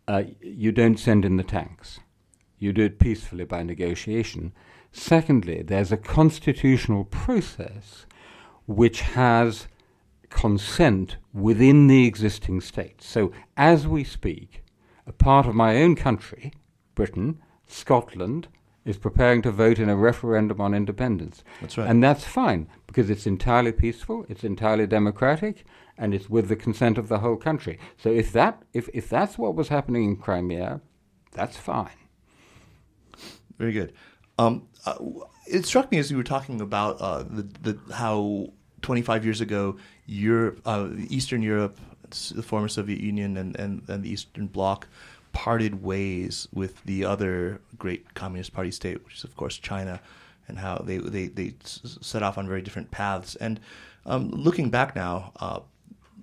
uh, 0.08 0.24
you 0.40 0.72
don't 0.72 0.98
send 0.98 1.24
in 1.24 1.36
the 1.36 1.44
tanks. 1.44 2.00
You 2.58 2.72
do 2.72 2.84
it 2.84 2.98
peacefully 2.98 3.44
by 3.44 3.62
negotiation. 3.62 4.52
Secondly, 4.92 5.62
there's 5.62 5.92
a 5.92 5.96
constitutional 5.96 7.04
process 7.04 8.06
which 8.66 9.00
has 9.02 9.68
consent 10.28 11.16
within 11.32 11.86
the 11.86 12.06
existing 12.06 12.60
states. 12.60 13.06
So 13.06 13.32
as 13.56 13.86
we 13.86 14.04
speak, 14.04 14.62
a 15.06 15.12
part 15.12 15.46
of 15.46 15.54
my 15.54 15.76
own 15.76 15.96
country, 15.96 16.52
Britain, 16.94 17.40
Scotland, 17.66 18.48
is 18.84 18.96
preparing 18.96 19.42
to 19.42 19.50
vote 19.50 19.78
in 19.78 19.88
a 19.88 19.96
referendum 19.96 20.60
on 20.60 20.74
independence. 20.74 21.44
That's 21.60 21.76
right. 21.76 21.88
And 21.88 22.02
that's 22.02 22.24
fine 22.24 22.68
because 22.86 23.10
it's 23.10 23.26
entirely 23.26 23.72
peaceful, 23.72 24.24
it's 24.28 24.44
entirely 24.44 24.86
democratic, 24.86 25.64
and 25.98 26.14
it's 26.14 26.30
with 26.30 26.48
the 26.48 26.56
consent 26.56 26.96
of 26.96 27.08
the 27.08 27.18
whole 27.18 27.36
country. 27.36 27.78
So 27.98 28.10
if 28.10 28.32
that 28.32 28.62
if, 28.72 28.88
if 28.94 29.08
that's 29.08 29.36
what 29.36 29.54
was 29.54 29.68
happening 29.68 30.04
in 30.04 30.16
Crimea, 30.16 30.80
that's 31.32 31.56
fine. 31.56 32.07
Very 33.58 33.72
good. 33.72 33.92
Um, 34.38 34.68
uh, 34.86 34.96
it 35.46 35.66
struck 35.66 35.90
me 35.90 35.98
as 35.98 36.10
you 36.10 36.16
were 36.16 36.24
talking 36.24 36.60
about 36.60 37.00
uh, 37.00 37.24
the, 37.28 37.42
the 37.72 37.94
how 37.94 38.52
25 38.82 39.24
years 39.24 39.40
ago, 39.40 39.76
Europe, 40.06 40.60
uh, 40.64 40.88
Eastern 41.08 41.42
Europe, 41.42 41.78
the 42.34 42.42
former 42.42 42.68
Soviet 42.68 43.00
Union 43.00 43.36
and, 43.36 43.56
and, 43.56 43.82
and 43.88 44.04
the 44.04 44.10
Eastern 44.10 44.46
Bloc 44.46 44.86
parted 45.32 45.82
ways 45.82 46.48
with 46.52 46.82
the 46.84 47.04
other 47.04 47.60
great 47.78 48.14
Communist 48.14 48.52
Party 48.52 48.70
state, 48.70 49.04
which 49.04 49.16
is, 49.16 49.24
of 49.24 49.36
course, 49.36 49.58
China, 49.58 50.00
and 50.46 50.58
how 50.58 50.78
they, 50.78 50.98
they, 50.98 51.26
they 51.26 51.54
set 51.62 52.22
off 52.22 52.38
on 52.38 52.48
very 52.48 52.62
different 52.62 52.90
paths. 52.90 53.36
And 53.36 53.60
um, 54.06 54.30
looking 54.30 54.70
back 54.70 54.96
now, 54.96 55.32
uh, 55.36 55.60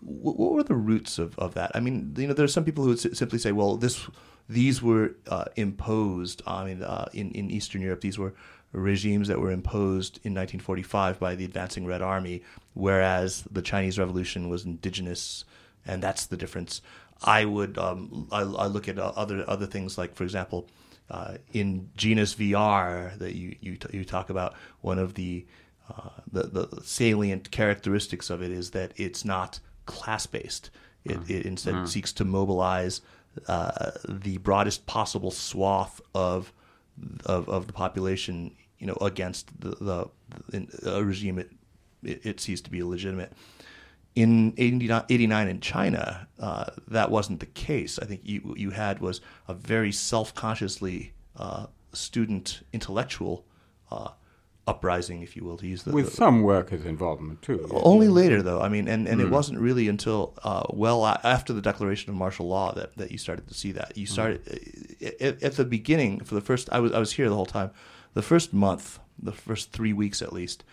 what, 0.01 0.37
what 0.37 0.53
were 0.53 0.63
the 0.63 0.75
roots 0.75 1.19
of, 1.19 1.37
of 1.37 1.53
that? 1.53 1.71
I 1.75 1.79
mean, 1.79 2.13
you 2.17 2.27
know, 2.27 2.33
there 2.33 2.45
are 2.45 2.49
some 2.49 2.65
people 2.65 2.83
who 2.83 2.91
would 2.91 3.17
simply 3.17 3.37
say, 3.37 3.51
well, 3.51 3.77
this 3.77 4.07
these 4.47 4.81
were 4.81 5.15
uh, 5.27 5.45
imposed. 5.55 6.41
I 6.45 6.65
mean, 6.65 6.83
uh, 6.83 7.09
in 7.13 7.31
in 7.31 7.49
Eastern 7.51 7.81
Europe, 7.81 8.01
these 8.01 8.17
were 8.17 8.33
regimes 8.71 9.29
that 9.29 9.39
were 9.39 9.51
imposed 9.51 10.17
in 10.23 10.33
1945 10.33 11.17
by 11.19 11.33
the 11.35 11.45
advancing 11.45 11.85
Red 11.85 12.01
Army, 12.01 12.43
whereas 12.73 13.43
the 13.49 13.61
Chinese 13.61 13.97
Revolution 13.97 14.49
was 14.49 14.65
indigenous 14.65 15.45
and 15.85 16.01
that's 16.01 16.25
the 16.25 16.37
difference. 16.37 16.81
I 17.23 17.45
would 17.45 17.77
um, 17.77 18.27
I, 18.31 18.41
I, 18.41 18.67
look 18.67 18.87
at 18.89 18.99
uh, 18.99 19.13
other 19.15 19.43
other 19.47 19.65
things 19.65 19.97
like, 19.97 20.15
for 20.15 20.23
example, 20.23 20.67
uh, 21.09 21.35
in 21.53 21.89
genus 21.95 22.35
VR 22.35 23.17
that 23.17 23.35
you 23.35 23.55
you, 23.61 23.77
t- 23.77 23.97
you 23.97 24.03
talk 24.03 24.29
about. 24.29 24.55
One 24.81 24.99
of 24.99 25.13
the, 25.13 25.45
uh, 25.89 26.09
the 26.31 26.43
the 26.43 26.81
salient 26.83 27.51
characteristics 27.51 28.29
of 28.29 28.41
it 28.41 28.51
is 28.51 28.71
that 28.71 28.91
it's 28.97 29.23
not 29.23 29.59
class 29.85 30.25
based. 30.25 30.69
It, 31.05 31.19
mm. 31.19 31.29
it 31.29 31.45
instead 31.45 31.75
mm. 31.75 31.87
seeks 31.87 32.11
to 32.13 32.25
mobilize 32.25 33.01
uh, 33.47 33.91
the 34.07 34.37
broadest 34.37 34.85
possible 34.85 35.31
swath 35.31 36.01
of, 36.13 36.53
of 37.25 37.49
of 37.49 37.67
the 37.67 37.73
population, 37.73 38.55
you 38.79 38.87
know, 38.87 38.97
against 39.01 39.59
the, 39.59 40.09
the, 40.51 41.03
regime 41.03 41.39
it, 41.39 41.51
it, 42.03 42.39
sees 42.39 42.61
to 42.61 42.69
be 42.69 42.79
illegitimate 42.79 43.33
in 44.15 44.53
89 44.57 45.47
in 45.49 45.59
China, 45.59 46.27
uh, 46.39 46.65
that 46.87 47.11
wasn't 47.11 47.41
the 47.41 47.45
case. 47.45 47.99
I 47.99 48.05
think 48.05 48.21
you, 48.23 48.55
you 48.57 48.71
had 48.71 48.99
was 48.99 49.19
a 49.47 49.53
very 49.53 49.91
self 49.91 50.33
consciously 50.33 51.13
uh, 51.35 51.67
student 51.91 52.61
intellectual 52.71 53.45
uh, 53.91 54.09
uprising, 54.67 55.21
if 55.21 55.35
you 55.35 55.43
will, 55.43 55.57
to 55.57 55.67
use 55.67 55.83
the. 55.83 55.91
With 55.91 56.05
the, 56.05 56.11
some 56.11 56.41
workers' 56.41 56.85
involvement, 56.85 57.41
too. 57.41 57.67
Only 57.71 58.07
later, 58.07 58.41
though. 58.41 58.61
I 58.61 58.69
mean, 58.69 58.87
and, 58.87 59.07
and 59.07 59.21
mm. 59.21 59.25
it 59.25 59.29
wasn't 59.29 59.59
really 59.59 59.87
until 59.87 60.33
uh, 60.43 60.63
well 60.71 61.05
after 61.05 61.53
the 61.53 61.61
declaration 61.61 62.09
of 62.09 62.15
martial 62.15 62.47
law 62.47 62.73
that, 62.73 62.95
that 62.97 63.11
you 63.11 63.17
started 63.17 63.47
to 63.47 63.53
see 63.53 63.71
that. 63.73 63.97
You 63.97 64.05
started 64.05 64.43
mm. 64.45 65.21
at, 65.21 65.43
at, 65.43 65.53
the 65.53 65.65
beginning, 65.65 66.21
for 66.21 66.35
the 66.35 66.41
first, 66.41 66.69
I 66.71 66.79
was, 66.79 66.91
I 66.91 66.99
was 66.99 67.13
here 67.13 67.29
the 67.29 67.35
whole 67.35 67.45
time 67.45 67.71
the 68.15 68.23
first 68.23 68.53
month, 68.53 68.99
the 69.21 69.31
first 69.31 69.71
three 69.71 69.93
weeks 69.93 70.21
at 70.21 70.33
least, 70.33 70.63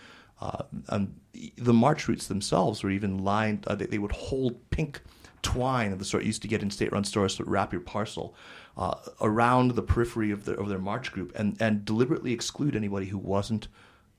uh, 0.40 0.62
um, 0.88 1.14
the 1.56 1.72
march 1.72 2.08
routes 2.08 2.26
themselves 2.26 2.82
were 2.82 2.90
even 2.90 3.18
lined. 3.18 3.64
Uh, 3.66 3.74
they, 3.74 3.86
they, 3.86 3.98
would 3.98 4.12
hold 4.12 4.70
pink 4.70 5.00
twine 5.42 5.92
of 5.92 5.98
the 5.98 6.04
sort 6.04 6.22
you 6.22 6.28
used 6.28 6.42
to 6.42 6.48
get 6.48 6.62
in 6.62 6.70
state-run 6.70 7.04
stores 7.04 7.36
to 7.36 7.44
wrap 7.44 7.72
your 7.72 7.82
parcel 7.82 8.34
uh, 8.76 8.94
around 9.20 9.72
the 9.72 9.82
periphery 9.82 10.30
of, 10.30 10.44
the, 10.44 10.54
of 10.54 10.68
their 10.68 10.78
march 10.78 11.12
group, 11.12 11.32
and, 11.34 11.60
and 11.60 11.84
deliberately 11.84 12.32
exclude 12.32 12.74
anybody 12.74 13.06
who 13.06 13.18
wasn't 13.18 13.68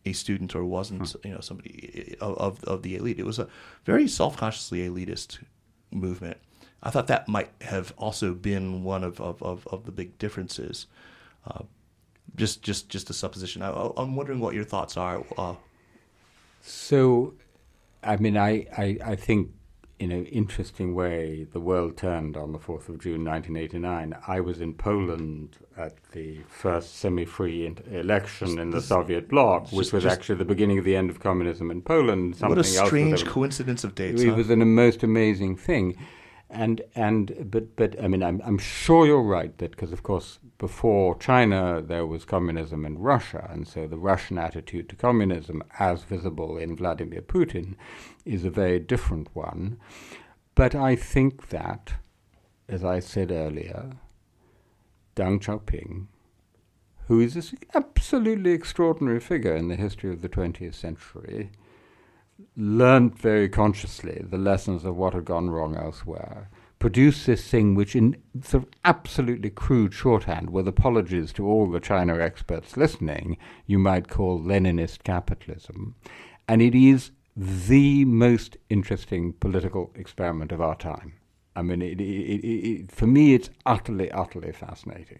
a 0.05 0.13
student 0.13 0.53
or 0.55 0.65
wasn't 0.65 1.11
hmm. 1.11 1.27
you 1.27 1.33
know 1.33 1.39
somebody 1.39 2.15
of, 2.19 2.63
of 2.63 2.83
the 2.83 2.95
elite. 2.95 3.19
It 3.19 3.25
was 3.25 3.39
a 3.39 3.47
very 3.85 4.07
self-consciously 4.07 4.87
elitist 4.87 5.39
movement. 5.91 6.37
I 6.81 6.89
thought 6.89 7.07
that 7.07 7.27
might 7.27 7.49
have 7.61 7.93
also 7.97 8.33
been 8.33 8.83
one 8.83 9.05
of, 9.05 9.21
of, 9.21 9.41
of, 9.41 9.65
of 9.67 9.85
the 9.85 9.91
big 9.91 10.17
differences. 10.17 10.87
Uh, 11.47 11.63
just 12.35 12.61
just 12.61 12.89
just 12.89 13.09
a 13.09 13.13
supposition. 13.13 13.61
I, 13.61 13.69
am 13.97 14.15
wondering 14.15 14.39
what 14.39 14.53
your 14.53 14.63
thoughts 14.63 14.97
are. 14.97 15.23
Uh, 15.37 15.55
so, 16.61 17.33
I 18.03 18.17
mean, 18.17 18.37
I, 18.37 18.65
I, 18.77 18.97
I 19.03 19.15
think 19.15 19.49
in 19.99 20.11
an 20.11 20.25
interesting 20.25 20.95
way, 20.95 21.45
the 21.51 21.59
world 21.59 21.95
turned 21.95 22.35
on 22.35 22.51
the 22.51 22.59
4th 22.59 22.89
of 22.89 22.99
June 22.99 23.23
1989. 23.23 24.15
I 24.27 24.39
was 24.39 24.59
in 24.59 24.73
Poland 24.73 25.57
at 25.77 25.95
the 26.11 26.39
first 26.49 26.97
semi 26.97 27.25
free 27.25 27.73
election 27.91 28.59
in 28.59 28.71
the 28.71 28.81
Soviet 28.81 29.29
bloc, 29.29 29.71
which 29.71 29.93
was 29.93 30.05
actually 30.05 30.35
the 30.35 30.45
beginning 30.45 30.79
of 30.79 30.85
the 30.85 30.95
end 30.95 31.09
of 31.09 31.19
communism 31.19 31.71
in 31.71 31.81
Poland. 31.81 32.35
Something 32.35 32.57
What 32.57 32.65
a 32.65 32.67
strange 32.67 33.25
coincidence 33.25 33.83
of 33.83 33.95
dates. 33.95 34.21
It 34.21 34.29
huh? 34.29 34.35
was 34.35 34.49
a 34.49 34.55
most 34.57 35.03
amazing 35.03 35.55
thing 35.57 35.97
and 36.53 36.81
and 36.95 37.47
but 37.49 37.75
but 37.75 38.01
I 38.01 38.07
mean 38.07 38.23
I'm 38.23 38.41
I'm 38.45 38.57
sure 38.57 39.05
you're 39.05 39.21
right 39.21 39.57
that 39.57 39.71
because 39.71 39.91
of 39.91 40.03
course 40.03 40.39
before 40.57 41.17
China 41.17 41.81
there 41.81 42.05
was 42.05 42.23
communism 42.25 42.85
in 42.85 42.99
Russia. 42.99 43.49
And 43.51 43.67
so 43.67 43.87
the 43.87 43.97
Russian 43.97 44.37
attitude 44.37 44.87
to 44.89 44.95
communism 44.95 45.63
as 45.79 46.03
visible 46.03 46.57
in 46.57 46.75
Vladimir 46.75 47.21
Putin 47.21 47.75
is 48.23 48.45
a 48.45 48.49
very 48.49 48.79
different 48.79 49.29
one. 49.33 49.77
But 50.55 50.75
I 50.75 50.95
think 50.95 51.49
that 51.49 51.93
as 52.69 52.83
I 52.83 52.99
said 52.99 53.31
earlier 53.31 53.91
Deng 55.15 55.39
Xiaoping 55.39 56.07
who 57.07 57.19
is 57.19 57.35
an 57.35 57.57
absolutely 57.73 58.51
extraordinary 58.51 59.19
figure 59.19 59.55
in 59.55 59.67
the 59.67 59.75
history 59.75 60.11
of 60.11 60.21
the 60.21 60.29
20th 60.29 60.75
century 60.75 61.51
learned 62.55 63.17
very 63.17 63.49
consciously 63.49 64.23
the 64.29 64.37
lessons 64.37 64.85
of 64.85 64.95
what 64.95 65.13
had 65.13 65.25
gone 65.25 65.49
wrong 65.49 65.75
elsewhere, 65.75 66.49
produced 66.79 67.25
this 67.25 67.47
thing 67.47 67.75
which, 67.75 67.95
in 67.95 68.15
sort 68.41 68.63
of 68.63 68.69
absolutely 68.83 69.49
crude 69.49 69.93
shorthand, 69.93 70.49
with 70.49 70.67
apologies 70.67 71.31
to 71.33 71.47
all 71.47 71.69
the 71.69 71.79
China 71.79 72.19
experts 72.19 72.75
listening, 72.75 73.37
you 73.65 73.79
might 73.79 74.09
call 74.09 74.39
Leninist 74.39 75.03
capitalism. 75.03 75.95
And 76.47 76.61
it 76.61 76.75
is 76.75 77.11
the 77.35 78.05
most 78.05 78.57
interesting 78.69 79.33
political 79.33 79.91
experiment 79.95 80.51
of 80.51 80.61
our 80.61 80.75
time. 80.75 81.13
I 81.55 81.61
mean, 81.61 81.81
it, 81.81 82.01
it, 82.01 82.03
it, 82.03 82.91
for 82.91 83.07
me, 83.07 83.33
it's 83.33 83.49
utterly, 83.65 84.11
utterly 84.11 84.51
fascinating. 84.51 85.19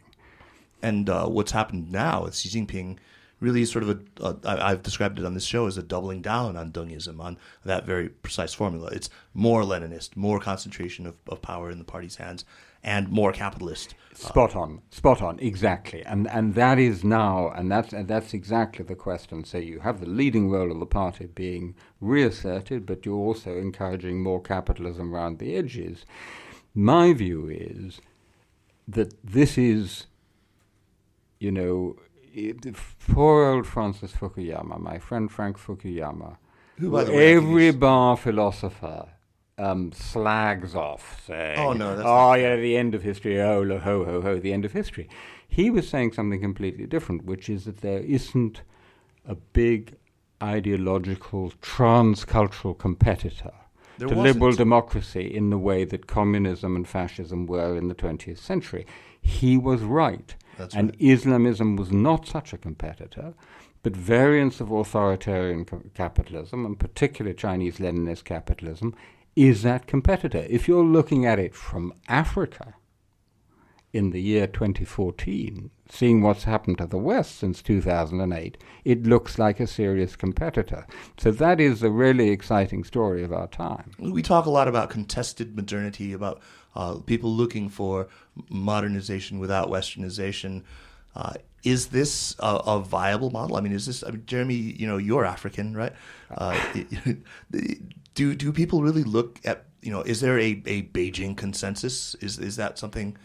And 0.82 1.10
uh, 1.10 1.28
what's 1.28 1.54
happened 1.54 1.92
now 1.92 2.24
with 2.24 2.36
Xi 2.36 2.50
Jinping 2.50 2.98
really 3.44 3.66
sort 3.66 3.84
of 3.84 3.90
a, 3.90 4.26
a 4.26 4.66
I've 4.66 4.84
described 4.84 5.20
it 5.20 5.26
on 5.26 5.34
this 5.34 5.44
show 5.44 5.68
as 5.68 5.78
a 5.78 5.84
doubling 5.84 6.22
down 6.22 6.56
on 6.56 6.72
Dengism, 6.72 7.20
on 7.20 7.38
that 7.66 7.86
very 7.86 8.08
precise 8.08 8.54
formula. 8.54 8.88
It's 8.94 9.10
more 9.34 9.64
Leninist, 9.64 10.16
more 10.16 10.40
concentration 10.40 11.06
of, 11.06 11.18
of 11.28 11.42
power 11.42 11.70
in 11.70 11.78
the 11.78 11.84
party's 11.84 12.16
hands, 12.16 12.46
and 12.82 13.10
more 13.10 13.34
capitalist. 13.34 13.96
Spot 14.14 14.56
on, 14.56 14.82
spot 14.92 15.22
on, 15.22 15.40
exactly. 15.40 16.04
And 16.04 16.28
and 16.30 16.56
that 16.56 16.80
is 16.80 17.04
now, 17.04 17.50
and 17.50 17.70
that's 17.70 17.92
and 17.92 18.08
that's 18.08 18.34
exactly 18.34 18.86
the 18.86 18.96
question. 18.96 19.44
So 19.44 19.58
you 19.58 19.82
have 19.82 20.00
the 20.00 20.10
leading 20.10 20.50
role 20.50 20.72
of 20.72 20.80
the 20.80 20.86
party 20.86 21.26
being 21.26 21.76
reasserted, 22.00 22.86
but 22.86 23.06
you're 23.06 23.16
also 23.16 23.58
encouraging 23.58 24.24
more 24.24 24.42
capitalism 24.42 25.14
around 25.14 25.40
the 25.40 25.56
edges. 25.56 26.06
My 26.74 27.14
view 27.14 27.50
is 27.50 28.00
that 28.88 29.14
this 29.24 29.58
is, 29.58 30.08
you 31.40 31.52
know, 31.52 31.98
poor 33.10 33.46
old 33.46 33.68
Francis 33.68 34.12
Fukuyama, 34.12 34.80
my 34.80 35.00
friend 35.00 35.32
Frank 35.32 35.58
Fukuyama, 35.60 36.38
who 36.78 36.92
by 36.92 37.04
the 37.04 37.12
way, 37.12 37.36
every 37.36 37.72
bar 37.72 38.18
philosopher 38.18 39.10
um, 39.58 39.92
slags 39.92 40.76
off, 40.76 41.24
saying, 41.26 41.60
"Oh 41.60 41.74
no, 41.74 42.02
oh 42.04 42.34
yeah, 42.34 42.56
the 42.56 42.76
end 42.76 42.96
of 42.96 43.04
history. 43.04 43.40
Oh 43.40 43.66
ho 43.78 44.04
ho 44.04 44.22
ho, 44.22 44.40
the 44.40 44.54
end 44.54 44.66
of 44.66 44.72
history." 44.72 45.08
He 45.48 45.70
was 45.70 45.88
saying 45.88 46.14
something 46.14 46.42
completely 46.42 46.88
different, 46.88 47.26
which 47.26 47.50
is 47.50 47.66
that 47.66 47.82
there 47.82 48.00
isn't 48.00 48.62
a 49.26 49.36
big 49.36 49.96
ideological 50.42 51.52
transcultural 51.62 52.78
competitor 52.78 53.54
there 53.98 54.08
to 54.08 54.16
wasn't. 54.16 54.34
liberal 54.34 54.54
democracy 54.54 55.34
in 55.34 55.50
the 55.52 55.58
way 55.58 55.86
that 55.86 56.08
communism 56.08 56.76
and 56.76 56.88
fascism 56.88 57.46
were 57.46 57.78
in 57.78 57.88
the 57.88 57.96
20th 57.96 58.40
century. 58.40 58.86
He 59.22 59.58
was 59.58 59.82
right. 59.82 60.36
That's 60.58 60.76
and 60.76 60.90
right. 60.90 61.02
Islamism 61.02 61.76
was 61.76 61.92
not 61.92 62.28
such 62.28 62.54
a 62.54 62.58
competitor, 62.58 63.34
but 63.82 63.96
variants 63.96 64.62
of 64.62 64.72
authoritarian 64.72 65.66
co- 65.66 65.84
capitalism, 65.94 66.66
and 66.66 66.80
particularly 66.80 67.36
Chinese 67.36 67.78
Leninist 67.78 68.24
capitalism, 68.24 68.96
is 69.36 69.64
that 69.64 69.88
competitor. 69.88 70.46
If 70.50 70.68
you're 70.68 70.84
looking 70.86 71.26
at 71.26 71.40
it 71.40 71.56
from 71.56 71.94
Africa 72.08 72.76
in 73.94 74.10
the 74.10 74.20
year 74.20 74.48
2014, 74.48 75.70
seeing 75.88 76.24
what's 76.24 76.46
happened 76.46 76.80
to 76.80 76.88
the 76.88 76.98
West 76.98 77.38
since 77.38 77.62
2008, 77.62 78.58
it 78.84 79.04
looks 79.04 79.38
like 79.38 79.60
a 79.60 79.68
serious 79.68 80.16
competitor. 80.16 80.88
So 81.18 81.30
that 81.30 81.62
is 81.62 81.84
a 81.84 81.92
really 81.92 82.30
exciting 82.30 82.84
story 82.84 83.24
of 83.24 83.32
our 83.32 83.48
time. 83.48 83.92
We 84.00 84.24
talk 84.24 84.48
a 84.48 84.50
lot 84.50 84.68
about 84.68 84.90
contested 84.90 85.56
modernity, 85.56 86.12
about 86.12 86.42
uh, 86.76 86.96
people 87.06 87.32
looking 87.32 87.70
for 87.70 88.08
modernization 88.50 89.38
without 89.38 89.70
westernization. 89.70 90.64
Uh, 91.16 91.34
is 91.64 91.88
this 91.88 92.36
a, 92.40 92.62
a, 92.66 92.80
viable 92.80 93.30
model? 93.30 93.56
I 93.56 93.62
mean, 93.62 93.74
is 93.74 93.86
this? 93.86 94.04
I 94.04 94.10
mean, 94.10 94.24
Jeremy, 94.26 94.56
you 94.56 94.88
know, 94.88 94.98
you're 94.98 95.24
African, 95.24 95.78
right? 95.78 95.94
Uh, 96.32 96.60
do 98.16 98.34
do 98.34 98.52
people 98.52 98.82
really 98.82 99.04
look 99.04 99.40
at? 99.46 99.66
You 99.84 99.92
know, 99.92 100.02
is 100.02 100.20
there 100.22 100.40
a, 100.40 100.62
a 100.66 100.82
Beijing 100.82 101.38
consensus? 101.38 102.16
Is 102.16 102.40
is 102.40 102.56
that 102.56 102.80
something? 102.80 103.16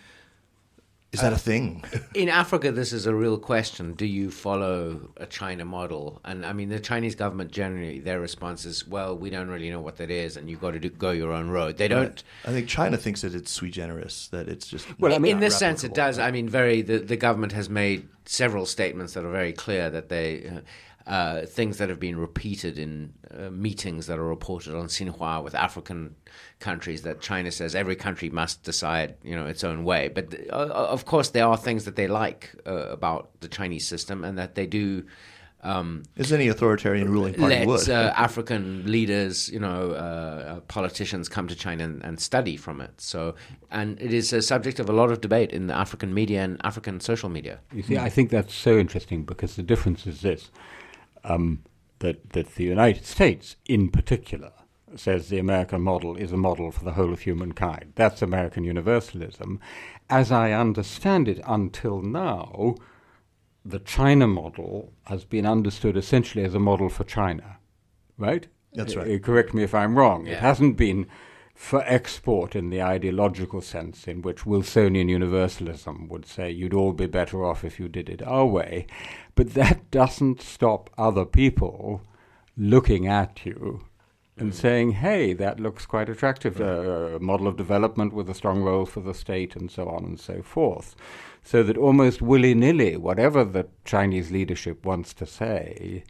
Is 1.10 1.22
that 1.22 1.32
a 1.32 1.38
thing? 1.38 1.84
in 2.14 2.28
Africa, 2.28 2.70
this 2.70 2.92
is 2.92 3.06
a 3.06 3.14
real 3.14 3.38
question. 3.38 3.94
Do 3.94 4.04
you 4.04 4.30
follow 4.30 5.10
a 5.16 5.24
China 5.24 5.64
model? 5.64 6.20
And 6.22 6.44
I 6.44 6.52
mean, 6.52 6.68
the 6.68 6.80
Chinese 6.80 7.14
government 7.14 7.50
generally, 7.50 7.98
their 7.98 8.20
response 8.20 8.66
is, 8.66 8.86
well, 8.86 9.16
we 9.16 9.30
don't 9.30 9.48
really 9.48 9.70
know 9.70 9.80
what 9.80 9.96
that 9.96 10.10
is, 10.10 10.36
and 10.36 10.50
you've 10.50 10.60
got 10.60 10.72
to 10.72 10.78
do, 10.78 10.90
go 10.90 11.10
your 11.10 11.32
own 11.32 11.48
road. 11.48 11.78
They 11.78 11.88
don't. 11.88 12.22
I 12.44 12.50
think 12.50 12.68
China 12.68 12.98
thinks 12.98 13.22
that 13.22 13.34
it's 13.34 13.50
sui 13.50 13.70
generis, 13.70 14.28
that 14.28 14.48
it's 14.48 14.66
just. 14.66 14.86
Well, 15.00 15.14
I 15.14 15.18
mean, 15.18 15.36
in 15.36 15.40
this 15.40 15.56
sense, 15.56 15.82
it 15.82 15.94
does. 15.94 16.18
I 16.18 16.30
mean, 16.30 16.48
very. 16.48 16.82
The, 16.82 16.98
the 16.98 17.16
government 17.16 17.52
has 17.52 17.70
made 17.70 18.06
several 18.26 18.66
statements 18.66 19.14
that 19.14 19.24
are 19.24 19.32
very 19.32 19.54
clear 19.54 19.88
that 19.88 20.10
they. 20.10 20.46
Uh, 20.46 20.60
uh, 21.08 21.46
things 21.46 21.78
that 21.78 21.88
have 21.88 21.98
been 21.98 22.18
repeated 22.18 22.78
in 22.78 23.14
uh, 23.34 23.48
meetings 23.48 24.06
that 24.06 24.18
are 24.18 24.28
reported 24.28 24.74
on 24.74 24.88
Xinhua 24.88 25.42
with 25.42 25.54
African 25.54 26.14
countries 26.60 27.00
that 27.02 27.22
China 27.22 27.50
says 27.50 27.74
every 27.74 27.96
country 27.96 28.28
must 28.28 28.62
decide, 28.62 29.16
you 29.22 29.34
know, 29.34 29.46
its 29.46 29.64
own 29.64 29.84
way. 29.84 30.08
But 30.08 30.34
uh, 30.50 30.66
of 30.66 31.06
course, 31.06 31.30
there 31.30 31.46
are 31.46 31.56
things 31.56 31.86
that 31.86 31.96
they 31.96 32.08
like 32.08 32.54
uh, 32.66 32.88
about 32.90 33.30
the 33.40 33.48
Chinese 33.48 33.88
system, 33.88 34.22
and 34.22 34.36
that 34.38 34.54
they 34.54 34.66
do. 34.66 35.04
Um, 35.62 36.04
As 36.16 36.30
any 36.30 36.46
authoritarian 36.46 37.10
ruling 37.10 37.34
party 37.34 37.56
let, 37.56 37.66
would. 37.66 37.88
Uh, 37.88 38.12
African 38.14 38.84
leaders, 38.86 39.48
you 39.48 39.58
know, 39.58 39.92
uh, 39.92 40.60
politicians 40.68 41.28
come 41.28 41.48
to 41.48 41.56
China 41.56 41.82
and, 41.84 42.04
and, 42.04 42.20
study 42.20 42.56
from 42.56 42.80
it. 42.80 43.00
So, 43.00 43.34
and 43.68 44.00
it 44.00 44.12
is 44.12 44.32
a 44.32 44.40
subject 44.40 44.78
of 44.78 44.88
a 44.88 44.92
lot 44.92 45.10
of 45.10 45.20
debate 45.20 45.50
in 45.50 45.66
the 45.66 45.74
African 45.74 46.14
media 46.14 46.44
and 46.44 46.60
African 46.62 47.00
social 47.00 47.28
media. 47.28 47.58
You 47.72 47.82
see, 47.82 47.98
I 47.98 48.08
think 48.08 48.30
that's 48.30 48.54
so 48.54 48.78
interesting 48.78 49.24
because 49.24 49.56
the 49.56 49.64
difference 49.64 50.06
is 50.06 50.20
this 50.20 50.52
um, 51.28 51.62
that, 52.00 52.30
that 52.30 52.54
the 52.54 52.64
United 52.64 53.04
States, 53.04 53.56
in 53.66 53.90
particular, 53.90 54.52
says 54.96 55.28
the 55.28 55.38
American 55.38 55.82
model 55.82 56.16
is 56.16 56.32
a 56.32 56.36
model 56.36 56.72
for 56.72 56.84
the 56.84 56.92
whole 56.92 57.12
of 57.12 57.20
humankind. 57.20 57.92
That's 57.94 58.22
American 58.22 58.64
universalism. 58.64 59.60
As 60.08 60.32
I 60.32 60.52
understand 60.52 61.28
it 61.28 61.40
until 61.46 62.00
now, 62.00 62.74
the 63.64 63.80
China 63.80 64.26
model 64.26 64.92
has 65.04 65.24
been 65.24 65.44
understood 65.46 65.96
essentially 65.96 66.44
as 66.44 66.54
a 66.54 66.60
model 66.60 66.88
for 66.88 67.04
China, 67.04 67.58
right? 68.16 68.46
That's 68.72 68.96
right. 68.96 69.16
Uh, 69.16 69.18
correct 69.18 69.52
me 69.52 69.62
if 69.62 69.74
I'm 69.74 69.96
wrong. 69.98 70.26
Yeah. 70.26 70.34
It 70.34 70.38
hasn't 70.40 70.76
been 70.76 71.06
for 71.58 71.82
export 71.86 72.54
in 72.54 72.70
the 72.70 72.80
ideological 72.80 73.60
sense, 73.60 74.06
in 74.06 74.22
which 74.22 74.46
Wilsonian 74.46 75.08
universalism 75.08 76.08
would 76.08 76.24
say 76.24 76.48
you'd 76.48 76.72
all 76.72 76.92
be 76.92 77.08
better 77.08 77.44
off 77.44 77.64
if 77.64 77.80
you 77.80 77.88
did 77.88 78.08
it 78.08 78.22
our 78.22 78.46
way. 78.46 78.86
But 79.34 79.54
that 79.54 79.90
doesn't 79.90 80.40
stop 80.40 80.88
other 80.96 81.24
people 81.24 82.00
looking 82.56 83.08
at 83.08 83.44
you 83.44 83.84
and 84.36 84.54
saying, 84.54 84.92
hey, 84.92 85.32
that 85.32 85.58
looks 85.58 85.84
quite 85.84 86.08
attractive, 86.08 86.60
uh, 86.60 87.16
a 87.16 87.18
model 87.18 87.48
of 87.48 87.56
development 87.56 88.12
with 88.12 88.30
a 88.30 88.34
strong 88.34 88.62
role 88.62 88.86
for 88.86 89.00
the 89.00 89.12
state, 89.12 89.56
and 89.56 89.68
so 89.68 89.88
on 89.88 90.04
and 90.04 90.20
so 90.20 90.40
forth. 90.42 90.94
So 91.42 91.64
that 91.64 91.76
almost 91.76 92.22
willy 92.22 92.54
nilly, 92.54 92.96
whatever 92.96 93.44
the 93.44 93.66
Chinese 93.84 94.30
leadership 94.30 94.86
wants 94.86 95.12
to 95.14 95.26
say, 95.26 96.04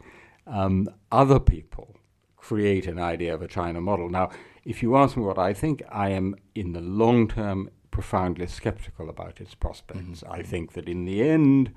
um, 0.45 0.87
other 1.11 1.39
people 1.39 1.97
create 2.37 2.85
an 2.85 2.99
idea 2.99 3.33
of 3.33 3.41
a 3.41 3.47
China 3.47 3.81
model. 3.81 4.09
Now, 4.09 4.29
if 4.69 4.83
you 4.83 4.95
ask 4.95 5.17
me 5.17 5.23
what 5.23 5.39
I 5.39 5.51
think, 5.51 5.81
I 5.89 6.09
am 6.09 6.35
in 6.53 6.73
the 6.73 6.79
long 6.79 7.27
term 7.27 7.71
profoundly 7.89 8.45
skeptical 8.45 9.09
about 9.09 9.41
its 9.41 9.55
prospects. 9.55 10.21
Mm-hmm. 10.21 10.31
I 10.31 10.43
think 10.43 10.73
that 10.73 10.87
in 10.87 11.05
the 11.05 11.27
end, 11.27 11.73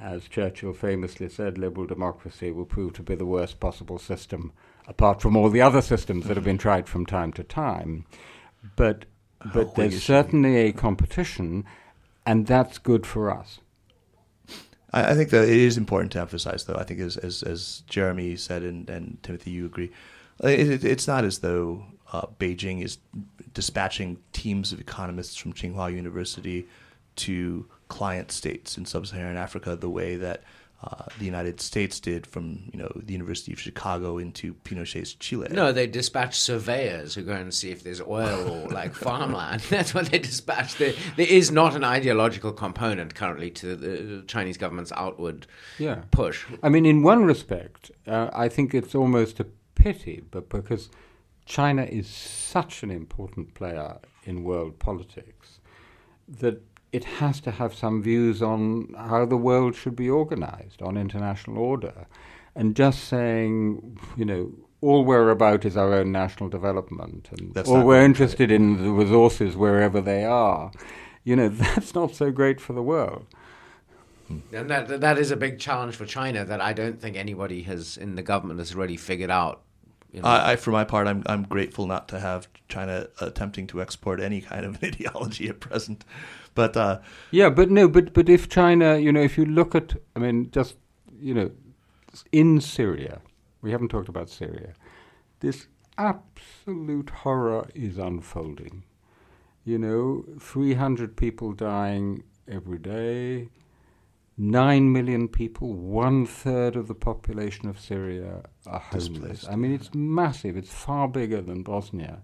as 0.00 0.28
Churchill 0.28 0.72
famously 0.72 1.28
said, 1.28 1.58
liberal 1.58 1.84
democracy 1.84 2.52
will 2.52 2.64
prove 2.64 2.92
to 2.92 3.02
be 3.02 3.16
the 3.16 3.26
worst 3.26 3.58
possible 3.58 3.98
system, 3.98 4.52
apart 4.86 5.20
from 5.20 5.36
all 5.36 5.50
the 5.50 5.60
other 5.60 5.82
systems 5.82 6.26
that 6.26 6.36
have 6.36 6.44
been 6.44 6.58
tried 6.58 6.88
from 6.88 7.04
time 7.04 7.32
to 7.32 7.42
time. 7.42 8.06
But 8.76 9.06
but 9.52 9.66
oh, 9.66 9.72
there's 9.74 10.04
certainly 10.04 10.58
a 10.58 10.72
competition, 10.72 11.64
and 12.24 12.46
that's 12.46 12.78
good 12.78 13.04
for 13.04 13.36
us. 13.36 13.58
I, 14.92 15.10
I, 15.10 15.14
think 15.14 15.30
that 15.30 15.48
it 15.48 15.56
is 15.56 15.76
important 15.76 16.12
to 16.12 16.20
emphasize, 16.20 16.66
though. 16.66 16.76
I 16.76 16.84
think 16.84 17.00
as 17.00 17.16
as, 17.16 17.42
as 17.42 17.82
Jeremy 17.88 18.36
said, 18.36 18.62
and, 18.62 18.88
and 18.88 19.20
Timothy, 19.24 19.50
you 19.50 19.66
agree. 19.66 19.90
It, 20.44 20.70
it, 20.70 20.84
it's 20.84 21.08
not 21.08 21.24
as 21.24 21.40
though 21.40 21.84
uh, 22.12 22.26
Beijing 22.38 22.84
is 22.84 22.98
dispatching 23.54 24.18
teams 24.32 24.72
of 24.72 24.80
economists 24.80 25.36
from 25.36 25.52
Tsinghua 25.52 25.94
University 25.94 26.68
to 27.16 27.66
client 27.88 28.30
states 28.30 28.78
in 28.78 28.86
sub-Saharan 28.86 29.36
Africa 29.36 29.76
the 29.76 29.90
way 29.90 30.16
that 30.16 30.42
uh, 30.84 31.04
the 31.18 31.24
United 31.24 31.60
States 31.60 32.00
did 32.00 32.26
from 32.26 32.68
you 32.72 32.78
know 32.78 32.90
the 32.96 33.12
University 33.12 33.52
of 33.52 33.60
Chicago 33.60 34.18
into 34.18 34.52
Pinochet's 34.64 35.14
Chile. 35.14 35.46
No, 35.52 35.70
they 35.70 35.86
dispatch 35.86 36.38
surveyors 36.40 37.14
who 37.14 37.22
go 37.22 37.34
and 37.34 37.54
see 37.54 37.70
if 37.70 37.84
there's 37.84 38.00
oil 38.00 38.50
or 38.50 38.68
like 38.68 38.92
farmland. 39.06 39.60
That's 39.70 39.94
what 39.94 40.10
they 40.10 40.18
dispatch. 40.18 40.76
There, 40.76 40.92
there 41.16 41.26
is 41.28 41.52
not 41.52 41.76
an 41.76 41.84
ideological 41.84 42.52
component 42.52 43.14
currently 43.14 43.50
to 43.52 43.76
the 43.76 44.24
Chinese 44.26 44.56
government's 44.56 44.90
outward 44.96 45.46
yeah. 45.78 46.02
push. 46.10 46.44
I 46.64 46.68
mean, 46.68 46.84
in 46.84 47.04
one 47.04 47.24
respect, 47.24 47.92
uh, 48.08 48.30
I 48.32 48.48
think 48.48 48.74
it's 48.74 48.94
almost 48.94 49.38
a 49.38 49.46
pity, 49.76 50.24
but 50.32 50.48
because 50.48 50.90
China 51.46 51.82
is 51.82 52.06
such 52.06 52.82
an 52.82 52.90
important 52.90 53.54
player 53.54 53.98
in 54.24 54.44
world 54.44 54.78
politics 54.78 55.58
that 56.28 56.62
it 56.92 57.04
has 57.04 57.40
to 57.40 57.50
have 57.50 57.74
some 57.74 58.02
views 58.02 58.42
on 58.42 58.94
how 58.96 59.24
the 59.24 59.36
world 59.36 59.74
should 59.74 59.96
be 59.96 60.08
organized, 60.08 60.82
on 60.82 60.96
international 60.96 61.58
order. 61.58 62.06
And 62.54 62.76
just 62.76 63.04
saying, 63.04 63.98
you 64.16 64.26
know, 64.26 64.52
all 64.82 65.04
we're 65.04 65.30
about 65.30 65.64
is 65.64 65.76
our 65.76 65.94
own 65.94 66.12
national 66.12 66.50
development, 66.50 67.28
and 67.32 67.54
that's 67.54 67.68
all 67.68 67.82
we're 67.82 68.04
interested 68.04 68.50
right. 68.50 68.56
in 68.56 68.82
the 68.82 68.90
resources 68.90 69.56
wherever 69.56 70.00
they 70.00 70.24
are. 70.24 70.70
You 71.24 71.36
know, 71.36 71.48
that's 71.48 71.94
not 71.94 72.14
so 72.14 72.30
great 72.30 72.60
for 72.60 72.74
the 72.74 72.82
world. 72.82 73.26
Hmm. 74.28 74.40
And 74.52 74.70
that 74.70 75.00
that 75.00 75.18
is 75.18 75.30
a 75.30 75.36
big 75.36 75.58
challenge 75.58 75.96
for 75.96 76.04
China 76.04 76.44
that 76.44 76.60
I 76.60 76.74
don't 76.74 77.00
think 77.00 77.16
anybody 77.16 77.62
has 77.62 77.96
in 77.96 78.16
the 78.16 78.22
government 78.22 78.58
has 78.58 78.74
really 78.74 78.98
figured 78.98 79.30
out. 79.30 79.62
You 80.12 80.20
know? 80.20 80.28
I, 80.28 80.52
I, 80.52 80.56
for 80.56 80.70
my 80.70 80.84
part, 80.84 81.06
I'm 81.06 81.22
I'm 81.26 81.44
grateful 81.44 81.86
not 81.86 82.08
to 82.08 82.20
have 82.20 82.46
China 82.68 83.08
attempting 83.20 83.66
to 83.68 83.80
export 83.80 84.20
any 84.20 84.42
kind 84.42 84.66
of 84.66 84.82
ideology 84.84 85.48
at 85.48 85.60
present. 85.60 86.04
But 86.54 86.76
uh, 86.76 87.00
yeah, 87.30 87.48
but 87.48 87.70
no, 87.70 87.88
but 87.88 88.12
but 88.12 88.28
if 88.28 88.48
China, 88.48 88.98
you 88.98 89.10
know, 89.10 89.22
if 89.22 89.38
you 89.38 89.46
look 89.46 89.74
at, 89.74 89.94
I 90.14 90.18
mean, 90.18 90.50
just 90.50 90.76
you 91.18 91.32
know, 91.32 91.50
in 92.30 92.60
Syria, 92.60 93.22
we 93.62 93.70
haven't 93.70 93.88
talked 93.88 94.08
about 94.08 94.28
Syria. 94.28 94.74
This 95.40 95.66
absolute 95.96 97.10
horror 97.10 97.68
is 97.74 97.96
unfolding. 97.96 98.84
You 99.64 99.78
know, 99.78 100.24
300 100.40 101.16
people 101.16 101.52
dying 101.52 102.24
every 102.48 102.78
day, 102.78 103.48
9 104.42 104.92
million 104.92 105.28
people, 105.28 105.72
one 105.72 106.26
third 106.26 106.74
of 106.74 106.88
the 106.88 106.96
population 106.96 107.68
of 107.68 107.78
Syria 107.78 108.42
are 108.66 108.80
homeless. 108.80 109.08
Displaced. 109.08 109.48
I 109.48 109.54
mean, 109.54 109.72
it's 109.72 109.94
massive, 109.94 110.56
it's 110.56 110.72
far 110.72 111.06
bigger 111.06 111.40
than 111.40 111.62
Bosnia. 111.62 112.22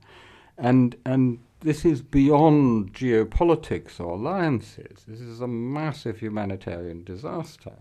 And, 0.56 0.96
and 1.06 1.38
this 1.60 1.84
is 1.84 2.02
beyond 2.02 2.92
geopolitics 2.92 4.00
or 4.00 4.14
alliances. 4.14 5.04
This 5.06 5.20
is 5.20 5.40
a 5.40 5.46
massive 5.46 6.18
humanitarian 6.18 7.04
disaster. 7.04 7.76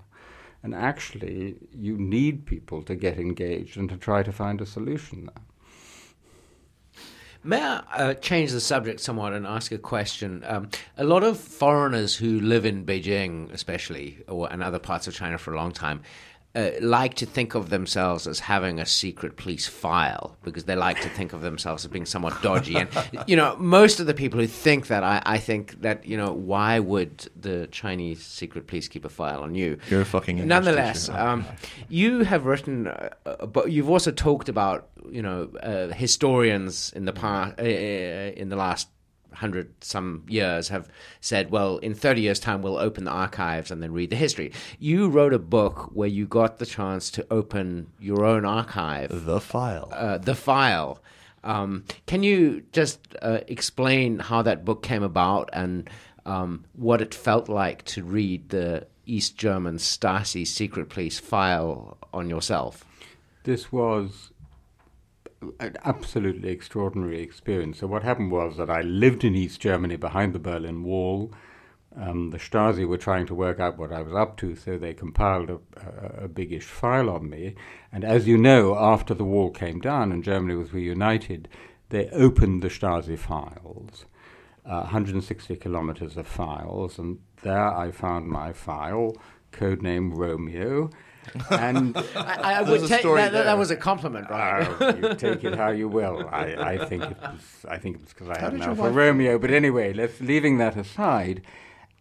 And 0.62 0.76
actually, 0.76 1.56
you 1.72 1.98
need 1.98 2.46
people 2.46 2.84
to 2.84 2.94
get 2.94 3.18
engaged 3.18 3.76
and 3.76 3.90
to 3.90 3.98
try 3.98 4.22
to 4.22 4.32
find 4.32 4.62
a 4.62 4.68
solution 4.68 5.26
there. 5.26 5.44
May 7.48 7.64
I 7.64 7.78
uh, 7.94 8.14
change 8.16 8.52
the 8.52 8.60
subject 8.60 9.00
somewhat 9.00 9.32
and 9.32 9.48
ask 9.48 9.72
a 9.72 9.78
question? 9.78 10.44
Um, 10.46 10.68
a 10.98 11.06
lot 11.06 11.24
of 11.24 11.40
foreigners 11.40 12.14
who 12.14 12.42
live 12.42 12.66
in 12.66 12.86
Beijing, 12.86 13.54
especially, 13.54 14.18
or 14.28 14.52
and 14.52 14.62
other 14.62 14.80
parts 14.80 15.08
of 15.08 15.14
China 15.14 15.38
for 15.38 15.54
a 15.54 15.56
long 15.56 15.72
time, 15.72 16.02
uh, 16.56 16.72
like 16.82 17.14
to 17.14 17.26
think 17.26 17.54
of 17.54 17.70
themselves 17.70 18.26
as 18.26 18.40
having 18.40 18.80
a 18.80 18.86
secret 18.86 19.38
police 19.38 19.68
file 19.68 20.38
because 20.44 20.64
they 20.64 20.76
like 20.76 21.00
to 21.02 21.10
think 21.10 21.32
of 21.34 21.42
themselves 21.42 21.86
as 21.86 21.92
being 21.92 22.06
somewhat 22.06 22.42
dodgy. 22.42 22.76
And, 22.76 22.90
you 23.28 23.36
know, 23.36 23.56
most 23.58 24.00
of 24.00 24.08
the 24.08 24.14
people 24.14 24.40
who 24.40 24.48
think 24.48 24.88
that, 24.88 25.04
I, 25.04 25.22
I 25.26 25.38
think 25.38 25.82
that, 25.82 26.06
you 26.06 26.18
know, 26.18 26.32
why 26.32 26.80
would 26.80 27.30
the 27.36 27.68
Chinese 27.68 28.26
secret 28.26 28.66
police 28.66 28.88
keep 28.88 29.06
a 29.06 29.10
file 29.10 29.44
on 29.44 29.54
you? 29.54 29.78
You're 29.90 30.02
a 30.02 30.06
fucking 30.06 30.48
Nonetheless, 30.48 31.10
um, 31.10 31.46
you 31.90 32.24
have 32.24 32.46
written, 32.46 32.88
uh, 32.88 33.46
but 33.46 33.72
you've 33.72 33.90
also 33.90 34.12
talked 34.12 34.50
about, 34.50 34.90
you 35.12 35.22
know, 35.22 35.50
uh, 35.62 35.94
historians 35.94 36.92
in 36.94 37.06
the 37.06 37.14
past, 37.14 37.60
uh, 37.60 37.64
uh, 37.64 37.66
in 37.66 38.50
the 38.50 38.56
last 38.56 38.88
hundred 39.38 39.72
some 39.84 40.24
years 40.28 40.70
have 40.70 40.90
said, 41.22 41.52
well, 41.52 41.78
in 41.78 41.94
30 41.94 42.22
years' 42.22 42.40
time, 42.40 42.62
we'll 42.62 42.78
open 42.78 43.06
the 43.06 43.12
archives 43.12 43.72
and 43.72 43.82
then 43.82 43.94
read 43.94 44.10
the 44.10 44.16
history. 44.16 44.52
You 44.80 45.10
wrote 45.10 45.34
a 45.34 45.40
book 45.40 45.90
where 45.94 46.08
you 46.08 46.26
got 46.26 46.58
the 46.58 46.66
chance 46.66 47.10
to 47.12 47.26
open 47.32 47.88
your 48.00 48.26
own 48.26 48.46
archive. 48.46 49.26
The 49.26 49.40
file. 49.40 49.90
Uh, 49.92 50.18
the 50.18 50.36
file. 50.36 51.02
Um, 51.44 51.86
can 52.06 52.24
you 52.24 52.64
just 52.72 53.00
uh, 53.22 53.40
explain 53.48 54.20
how 54.20 54.42
that 54.42 54.66
book 54.66 54.84
came 54.84 55.04
about 55.04 55.50
and 55.54 55.90
um, 56.26 56.66
what 56.74 57.02
it 57.02 57.14
felt 57.14 57.48
like 57.48 57.86
to 57.86 58.04
read 58.04 58.50
the 58.50 58.88
East 59.06 59.38
German 59.38 59.78
Stasi 59.78 60.46
secret 60.46 60.90
police 60.90 61.20
file 61.20 61.98
on 62.14 62.30
yourself? 62.30 62.84
This 63.44 63.72
was 63.72 64.32
an 65.60 65.76
absolutely 65.86 66.50
extraordinary 66.50 67.22
experience. 67.22 67.80
So 67.80 67.88
what 67.88 68.04
happened 68.04 68.32
was 68.32 68.58
that 68.58 68.70
I 68.70 68.82
lived 68.82 69.24
in 69.24 69.36
East 69.36 69.60
Germany 69.60 69.96
behind 69.96 70.34
the 70.34 70.40
Berlin 70.40 70.84
Wall. 70.84 71.32
Um, 71.96 72.30
the 72.30 72.38
Stasi 72.38 72.88
were 72.88 72.98
trying 72.98 73.26
to 73.28 73.36
work 73.36 73.60
out 73.60 73.78
what 73.78 73.92
I 73.92 74.02
was 74.02 74.14
up 74.14 74.38
to, 74.38 74.56
so 74.56 74.78
they 74.78 74.94
compiled 74.94 75.50
a, 75.50 75.60
a, 75.78 76.26
a 76.26 76.28
biggish 76.28 76.66
file 76.66 77.10
on 77.10 77.30
me. 77.30 77.56
And 77.92 78.04
as 78.04 78.28
you 78.28 78.38
know, 78.38 78.78
after 78.78 79.14
the 79.14 79.24
wall 79.24 79.50
came 79.50 79.80
down 79.80 80.12
and 80.12 80.24
Germany 80.24 80.56
was 80.56 80.74
reunited, 80.74 81.48
they 81.90 82.10
opened 82.10 82.62
the 82.62 82.68
Stasi 82.68 83.18
files, 83.18 84.06
uh, 84.66 84.82
160 84.82 85.56
kilometers 85.56 86.18
of 86.18 86.28
files, 86.28 87.00
and 87.00 87.20
there 87.42 87.74
I 87.74 87.92
found 87.92 88.28
my 88.28 88.54
file, 88.54 89.16
codename 89.52 90.16
Romeo, 90.16 90.90
and 91.52 91.98
I, 92.16 92.56
I 92.56 92.62
would 92.62 92.88
take 92.88 93.04
that, 93.04 93.32
that, 93.32 93.58
was 93.58 93.72
a 93.72 93.76
compliment, 93.76 94.30
right? 94.30 94.64
Uh, 94.82 94.96
you 95.02 95.16
take 95.16 95.44
it 95.44 95.56
how 95.56 95.70
you 95.70 95.88
will. 95.88 96.28
I, 96.32 96.56
I 96.56 96.86
think 96.86 97.04
it 97.04 97.18
was. 97.22 97.66
I 97.68 97.78
think 97.78 97.98
it 97.98 98.02
was 98.02 98.14
because 98.14 98.30
I 98.30 98.40
had 98.40 98.54
an 98.54 98.62
Alfa 98.62 98.90
Romeo. 98.90 99.38
But 99.40 99.52
anyway, 99.52 99.94
let's 99.94 100.20
leaving 100.22 100.58
that 100.58 100.76
aside. 100.76 101.42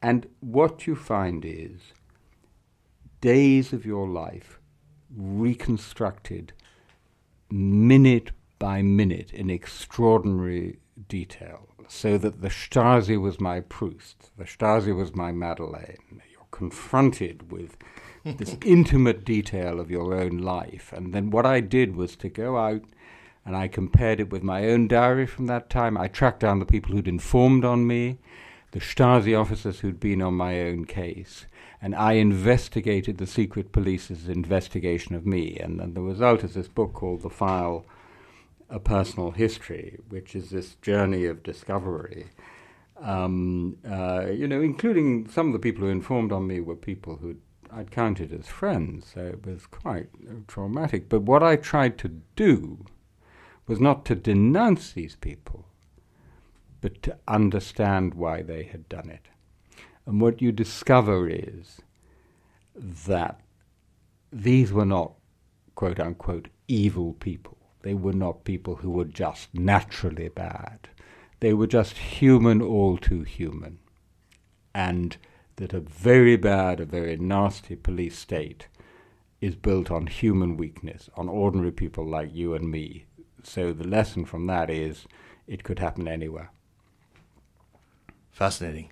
And 0.02 0.26
what 0.40 0.86
you 0.86 0.94
find 0.94 1.44
is 1.44 1.92
days 3.20 3.72
of 3.72 3.84
your 3.86 4.06
life 4.06 4.60
reconstructed 5.16 6.52
minute 7.50 8.30
by 8.58 8.82
minute 8.82 9.32
in 9.32 9.50
extraordinary 9.50 10.78
detail, 11.08 11.68
so 11.88 12.18
that 12.18 12.40
the 12.40 12.48
Stasi 12.48 13.20
was 13.20 13.40
my 13.40 13.60
Proust, 13.60 14.30
the 14.36 14.44
Stasi 14.44 14.94
was 14.94 15.14
my 15.14 15.32
Madeleine. 15.32 16.22
You're 16.30 16.46
confronted 16.50 17.50
with 17.50 17.76
this 18.32 18.56
intimate 18.64 19.24
detail 19.24 19.80
of 19.80 19.90
your 19.90 20.14
own 20.14 20.38
life. 20.38 20.92
And 20.92 21.12
then 21.12 21.30
what 21.30 21.46
I 21.46 21.60
did 21.60 21.96
was 21.96 22.16
to 22.16 22.28
go 22.28 22.58
out 22.58 22.82
and 23.44 23.56
I 23.56 23.68
compared 23.68 24.18
it 24.18 24.30
with 24.30 24.42
my 24.42 24.66
own 24.66 24.88
diary 24.88 25.26
from 25.26 25.46
that 25.46 25.70
time. 25.70 25.96
I 25.96 26.08
tracked 26.08 26.40
down 26.40 26.58
the 26.58 26.66
people 26.66 26.92
who'd 26.92 27.06
informed 27.06 27.64
on 27.64 27.86
me, 27.86 28.18
the 28.72 28.80
Stasi 28.80 29.38
officers 29.38 29.80
who'd 29.80 30.00
been 30.00 30.20
on 30.20 30.34
my 30.34 30.60
own 30.62 30.84
case, 30.84 31.46
and 31.80 31.94
I 31.94 32.14
investigated 32.14 33.18
the 33.18 33.26
secret 33.26 33.70
police's 33.70 34.28
investigation 34.28 35.14
of 35.14 35.24
me. 35.24 35.56
And, 35.58 35.80
and 35.80 35.94
the 35.94 36.00
result 36.00 36.42
is 36.42 36.54
this 36.54 36.66
book 36.66 36.92
called 36.92 37.22
The 37.22 37.30
File 37.30 37.86
A 38.68 38.80
Personal 38.80 39.30
History, 39.30 40.00
which 40.08 40.34
is 40.34 40.50
this 40.50 40.74
journey 40.76 41.24
of 41.26 41.44
discovery. 41.44 42.30
Um, 43.00 43.76
uh, 43.88 44.26
you 44.30 44.48
know, 44.48 44.60
including 44.60 45.28
some 45.28 45.48
of 45.48 45.52
the 45.52 45.58
people 45.60 45.82
who 45.82 45.90
informed 45.90 46.32
on 46.32 46.48
me 46.48 46.60
were 46.60 46.74
people 46.74 47.16
who'd 47.16 47.40
I'd 47.76 47.90
counted 47.90 48.32
as 48.32 48.46
friends, 48.46 49.12
so 49.14 49.20
it 49.20 49.44
was 49.44 49.66
quite 49.66 50.08
traumatic. 50.48 51.10
But 51.10 51.22
what 51.22 51.42
I 51.42 51.56
tried 51.56 51.98
to 51.98 52.22
do 52.34 52.86
was 53.66 53.80
not 53.80 54.06
to 54.06 54.14
denounce 54.14 54.92
these 54.92 55.16
people, 55.16 55.66
but 56.80 57.02
to 57.02 57.18
understand 57.28 58.14
why 58.14 58.40
they 58.40 58.62
had 58.62 58.88
done 58.88 59.10
it. 59.10 59.28
And 60.06 60.22
what 60.22 60.40
you 60.40 60.52
discover 60.52 61.28
is 61.28 61.82
that 62.74 63.40
these 64.32 64.72
were 64.72 64.86
not, 64.86 65.12
quote 65.74 66.00
unquote, 66.00 66.48
evil 66.68 67.12
people. 67.12 67.58
They 67.82 67.92
were 67.92 68.14
not 68.14 68.44
people 68.44 68.76
who 68.76 68.90
were 68.90 69.04
just 69.04 69.52
naturally 69.52 70.28
bad. 70.28 70.88
They 71.40 71.52
were 71.52 71.66
just 71.66 71.98
human, 71.98 72.62
all 72.62 72.96
too 72.96 73.22
human. 73.22 73.80
And 74.74 75.18
that 75.56 75.72
a 75.72 75.80
very 75.80 76.36
bad, 76.36 76.80
a 76.80 76.84
very 76.84 77.16
nasty 77.16 77.76
police 77.76 78.18
state 78.18 78.68
is 79.40 79.54
built 79.54 79.90
on 79.90 80.06
human 80.06 80.56
weakness, 80.56 81.10
on 81.16 81.28
ordinary 81.28 81.72
people 81.72 82.06
like 82.06 82.34
you 82.34 82.54
and 82.54 82.70
me. 82.70 83.06
So 83.42 83.72
the 83.72 83.86
lesson 83.86 84.24
from 84.24 84.46
that 84.46 84.70
is 84.70 85.06
it 85.46 85.64
could 85.64 85.78
happen 85.78 86.08
anywhere. 86.08 86.50
Fascinating. 88.32 88.90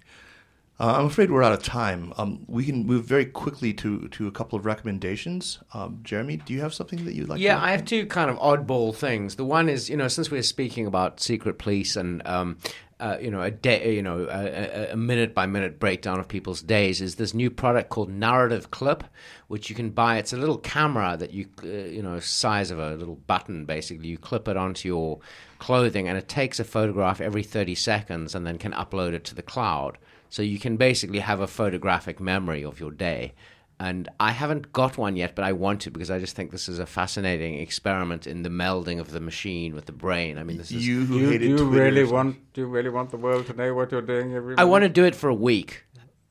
Uh, 0.80 0.94
I'm 0.98 1.06
afraid 1.06 1.30
we're 1.30 1.42
out 1.42 1.52
of 1.52 1.62
time. 1.62 2.12
Um, 2.16 2.44
we 2.48 2.64
can 2.64 2.84
move 2.84 3.04
very 3.04 3.26
quickly 3.26 3.72
to, 3.74 4.08
to 4.08 4.26
a 4.26 4.32
couple 4.32 4.58
of 4.58 4.66
recommendations. 4.66 5.60
Um, 5.72 6.00
Jeremy, 6.02 6.38
do 6.38 6.52
you 6.52 6.60
have 6.62 6.74
something 6.74 7.04
that 7.04 7.14
you'd 7.14 7.28
like 7.28 7.40
yeah, 7.40 7.54
to 7.54 7.62
I 7.62 7.70
have 7.70 7.84
two 7.84 8.06
kind 8.06 8.28
of 8.28 8.36
oddball 8.38 8.92
things. 8.94 9.36
The 9.36 9.44
one 9.44 9.68
is, 9.68 9.88
you 9.88 9.96
know, 9.96 10.08
since 10.08 10.32
we're 10.32 10.42
speaking 10.42 10.86
about 10.86 11.20
secret 11.20 11.58
police 11.58 11.94
and, 11.94 12.26
um, 12.26 12.58
uh, 13.00 13.18
you 13.20 13.30
know, 13.30 13.42
a 13.42 13.50
day, 13.50 13.94
you 13.94 14.02
know, 14.02 14.28
a, 14.30 14.92
a 14.92 14.96
minute 14.96 15.34
by 15.34 15.46
minute 15.46 15.78
breakdown 15.78 16.20
of 16.20 16.28
people's 16.28 16.62
days, 16.62 17.00
is 17.00 17.16
this 17.16 17.34
new 17.34 17.50
product 17.50 17.90
called 17.90 18.08
Narrative 18.08 18.70
Clip, 18.70 19.04
which 19.48 19.68
you 19.68 19.76
can 19.76 19.90
buy. 19.90 20.18
It's 20.18 20.32
a 20.32 20.36
little 20.36 20.58
camera 20.58 21.16
that 21.16 21.32
you, 21.32 21.48
uh, 21.62 21.66
you 21.66 22.02
know, 22.02 22.20
size 22.20 22.70
of 22.70 22.78
a 22.78 22.94
little 22.94 23.16
button. 23.16 23.64
Basically, 23.64 24.08
you 24.08 24.18
clip 24.18 24.46
it 24.48 24.56
onto 24.56 24.88
your 24.88 25.18
clothing, 25.58 26.08
and 26.08 26.16
it 26.16 26.28
takes 26.28 26.60
a 26.60 26.64
photograph 26.64 27.20
every 27.20 27.42
30 27.42 27.74
seconds, 27.74 28.34
and 28.34 28.46
then 28.46 28.58
can 28.58 28.72
upload 28.72 29.12
it 29.12 29.24
to 29.24 29.34
the 29.34 29.42
cloud. 29.42 29.98
So 30.30 30.42
you 30.42 30.58
can 30.58 30.76
basically 30.76 31.20
have 31.20 31.40
a 31.40 31.46
photographic 31.46 32.20
memory 32.20 32.64
of 32.64 32.80
your 32.80 32.90
day. 32.90 33.34
And 33.80 34.08
I 34.20 34.30
haven't 34.30 34.72
got 34.72 34.96
one 34.96 35.16
yet, 35.16 35.34
but 35.34 35.44
I 35.44 35.52
want 35.52 35.80
to 35.82 35.90
because 35.90 36.10
I 36.10 36.20
just 36.20 36.36
think 36.36 36.52
this 36.52 36.68
is 36.68 36.78
a 36.78 36.86
fascinating 36.86 37.58
experiment 37.58 38.26
in 38.26 38.42
the 38.42 38.48
melding 38.48 39.00
of 39.00 39.10
the 39.10 39.20
machine 39.20 39.74
with 39.74 39.86
the 39.86 39.92
brain. 39.92 40.38
I 40.38 40.44
mean, 40.44 40.58
this 40.58 40.70
is. 40.70 40.86
You 40.86 41.04
who 41.04 41.14
Do 41.18 41.20
you, 41.20 41.30
hated 41.30 41.56
do 41.56 41.64
you 41.64 41.68
really 41.68 42.04
want? 42.04 42.52
Do 42.52 42.60
you 42.60 42.66
really 42.68 42.90
want 42.90 43.10
the 43.10 43.16
world 43.16 43.46
to 43.46 43.52
know 43.52 43.74
what 43.74 43.90
you're 43.90 44.00
doing 44.00 44.32
every? 44.34 44.56
I 44.56 44.64
want 44.64 44.82
to 44.84 44.88
do 44.88 45.04
it 45.04 45.14
for 45.16 45.28
a 45.28 45.34
week. 45.34 45.84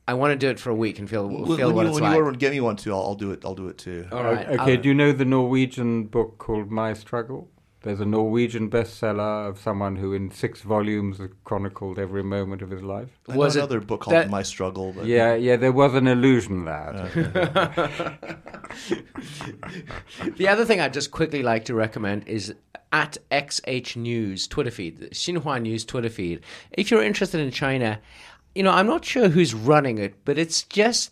I 0.07 0.13
want 0.15 0.31
to 0.31 0.37
do 0.37 0.49
it 0.49 0.59
for 0.59 0.69
a 0.69 0.75
week 0.75 0.99
and 0.99 1.09
feel 1.09 1.27
When, 1.27 1.57
feel 1.57 1.67
when 1.67 1.75
what 1.75 1.81
you, 1.83 1.87
it's 1.89 1.93
when 1.95 2.03
like. 2.03 2.11
you 2.11 2.15
order 2.17 2.25
one, 2.31 2.33
get 2.33 2.51
me 2.51 2.59
one 2.61 2.75
too. 2.75 2.93
I'll, 2.93 3.01
I'll 3.01 3.15
do 3.15 3.31
it. 3.31 3.43
I'll 3.45 3.55
do 3.55 3.67
it 3.67 3.77
too. 3.77 4.05
All 4.11 4.23
right. 4.23 4.47
okay, 4.47 4.73
I'll- 4.75 4.81
do 4.81 4.89
you 4.89 4.95
know 4.95 5.11
the 5.11 5.23
Norwegian 5.25 6.05
book 6.05 6.37
called 6.37 6.71
My 6.71 6.93
Struggle? 6.93 7.49
There's 7.83 7.99
a 7.99 8.05
Norwegian 8.05 8.69
bestseller 8.69 9.49
of 9.49 9.59
someone 9.59 9.97
who, 9.97 10.13
in 10.13 10.31
six 10.31 10.61
volumes, 10.61 11.19
chronicled 11.43 11.99
every 11.99 12.23
moment 12.23 12.61
of 12.61 12.69
his 12.69 12.81
life. 12.81 13.09
I 13.27 13.33
know 13.33 13.39
Was 13.39 13.57
it 13.57 13.59
another 13.59 13.81
book 13.81 14.01
called 14.01 14.15
that- 14.15 14.29
My 14.29 14.41
Struggle. 14.41 14.93
But 14.93 15.05
Yeah, 15.05 15.35
yeah, 15.35 15.57
there 15.57 15.73
was 15.73 15.93
an 15.93 16.07
illusion 16.07 16.63
there. 16.63 16.93
Uh, 16.95 17.09
the 20.37 20.47
other 20.47 20.63
thing 20.63 20.79
I'd 20.79 20.93
just 20.93 21.11
quickly 21.11 21.43
like 21.43 21.65
to 21.65 21.73
recommend 21.73 22.25
is 22.25 22.55
at 22.93 23.17
XH 23.31 23.97
News 23.97 24.47
Twitter 24.47 24.71
feed, 24.71 24.99
the 24.99 25.07
Xinhua 25.07 25.61
News 25.61 25.83
Twitter 25.83 26.09
feed. 26.09 26.39
If 26.71 26.89
you're 26.89 27.03
interested 27.03 27.41
in 27.41 27.51
China, 27.51 27.99
you 28.55 28.63
know, 28.63 28.71
I'm 28.71 28.87
not 28.87 29.03
sure 29.03 29.27
who's 29.27 29.53
running 29.53 29.97
it, 29.97 30.15
but 30.23 30.37
it's 30.37 30.63
just 30.63 31.11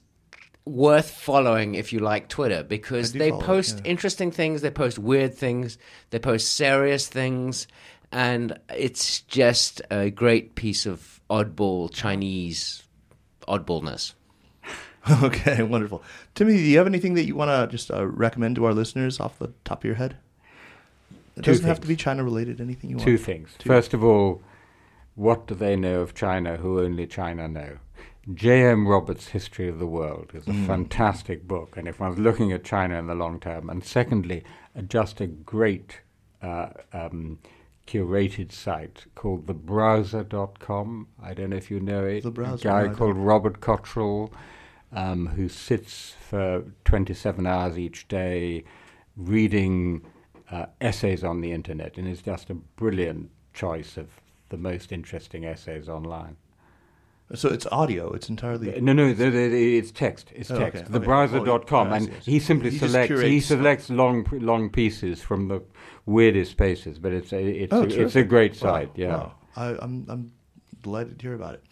worth 0.66 1.10
following 1.10 1.76
if 1.76 1.92
you 1.92 2.00
like 2.00 2.28
Twitter 2.28 2.64
because 2.64 3.14
they 3.14 3.30
follow 3.30 3.42
it, 3.42 3.46
post 3.46 3.82
yeah. 3.84 3.92
interesting 3.92 4.32
things, 4.32 4.62
they 4.62 4.72
post 4.72 5.00
weird 5.00 5.34
things, 5.34 5.78
they 6.12 6.20
post 6.20 6.54
serious 6.54 7.08
things, 7.08 7.68
and 8.12 8.58
it's 8.76 9.22
just 9.22 9.82
a 9.90 10.10
great 10.10 10.56
piece 10.56 10.86
of 10.86 11.20
oddball 11.30 11.92
Chinese 11.92 12.84
oddballness. 13.48 14.14
okay, 15.24 15.64
wonderful. 15.64 16.04
Timothy, 16.36 16.58
do 16.58 16.64
you 16.64 16.78
have 16.78 16.88
anything 16.88 17.16
that 17.16 17.26
you 17.26 17.36
want 17.36 17.50
to 17.50 17.68
just 17.76 17.90
uh, 17.92 18.06
recommend 18.06 18.56
to 18.58 18.66
our 18.66 18.74
listeners 18.74 19.20
off 19.20 19.40
the 19.40 19.52
top 19.66 19.80
of 19.80 19.86
your 19.86 19.96
head? 19.96 20.18
It 21.36 21.44
Two 21.44 21.52
doesn't 21.52 21.66
have 21.66 21.82
to 21.82 21.88
be. 21.88 21.96
China 21.96 22.24
related. 22.24 22.62
Anything 22.62 22.90
you 22.90 22.98
want? 22.98 23.08
Two 23.08 23.18
things. 23.18 23.56
Two. 23.58 23.68
First 23.68 23.94
of 23.94 24.04
all, 24.04 24.44
what 25.16 25.48
do 25.48 25.56
they 25.56 25.76
know 25.76 26.02
of 26.02 26.14
China 26.14 26.58
who 26.58 26.82
only 26.82 27.08
China 27.08 27.48
know? 27.48 27.78
J.M. 28.32 28.88
Roberts' 28.88 29.30
History 29.30 29.68
of 29.68 29.80
the 29.80 29.88
World 29.88 30.32
is 30.36 30.48
a 30.48 30.54
fantastic 30.54 31.48
book, 31.48 31.76
and 31.76 31.88
if 31.88 32.00
one's 32.00 32.20
looking 32.20 32.52
at 32.52 32.64
China 32.64 33.00
in 33.00 33.08
the 33.08 33.16
long 33.16 33.40
term, 33.40 33.68
and 33.68 33.84
secondly, 33.84 34.44
uh, 34.78 34.82
just 34.82 35.20
a 35.22 35.26
great 35.26 36.02
uh, 36.44 36.70
um, 36.94 37.40
curated 37.88 38.52
site 38.52 39.06
called 39.16 39.48
thebrowser.com. 39.48 41.08
I 41.22 41.34
don't 41.34 41.50
know 41.50 41.56
if 41.56 41.72
you 41.72 41.80
know 41.80 42.06
it. 42.06 42.22
The 42.22 42.30
Browser, 42.30 42.70
A 42.70 42.72
guy 42.72 42.88
no, 42.88 42.94
called 42.94 43.18
Robert 43.18 43.60
Cottrell, 43.60 44.32
um, 44.92 45.26
who 45.28 45.50
sits 45.50 46.14
for 46.20 46.64
27 46.86 47.48
hours 47.48 47.80
each 47.80 48.08
day 48.08 48.64
reading 49.18 50.06
uh, 50.52 50.68
essays 50.80 51.24
on 51.24 51.42
the 51.42 51.52
internet, 51.52 51.98
and 51.98 52.08
is 52.08 52.22
just 52.22 52.52
a 52.52 52.54
brilliant 52.56 53.32
choice 53.56 53.98
of 53.98 54.10
the 54.50 54.58
most 54.58 54.92
interesting 54.92 55.44
essays 55.44 55.90
online. 55.90 56.38
So 57.34 57.50
it's 57.50 57.66
audio. 57.72 58.12
It's 58.14 58.30
entirely. 58.30 58.80
No, 58.82 58.94
no, 58.94 59.14
the, 59.14 59.26
the, 59.30 59.48
the- 59.50 59.78
it's 59.78 59.92
text. 59.92 60.32
It's 60.36 60.52
Oh, 60.52 60.58
text. 60.60 60.84
okay, 60.84 60.94
okay. 60.96 61.06
Thebrowser.com, 61.06 61.88
Oh, 61.90 61.94
and 61.94 62.10
he 62.24 62.40
simply 62.40 62.72
He 62.72 62.78
selects 62.80 63.22
he 63.22 63.40
selects 63.40 63.90
long 63.90 64.26
long 64.32 64.70
pieces 64.70 65.22
from 65.22 65.48
the 65.48 65.62
weirdest 66.06 66.58
places, 66.58 67.00
but 67.00 67.12
it's 67.14 67.32
a 67.32 67.42
it's 67.44 67.74
Oh, 67.74 67.84
a, 67.84 67.86
it's 67.86 68.16
a 68.16 68.24
great 68.24 68.54
Wow, 68.62 68.74
site. 68.74 68.92
Yeah. 68.96 69.16
wow. 69.18 69.32
I, 69.56 69.66
I'm 69.82 70.06
I'm 70.10 70.32
delighted 70.84 71.20
to 71.20 71.24
hear 71.26 71.36
about 71.36 71.54
it. 71.56 71.64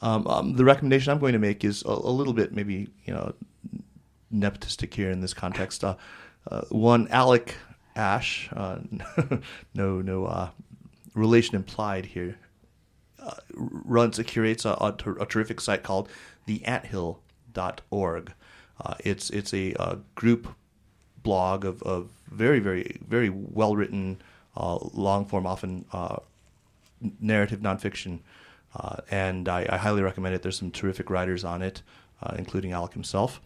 Um, 0.00 0.26
um, 0.26 0.54
the 0.56 0.64
recommendation 0.64 1.12
I'm 1.12 1.20
going 1.20 1.34
to 1.34 1.38
make 1.38 1.64
is 1.64 1.82
a, 1.84 1.88
a 1.90 2.10
little 2.10 2.32
bit 2.32 2.52
maybe 2.52 2.88
you 3.04 3.14
know 3.14 3.34
nepotistic 4.34 4.94
here 4.94 5.10
in 5.10 5.20
this 5.20 5.34
context. 5.34 5.84
Uh, 5.84 5.94
uh, 6.50 6.62
one 6.70 7.06
Alec 7.08 7.54
Ash, 7.94 8.48
uh, 8.52 8.78
no 9.74 10.00
no 10.00 10.24
uh, 10.26 10.50
relation 11.14 11.54
implied 11.54 12.06
here. 12.06 12.36
Uh, 13.22 13.34
runs 13.54 14.18
uh, 14.18 14.22
curates 14.24 14.64
a, 14.64 14.70
a, 14.70 14.94
a 15.20 15.26
terrific 15.26 15.60
site 15.60 15.82
called 15.84 16.08
theanthill.org. 16.48 18.32
Uh, 18.80 18.94
it's 19.04 19.30
it's 19.30 19.54
a, 19.54 19.74
uh 19.74 19.96
group 20.16 20.48
blog 21.22 21.64
of, 21.64 21.82
of 21.84 22.10
very 22.28 22.58
very 22.58 22.98
very 23.06 23.30
well 23.30 23.76
written 23.76 24.20
uh, 24.56 24.76
long 24.92 25.24
form 25.24 25.46
often 25.46 25.84
uh, 25.92 26.16
narrative 27.20 27.60
nonfiction. 27.60 28.18
Uh, 28.74 28.96
and 29.10 29.48
I, 29.48 29.66
I 29.68 29.76
highly 29.76 30.02
recommend 30.02 30.34
it. 30.34 30.42
There's 30.42 30.58
some 30.58 30.70
terrific 30.70 31.10
writers 31.10 31.44
on 31.44 31.62
it 31.62 31.82
including 32.36 32.70
Alec 32.70 32.92
himself. 32.92 33.40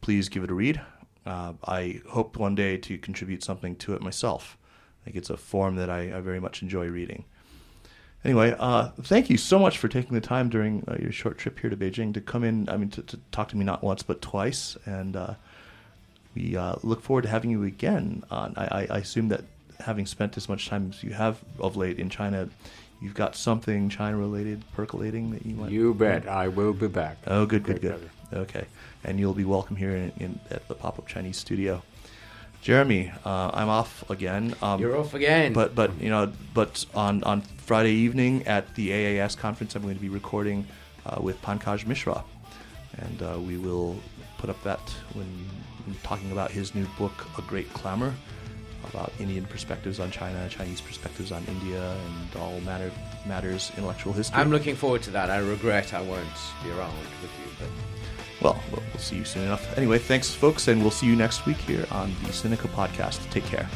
Please 0.00 0.30
give 0.30 0.42
it 0.42 0.50
a 0.50 0.54
read. 0.54 0.80
I 1.26 2.00
hope 2.08 2.38
one 2.38 2.54
day 2.54 2.78
to 2.78 2.96
contribute 2.96 3.44
something 3.44 3.76
to 3.76 3.92
it 3.92 4.00
myself. 4.00 4.56
I 5.02 5.04
think 5.04 5.16
it's 5.16 5.28
a 5.28 5.36
form 5.36 5.76
that 5.76 5.90
I, 5.90 6.16
I 6.16 6.20
very 6.20 6.40
much 6.40 6.62
enjoy 6.62 6.86
reading 6.86 7.26
Anyway, 8.26 8.56
uh, 8.58 8.88
thank 9.02 9.30
you 9.30 9.36
so 9.36 9.56
much 9.56 9.78
for 9.78 9.86
taking 9.86 10.12
the 10.12 10.20
time 10.20 10.48
during 10.48 10.82
uh, 10.88 10.96
your 10.98 11.12
short 11.12 11.38
trip 11.38 11.60
here 11.60 11.70
to 11.70 11.76
Beijing 11.76 12.12
to 12.12 12.20
come 12.20 12.42
in. 12.42 12.68
I 12.68 12.76
mean, 12.76 12.90
to, 12.90 13.02
to 13.02 13.16
talk 13.30 13.50
to 13.50 13.56
me 13.56 13.64
not 13.64 13.84
once 13.84 14.02
but 14.02 14.20
twice, 14.20 14.76
and 14.84 15.14
uh, 15.14 15.34
we 16.34 16.56
uh, 16.56 16.74
look 16.82 17.02
forward 17.02 17.22
to 17.22 17.28
having 17.28 17.50
you 17.50 17.62
again. 17.62 18.24
I, 18.32 18.88
I, 18.90 18.98
assume 18.98 19.28
that 19.28 19.44
having 19.78 20.06
spent 20.06 20.36
as 20.36 20.48
much 20.48 20.68
time 20.68 20.90
as 20.92 21.04
you 21.04 21.12
have 21.12 21.38
of 21.60 21.76
late 21.76 22.00
in 22.00 22.10
China, 22.10 22.48
you've 23.00 23.14
got 23.14 23.36
something 23.36 23.88
China-related 23.88 24.60
percolating 24.74 25.30
that 25.30 25.46
you 25.46 25.54
want. 25.54 25.70
You 25.70 25.94
bet. 25.94 26.26
I 26.26 26.48
will 26.48 26.72
be 26.72 26.88
back. 26.88 27.18
Oh, 27.28 27.46
good, 27.46 27.62
good, 27.62 27.80
good. 27.80 28.10
Okay, 28.32 28.64
and 29.04 29.20
you'll 29.20 29.34
be 29.34 29.44
welcome 29.44 29.76
here 29.76 29.94
in, 29.94 30.12
in 30.18 30.40
at 30.50 30.66
the 30.66 30.74
Pop-up 30.74 31.06
Chinese 31.06 31.36
Studio. 31.36 31.80
Jeremy, 32.66 33.12
uh, 33.24 33.52
I'm 33.54 33.68
off 33.68 34.10
again. 34.10 34.52
Um, 34.60 34.80
You're 34.80 34.96
off 34.96 35.14
again. 35.14 35.52
but 35.52 35.76
but 35.76 35.92
you 36.00 36.10
know, 36.10 36.32
but 36.52 36.84
on 36.96 37.22
on 37.22 37.42
Friday 37.58 37.92
evening 37.92 38.44
at 38.48 38.74
the 38.74 38.90
AAS 38.90 39.38
conference, 39.38 39.76
I'm 39.76 39.82
going 39.82 39.94
to 39.94 40.00
be 40.00 40.08
recording 40.08 40.66
uh, 41.06 41.20
with 41.20 41.40
Pankaj 41.42 41.86
Mishra, 41.86 42.24
and 42.98 43.22
uh, 43.22 43.38
we 43.38 43.56
will 43.56 43.96
put 44.38 44.50
up 44.50 44.60
that 44.64 44.80
when, 45.14 45.28
when 45.84 45.94
talking 46.02 46.32
about 46.32 46.50
his 46.50 46.74
new 46.74 46.86
book, 46.98 47.28
A 47.38 47.42
Great 47.42 47.72
Clamor, 47.72 48.12
about 48.90 49.12
Indian 49.20 49.44
perspectives 49.44 50.00
on 50.00 50.10
China, 50.10 50.48
Chinese 50.48 50.80
perspectives 50.80 51.30
on 51.30 51.44
India, 51.44 51.94
and 51.94 52.42
all 52.42 52.58
matter 52.62 52.90
matters 53.28 53.70
intellectual 53.76 54.12
history. 54.12 54.40
I'm 54.40 54.50
looking 54.50 54.74
forward 54.74 55.02
to 55.02 55.12
that. 55.12 55.30
I 55.30 55.38
regret 55.38 55.94
I 55.94 56.00
won't 56.00 56.26
be 56.64 56.70
around 56.72 56.98
with 56.98 57.30
you, 57.38 57.46
but. 57.60 57.95
Well, 58.40 58.62
we'll 58.70 58.82
see 58.98 59.16
you 59.16 59.24
soon 59.24 59.44
enough. 59.44 59.76
Anyway, 59.78 59.98
thanks, 59.98 60.34
folks, 60.34 60.68
and 60.68 60.82
we'll 60.82 60.90
see 60.90 61.06
you 61.06 61.16
next 61.16 61.46
week 61.46 61.56
here 61.58 61.86
on 61.90 62.14
the 62.22 62.30
Sinica 62.30 62.68
Podcast. 62.68 63.28
Take 63.30 63.44
care. 63.44 63.68